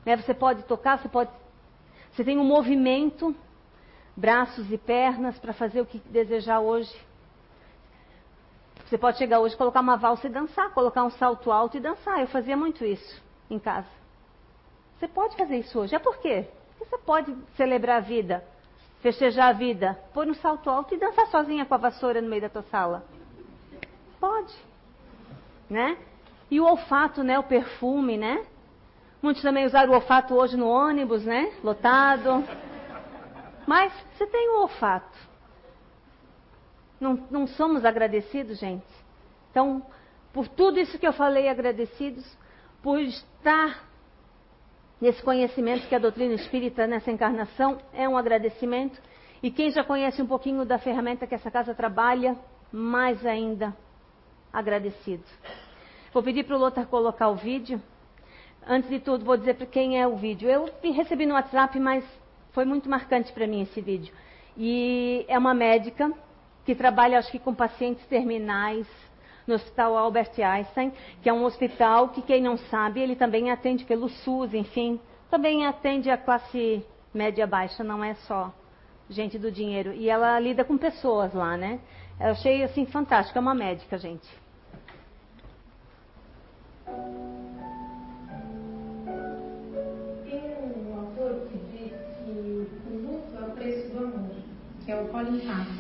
né? 0.06 0.16
Você 0.16 0.32
pode 0.32 0.62
tocar, 0.62 0.98
você 0.98 1.08
pode, 1.08 1.30
você 2.12 2.22
tem 2.22 2.38
o 2.38 2.42
um 2.42 2.44
movimento, 2.44 3.34
braços 4.16 4.70
e 4.70 4.78
pernas 4.78 5.38
para 5.38 5.52
fazer 5.52 5.80
o 5.80 5.86
que 5.86 5.98
desejar 5.98 6.60
hoje. 6.60 6.94
Você 8.86 8.98
pode 8.98 9.16
chegar 9.16 9.40
hoje, 9.40 9.56
colocar 9.56 9.80
uma 9.80 9.96
valsa 9.96 10.26
e 10.26 10.30
dançar, 10.30 10.70
colocar 10.70 11.02
um 11.04 11.10
salto 11.10 11.50
alto 11.50 11.76
e 11.76 11.80
dançar. 11.80 12.20
Eu 12.20 12.26
fazia 12.26 12.56
muito 12.56 12.84
isso 12.84 13.22
em 13.50 13.58
casa. 13.58 13.88
Você 14.98 15.08
pode 15.08 15.36
fazer 15.36 15.56
isso 15.56 15.78
hoje. 15.78 15.94
É 15.94 15.98
por 15.98 16.18
quê? 16.18 16.46
Porque 16.76 16.90
você 16.90 16.98
pode 16.98 17.34
celebrar 17.56 17.96
a 17.96 18.00
vida, 18.00 18.44
festejar 19.00 19.48
a 19.48 19.52
vida, 19.52 19.98
pôr 20.12 20.28
um 20.28 20.34
salto 20.34 20.68
alto 20.68 20.94
e 20.94 20.98
dançar 20.98 21.26
sozinha 21.28 21.64
com 21.64 21.74
a 21.74 21.78
vassoura 21.78 22.20
no 22.20 22.28
meio 22.28 22.42
da 22.42 22.48
tua 22.50 22.62
sala. 22.64 23.02
Pode. 24.20 24.54
Né? 25.70 25.96
E 26.50 26.60
o 26.60 26.64
olfato, 26.66 27.24
né? 27.24 27.38
O 27.38 27.44
perfume, 27.44 28.18
né? 28.18 28.44
Muitos 29.22 29.42
também 29.42 29.64
usaram 29.64 29.92
o 29.92 29.94
olfato 29.94 30.34
hoje 30.34 30.56
no 30.56 30.68
ônibus, 30.68 31.24
né? 31.24 31.50
Lotado. 31.64 32.44
Mas 33.66 33.92
você 34.12 34.26
tem 34.26 34.50
o 34.50 34.62
olfato. 34.62 35.18
Não, 37.00 37.14
não 37.30 37.46
somos 37.46 37.84
agradecidos, 37.84 38.58
gente? 38.58 38.86
Então, 39.50 39.84
por 40.32 40.48
tudo 40.48 40.78
isso 40.78 40.98
que 40.98 41.06
eu 41.06 41.12
falei, 41.12 41.48
agradecidos, 41.48 42.24
por 42.82 43.00
estar 43.00 43.84
nesse 45.00 45.22
conhecimento 45.22 45.88
que 45.88 45.94
a 45.94 45.98
doutrina 45.98 46.34
espírita 46.34 46.86
nessa 46.86 47.10
encarnação 47.10 47.78
é 47.92 48.08
um 48.08 48.16
agradecimento. 48.16 49.00
E 49.42 49.50
quem 49.50 49.70
já 49.70 49.82
conhece 49.82 50.22
um 50.22 50.26
pouquinho 50.26 50.64
da 50.64 50.78
ferramenta 50.78 51.26
que 51.26 51.34
essa 51.34 51.50
casa 51.50 51.74
trabalha, 51.74 52.36
mais 52.70 53.26
ainda 53.26 53.76
agradecido. 54.52 55.24
Vou 56.12 56.22
pedir 56.22 56.44
para 56.44 56.56
o 56.56 56.58
Lothar 56.58 56.86
colocar 56.86 57.28
o 57.28 57.34
vídeo. 57.34 57.82
Antes 58.64 58.88
de 58.88 59.00
tudo, 59.00 59.24
vou 59.24 59.36
dizer 59.36 59.54
para 59.54 59.66
quem 59.66 60.00
é 60.00 60.06
o 60.06 60.16
vídeo. 60.16 60.48
Eu 60.48 60.70
recebi 60.92 61.26
no 61.26 61.34
WhatsApp, 61.34 61.78
mas 61.80 62.04
foi 62.52 62.64
muito 62.64 62.88
marcante 62.88 63.32
para 63.32 63.46
mim 63.46 63.62
esse 63.62 63.80
vídeo. 63.80 64.14
E 64.56 65.24
é 65.28 65.38
uma 65.38 65.54
médica 65.54 66.12
que 66.64 66.74
trabalha, 66.74 67.18
acho 67.18 67.30
que, 67.30 67.38
com 67.38 67.54
pacientes 67.54 68.04
terminais 68.06 68.86
no 69.46 69.54
Hospital 69.54 69.96
Albert 69.96 70.32
Einstein, 70.38 70.92
que 71.22 71.28
é 71.28 71.32
um 71.32 71.44
hospital 71.44 72.10
que, 72.10 72.22
quem 72.22 72.40
não 72.40 72.56
sabe, 72.56 73.00
ele 73.00 73.16
também 73.16 73.50
atende 73.50 73.84
pelo 73.84 74.08
SUS, 74.08 74.54
enfim, 74.54 75.00
também 75.30 75.66
atende 75.66 76.10
a 76.10 76.16
classe 76.16 76.84
média 77.12 77.46
baixa, 77.46 77.82
não 77.82 78.04
é 78.04 78.14
só 78.14 78.52
gente 79.08 79.38
do 79.38 79.50
dinheiro. 79.50 79.92
E 79.92 80.08
ela 80.08 80.38
lida 80.38 80.64
com 80.64 80.78
pessoas 80.78 81.32
lá, 81.34 81.56
né? 81.56 81.80
Eu 82.20 82.30
achei, 82.30 82.62
assim, 82.62 82.86
fantástico. 82.86 83.38
É 83.38 83.40
uma 83.40 83.54
médica, 83.54 83.98
gente. 83.98 84.28
Que 94.84 94.90
é 94.90 94.96
o 94.96 95.04
Paulo 95.04 95.28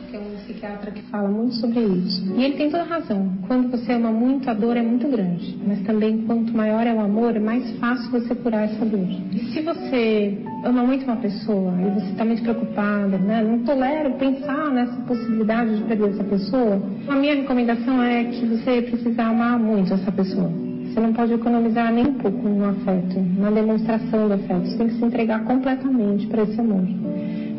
que 0.08 0.16
é 0.16 0.18
um 0.18 0.36
psiquiatra 0.44 0.90
que 0.90 1.02
fala 1.02 1.28
muito 1.28 1.54
sobre 1.56 1.80
isso. 1.80 2.22
E 2.36 2.44
ele 2.44 2.56
tem 2.56 2.70
toda 2.70 2.84
razão. 2.84 3.32
Quando 3.48 3.70
você 3.70 3.92
ama 3.92 4.10
muito, 4.12 4.48
a 4.48 4.54
dor 4.54 4.76
é 4.76 4.82
muito 4.82 5.08
grande. 5.08 5.58
Mas 5.66 5.80
também, 5.82 6.22
quanto 6.22 6.56
maior 6.56 6.86
é 6.86 6.94
o 6.94 7.00
amor, 7.00 7.34
é 7.34 7.40
mais 7.40 7.68
fácil 7.78 8.10
você 8.10 8.34
curar 8.34 8.64
essa 8.64 8.84
dor. 8.84 9.08
E 9.32 9.52
se 9.52 9.60
você 9.60 10.38
ama 10.64 10.84
muito 10.84 11.04
uma 11.04 11.16
pessoa 11.16 11.72
e 11.80 12.00
você 12.00 12.10
está 12.10 12.24
muito 12.24 12.42
preocupada, 12.42 13.18
né? 13.18 13.42
não 13.42 13.60
tolera 13.60 14.10
pensar 14.10 14.70
nessa 14.70 14.96
possibilidade 15.02 15.76
de 15.78 15.84
perder 15.84 16.10
essa 16.10 16.24
pessoa, 16.24 16.82
a 17.08 17.14
minha 17.14 17.34
recomendação 17.34 18.02
é 18.02 18.24
que 18.24 18.46
você 18.46 18.82
precisa 18.82 19.24
amar 19.24 19.58
muito 19.58 19.92
essa 19.92 20.12
pessoa. 20.12 20.50
Você 20.86 21.00
não 21.00 21.12
pode 21.12 21.32
economizar 21.32 21.90
nem 21.92 22.06
um 22.06 22.14
pouco 22.14 22.46
no 22.46 22.68
afeto, 22.68 23.18
na 23.38 23.50
demonstração 23.50 24.28
do 24.28 24.34
afeto. 24.34 24.66
Você 24.66 24.76
tem 24.76 24.88
que 24.88 24.94
se 24.94 25.04
entregar 25.04 25.42
completamente 25.44 26.26
para 26.26 26.42
esse 26.42 26.60
amor. 26.60 26.84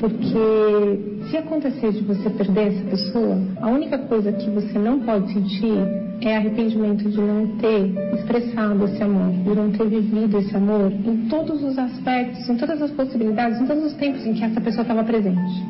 Porque 0.03 1.29
se 1.29 1.37
acontecer 1.37 1.93
de 1.93 2.01
você 2.01 2.29
perder 2.29 2.73
essa 2.73 2.83
pessoa, 2.89 3.37
a 3.61 3.69
única 3.69 3.97
coisa 3.99 4.33
que 4.33 4.49
você 4.49 4.77
não 4.77 4.99
pode 4.99 5.31
sentir 5.31 5.77
é 6.19 6.35
arrependimento 6.35 7.09
de 7.09 7.21
não 7.21 7.47
ter 7.55 7.85
expressado 8.13 8.83
esse 8.83 9.01
amor, 9.01 9.31
de 9.31 9.55
não 9.55 9.71
ter 9.71 9.87
vivido 9.87 10.39
esse 10.39 10.53
amor 10.57 10.91
em 10.91 11.29
todos 11.29 11.63
os 11.63 11.79
aspectos, 11.79 12.49
em 12.49 12.57
todas 12.57 12.81
as 12.81 12.91
possibilidades, 12.91 13.61
em 13.61 13.65
todos 13.65 13.85
os 13.85 13.93
tempos 13.93 14.25
em 14.25 14.33
que 14.33 14.43
essa 14.43 14.59
pessoa 14.59 14.81
estava 14.81 15.05
presente. 15.05 15.63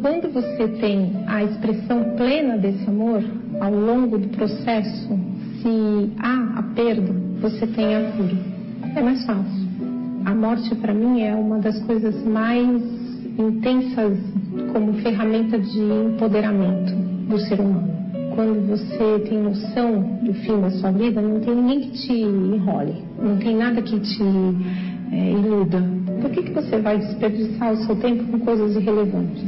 Quando 0.00 0.32
você 0.32 0.68
tem 0.80 1.24
a 1.26 1.42
expressão 1.42 2.14
plena 2.16 2.56
desse 2.58 2.88
amor, 2.88 3.20
ao 3.60 3.74
longo 3.74 4.16
do 4.16 4.28
processo, 4.28 5.18
se 5.60 6.12
há 6.20 6.60
a 6.60 6.62
perda, 6.76 7.12
você 7.40 7.66
tem 7.66 7.96
a 7.96 8.12
cura. 8.12 8.36
É 8.94 9.02
mais 9.02 9.26
fácil. 9.26 9.66
A 10.24 10.32
morte, 10.32 10.72
para 10.76 10.94
mim, 10.94 11.22
é 11.22 11.34
uma 11.34 11.58
das 11.58 11.80
coisas 11.84 12.24
mais 12.24 12.95
intensas 13.38 14.18
como 14.72 14.94
ferramenta 14.94 15.58
de 15.58 15.80
empoderamento 15.80 16.94
do 17.28 17.38
ser 17.38 17.60
humano. 17.60 17.94
Quando 18.34 18.68
você 18.68 19.18
tem 19.28 19.42
noção 19.42 20.18
do 20.22 20.34
fim 20.34 20.60
da 20.60 20.70
sua 20.70 20.90
vida, 20.92 21.20
não 21.20 21.40
tem 21.40 21.54
ninguém 21.54 21.80
que 21.80 21.90
te 21.90 22.12
enrole, 22.12 22.94
não 23.18 23.36
tem 23.38 23.56
nada 23.56 23.80
que 23.80 23.98
te 23.98 24.22
é, 25.12 25.32
iluda. 25.32 25.82
Por 26.20 26.30
que, 26.30 26.42
que 26.42 26.52
você 26.52 26.78
vai 26.78 26.98
desperdiçar 26.98 27.72
o 27.72 27.76
seu 27.84 27.96
tempo 27.96 28.24
com 28.24 28.38
coisas 28.40 28.76
irrelevantes? 28.76 29.42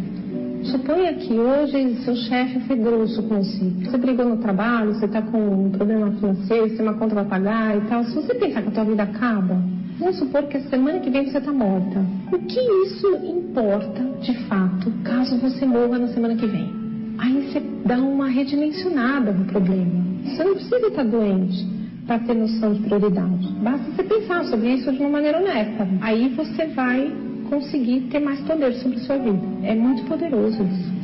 Suponha 0.65 1.15
que 1.15 1.33
hoje 1.35 1.95
seu 2.05 2.17
chefe 2.17 2.61
foi 2.61 2.77
grosso 2.77 3.23
com 3.23 3.37
você. 3.37 3.65
Você 3.85 3.97
brigou 3.97 4.27
no 4.29 4.39
trabalho, 4.39 4.95
você 4.95 5.07
está 5.07 5.23
com 5.23 5.67
um 5.67 5.71
problema 5.71 6.11
financeiro, 6.13 6.69
você 6.69 6.77
tem 6.77 6.87
uma 6.87 6.95
conta 6.95 7.15
para 7.15 7.25
pagar 7.25 7.77
e 7.77 7.81
tal. 7.83 8.05
Se 8.05 8.15
você 8.15 8.35
pensar 8.35 8.63
que 8.63 8.69
a 8.69 8.73
tua 8.73 8.85
vida 8.85 9.03
acaba, 9.03 9.63
Vamos 9.99 10.17
supor 10.19 10.45
que 10.45 10.57
a 10.57 10.61
semana 10.69 11.01
que 11.01 11.11
vem 11.11 11.25
você 11.29 11.39
está 11.39 11.53
morta. 11.53 12.05
O 12.33 12.39
que 12.39 12.61
isso 12.87 13.09
importa, 13.27 14.03
de 14.21 14.35
fato, 14.45 14.93
caso 15.03 15.37
você 15.39 15.67
morra 15.67 15.99
na 15.99 16.09
semana 16.09 16.37
que 16.37 16.47
vem? 16.47 16.73
Aí 17.19 17.47
você 17.47 17.61
dá 17.85 17.99
uma 17.99 18.29
redimensionada 18.29 19.33
no 19.33 19.45
problema. 19.47 20.05
Você 20.25 20.45
não 20.45 20.55
precisa 20.55 20.87
estar 20.87 21.05
doente. 21.05 21.67
para 22.07 22.19
ter 22.21 22.35
noção 22.35 22.73
de 22.73 22.81
prioridade. 22.81 23.53
Basta 23.63 23.91
você 23.91 24.03
pensar 24.03 24.43
sobre 24.45 24.73
isso 24.73 24.91
de 24.91 24.99
uma 24.99 25.11
maneira 25.11 25.39
honesta. 25.41 25.87
Aí 26.01 26.31
você 26.31 26.67
vai 26.69 27.13
conseguir 27.51 28.01
ter 28.11 28.19
mais 28.19 28.41
poder 28.41 28.73
sobre 28.77 28.97
a 28.97 29.01
sua 29.01 29.19
vida. 29.19 29.47
É 29.63 29.75
muito 29.75 30.05
poderoso 30.05 30.63
isso. 30.63 30.98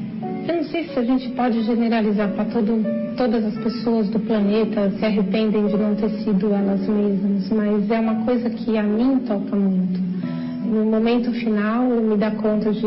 Eu 0.47 0.57
não 0.57 0.65
sei 0.65 0.85
se 0.85 0.99
a 0.99 1.03
gente 1.03 1.31
pode 1.31 1.63
generalizar 1.63 2.29
para 2.33 2.45
todas 2.45 3.45
as 3.47 3.55
pessoas 3.65 4.11
do 4.11 4.21
planeta 4.21 4.91
se 4.91 5.05
arrependem 5.05 5.67
de 5.67 5.77
não 5.77 5.95
ter 5.95 6.11
sido 6.23 6.53
elas 6.53 6.87
mesmas, 6.87 7.49
mas 7.49 7.91
é 7.91 7.99
uma 7.99 8.25
coisa 8.27 8.51
que 8.51 8.77
a 8.77 8.83
mim 8.83 9.21
toca 9.21 9.57
muito. 9.57 9.99
No 10.67 10.85
momento 10.85 11.33
final, 11.33 11.85
me 11.89 12.17
dá 12.19 12.31
conta 12.33 12.73
de 12.73 12.87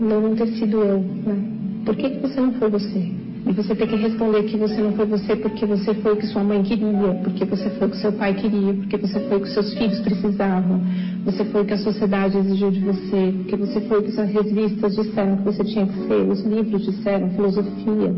não 0.00 0.34
ter 0.34 0.46
sido 0.58 0.78
eu. 0.78 1.00
Né? 1.00 1.44
Por 1.84 1.94
que, 1.96 2.10
que 2.10 2.18
você 2.20 2.40
não 2.40 2.52
foi 2.52 2.70
você? 2.70 3.12
E 3.46 3.52
você 3.52 3.74
tem 3.74 3.86
que 3.86 3.96
responder 3.96 4.44
que 4.44 4.56
você 4.56 4.80
não 4.80 4.92
foi 4.92 5.06
você 5.06 5.36
porque 5.36 5.66
você 5.66 5.92
foi 5.94 6.12
o 6.12 6.16
que 6.16 6.26
sua 6.28 6.42
mãe 6.42 6.62
queria, 6.62 7.14
porque 7.22 7.44
você 7.44 7.68
foi 7.70 7.88
o 7.88 7.90
que 7.90 7.96
seu 7.98 8.12
pai 8.12 8.34
queria, 8.34 8.72
porque 8.74 8.96
você 8.96 9.20
foi 9.20 9.36
o 9.36 9.40
que 9.40 9.48
seus 9.48 9.74
filhos 9.74 9.98
precisavam, 10.00 10.80
você 11.24 11.44
foi 11.44 11.62
o 11.62 11.64
que 11.64 11.74
a 11.74 11.78
sociedade 11.78 12.38
exigiu 12.38 12.70
de 12.70 12.80
você, 12.80 13.34
porque 13.36 13.56
você 13.56 13.80
foi 13.82 13.98
o 13.98 14.02
que 14.02 14.20
as 14.20 14.30
revistas 14.30 14.96
disseram 14.96 15.36
que 15.36 15.44
você 15.44 15.64
tinha 15.64 15.86
que 15.86 16.06
ser, 16.06 16.28
os 16.28 16.40
livros 16.42 16.84
disseram, 16.84 17.30
filosofia. 17.30 18.14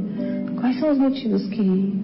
Quais 0.60 0.78
são 0.78 0.92
os 0.92 0.98
motivos 0.98 1.46
que 1.48 1.94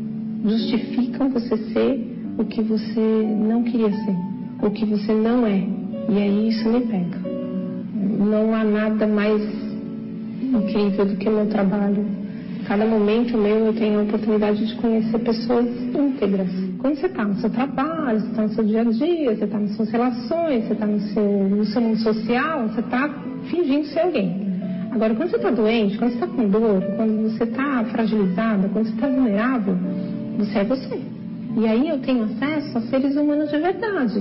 justificam 0.45 1.31
você 1.31 1.57
ser 1.57 2.17
o 2.39 2.45
que 2.45 2.63
você 2.63 3.01
não 3.01 3.63
queria 3.63 3.93
ser, 3.93 4.17
o 4.63 4.71
que 4.71 4.85
você 4.85 5.13
não 5.13 5.47
é? 5.47 5.67
E 6.09 6.19
aí 6.19 6.49
isso 6.49 6.69
me 6.69 6.81
pega. 6.81 7.19
Não 7.95 8.55
há 8.55 8.65
nada 8.65 9.07
mais 9.07 9.43
incrível 10.43 11.05
do 11.07 11.17
que 11.17 11.29
meu 11.29 11.47
trabalho 11.47 12.05
cada 12.69 12.85
momento 12.85 13.37
meu 13.39 13.57
eu 13.65 13.73
tenho 13.73 13.99
a 13.99 14.03
oportunidade 14.03 14.65
de 14.67 14.75
conhecer 14.77 15.19
pessoas 15.21 15.67
íntegras. 15.67 16.51
Quando 16.79 16.97
você 16.97 17.07
está 17.07 17.25
no 17.25 17.35
seu 17.37 17.49
trabalho, 17.49 18.21
você 18.21 18.27
está 18.27 18.43
no 18.43 18.49
seu 18.51 18.65
dia 18.65 18.83
a 18.83 18.85
dia, 18.85 19.35
você 19.35 19.45
está 19.45 19.59
nas 19.59 19.75
suas 19.75 19.91
relações, 19.91 20.67
você 20.67 20.73
está 20.75 20.87
no 20.87 21.01
seu, 21.01 21.49
no 21.49 21.65
seu 21.65 21.81
mundo 21.81 21.99
social, 21.99 22.69
você 22.69 22.81
está 22.81 23.09
fingindo 23.45 23.87
ser 23.87 24.01
alguém. 24.01 24.49
Agora, 24.93 25.15
quando 25.15 25.31
você 25.31 25.37
está 25.37 25.51
doente, 25.51 25.97
quando 25.97 26.11
você 26.11 26.17
está 26.17 26.27
com 26.27 26.49
dor, 26.49 26.83
quando 26.97 27.23
você 27.23 27.45
está 27.45 27.85
fragilizada, 27.85 28.69
quando 28.69 28.85
você 28.85 28.95
está 28.95 29.09
vulnerável, 29.09 29.75
você 30.39 30.59
é 30.59 30.65
você. 30.65 31.01
E 31.57 31.67
aí 31.67 31.89
eu 31.89 31.99
tenho 32.01 32.25
acesso 32.25 32.77
a 32.77 32.81
seres 32.83 33.17
humanos 33.17 33.51
de 33.51 33.59
verdade. 33.59 34.21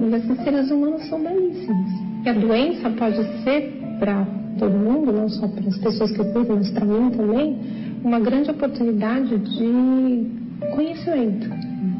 E 0.00 0.14
esses 0.16 0.42
seres 0.42 0.68
humanos 0.68 1.08
são 1.08 1.22
belíssimos. 1.22 1.90
E 2.24 2.28
a 2.28 2.32
doença 2.32 2.90
pode 2.90 3.22
ser 3.44 3.72
para 4.00 4.26
todo 4.58 4.72
mundo, 4.72 5.12
não 5.12 5.28
só 5.28 5.46
para 5.46 5.68
as 5.68 5.78
pessoas 5.78 6.10
que 6.10 6.24
cuido, 6.24 6.56
mas 6.56 6.70
para 6.70 6.84
mim 6.84 7.10
também, 7.10 7.58
uma 8.04 8.20
grande 8.20 8.50
oportunidade 8.50 9.38
de 9.38 10.26
conhecimento, 10.74 11.48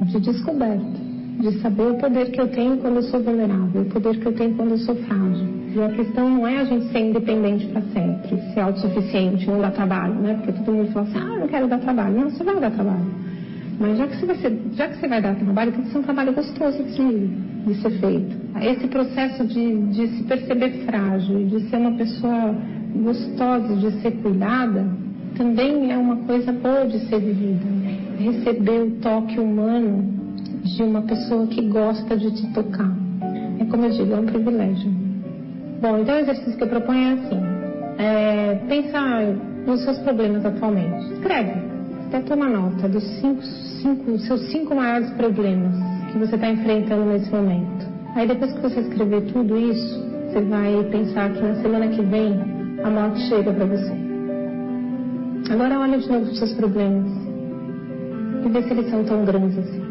de 0.05 0.21
descoberta, 0.21 1.01
de 1.41 1.61
saber 1.61 1.93
o 1.93 1.95
poder 1.95 2.31
que 2.31 2.41
eu 2.41 2.49
tenho 2.49 2.77
quando 2.77 2.97
eu 2.97 3.03
sou 3.05 3.23
vulnerável, 3.23 3.83
o 3.83 3.85
poder 3.87 4.21
que 4.21 4.27
eu 4.27 4.33
tenho 4.35 4.55
quando 4.55 4.73
eu 4.73 4.79
sou 4.79 4.95
frágil. 4.95 5.49
E 5.75 5.83
a 5.83 5.89
questão 5.89 6.29
não 6.29 6.47
é 6.47 6.59
a 6.61 6.65
gente 6.65 6.93
ser 6.93 6.99
independente 7.01 7.67
para 7.69 7.83
sempre, 7.83 8.41
ser 8.53 8.61
autossuficiente, 8.61 9.47
não 9.47 9.61
dar 9.61 9.73
trabalho, 9.73 10.15
né? 10.15 10.35
Porque 10.35 10.53
todo 10.63 10.75
mundo 10.75 10.93
fala 10.93 11.07
assim, 11.07 11.19
ah, 11.19 11.35
eu 11.35 11.41
não 11.41 11.49
quero 11.49 11.67
dar 11.67 11.79
trabalho. 11.79 12.21
Não, 12.21 12.31
você 12.31 12.45
vai 12.45 12.61
dar 12.61 12.71
trabalho. 12.71 13.25
Mas 13.81 13.99
já 13.99 14.07
que 14.07 14.17
você 14.17 14.27
vai, 14.27 14.37
ser, 14.37 14.63
já 14.75 14.89
que 14.89 14.99
você 14.99 15.09
vai 15.09 15.21
dar 15.21 15.35
trabalho, 15.35 15.73
tem 15.73 15.83
que 15.83 15.91
ser 15.91 15.99
um 15.99 16.03
trabalho 16.03 16.33
gostoso 16.33 16.85
de, 16.85 17.27
de 17.67 17.75
ser 17.83 17.91
feito. 17.99 18.37
Esse 18.61 18.87
processo 18.87 19.45
de, 19.47 19.79
de 19.89 20.09
se 20.09 20.23
perceber 20.25 20.85
frágil, 20.85 21.47
de 21.47 21.69
ser 21.69 21.77
uma 21.77 21.97
pessoa 21.97 22.55
gostosa 22.95 23.75
de 23.75 23.91
ser 24.01 24.13
cuidada, 24.23 24.87
também 25.37 25.93
é 25.93 25.97
uma 25.97 26.17
coisa 26.17 26.53
boa 26.53 26.87
de 26.87 26.99
ser 27.09 27.21
vivida. 27.21 27.65
Receber 28.19 28.83
o 28.83 28.91
toque 29.01 29.39
humano 29.39 30.05
de 30.63 30.83
uma 30.83 31.03
pessoa 31.03 31.47
que 31.47 31.63
gosta 31.69 32.17
de 32.17 32.31
te 32.33 32.47
tocar. 32.53 32.91
É 33.59 33.65
como 33.65 33.85
eu 33.85 33.91
digo, 33.91 34.13
é 34.13 34.17
um 34.17 34.27
privilégio. 34.27 34.91
Bom, 35.81 35.99
então 35.99 36.17
o 36.17 36.21
exercício 36.21 36.57
que 36.57 36.65
eu 36.65 36.69
proponho 36.69 37.01
é 37.01 37.13
assim: 37.13 37.41
é, 37.99 38.55
pensar 38.69 39.23
nos 39.67 39.83
seus 39.83 39.99
problemas 39.99 40.45
atualmente. 40.45 41.13
Escreve 41.15 41.53
até 42.07 42.21
tomar 42.21 42.49
nota 42.49 42.89
dos 42.89 43.05
cinco, 43.21 43.43
cinco, 43.83 44.19
seus 44.21 44.41
cinco 44.51 44.75
maiores 44.75 45.11
problemas 45.11 45.75
que 46.13 46.19
você 46.19 46.37
está 46.37 46.49
enfrentando 46.49 47.05
nesse 47.07 47.31
momento. 47.31 47.87
Aí 48.15 48.27
depois 48.29 48.53
que 48.53 48.61
você 48.61 48.81
escrever 48.81 49.23
tudo 49.33 49.59
isso, 49.59 50.05
você 50.29 50.41
vai 50.43 50.85
pensar 50.91 51.33
que 51.33 51.43
na 51.43 51.55
semana 51.57 51.89
que 51.89 52.03
vem 52.03 52.41
a 52.85 52.91
morte 52.91 53.21
chega 53.29 53.53
para 53.53 53.67
você. 53.67 54.04
Agora 55.51 55.79
olha 55.79 55.99
de 55.99 56.09
novo 56.09 56.25
os 56.25 56.39
seus 56.39 56.53
problemas 56.55 57.13
e 58.45 58.49
vê 58.49 58.63
se 58.63 58.71
eles 58.71 58.91
são 58.91 59.05
tão 59.05 59.25
grandes 59.25 59.59
assim. 59.59 59.83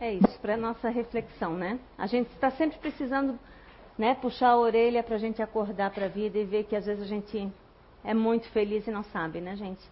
É 0.00 0.14
isso, 0.14 0.38
para 0.40 0.56
nossa 0.56 0.88
reflexão, 0.88 1.54
né? 1.54 1.78
A 1.96 2.06
gente 2.06 2.28
está 2.32 2.50
sempre 2.50 2.78
precisando 2.78 3.38
né, 3.96 4.14
puxar 4.14 4.48
a 4.50 4.58
orelha 4.58 5.02
para 5.02 5.14
a 5.14 5.18
gente 5.18 5.40
acordar 5.40 5.90
para 5.90 6.06
a 6.06 6.08
vida 6.08 6.38
e 6.38 6.44
ver 6.44 6.64
que 6.64 6.74
às 6.74 6.86
vezes 6.86 7.02
a 7.02 7.06
gente 7.06 7.50
é 8.02 8.12
muito 8.12 8.48
feliz 8.50 8.86
e 8.86 8.90
não 8.90 9.04
sabe, 9.04 9.40
né, 9.40 9.54
gente? 9.56 9.82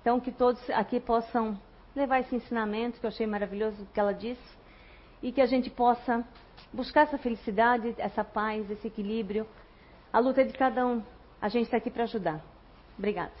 Então, 0.00 0.18
que 0.18 0.32
todos 0.32 0.68
aqui 0.70 0.98
possam 0.98 1.56
levar 1.94 2.20
esse 2.20 2.34
ensinamento 2.34 2.98
que 2.98 3.06
eu 3.06 3.08
achei 3.08 3.26
maravilhoso 3.26 3.86
que 3.92 4.00
ela 4.00 4.12
disse 4.12 4.58
e 5.22 5.30
que 5.30 5.40
a 5.40 5.46
gente 5.46 5.70
possa 5.70 6.24
buscar 6.72 7.02
essa 7.02 7.18
felicidade, 7.18 7.94
essa 7.98 8.24
paz, 8.24 8.70
esse 8.70 8.86
equilíbrio. 8.86 9.46
A 10.12 10.18
luta 10.18 10.42
é 10.42 10.44
de 10.44 10.52
cada 10.52 10.86
um. 10.86 11.02
A 11.40 11.48
gente 11.48 11.64
está 11.64 11.76
aqui 11.76 11.90
para 11.90 12.04
ajudar. 12.04 12.40
Obrigada. 12.98 13.32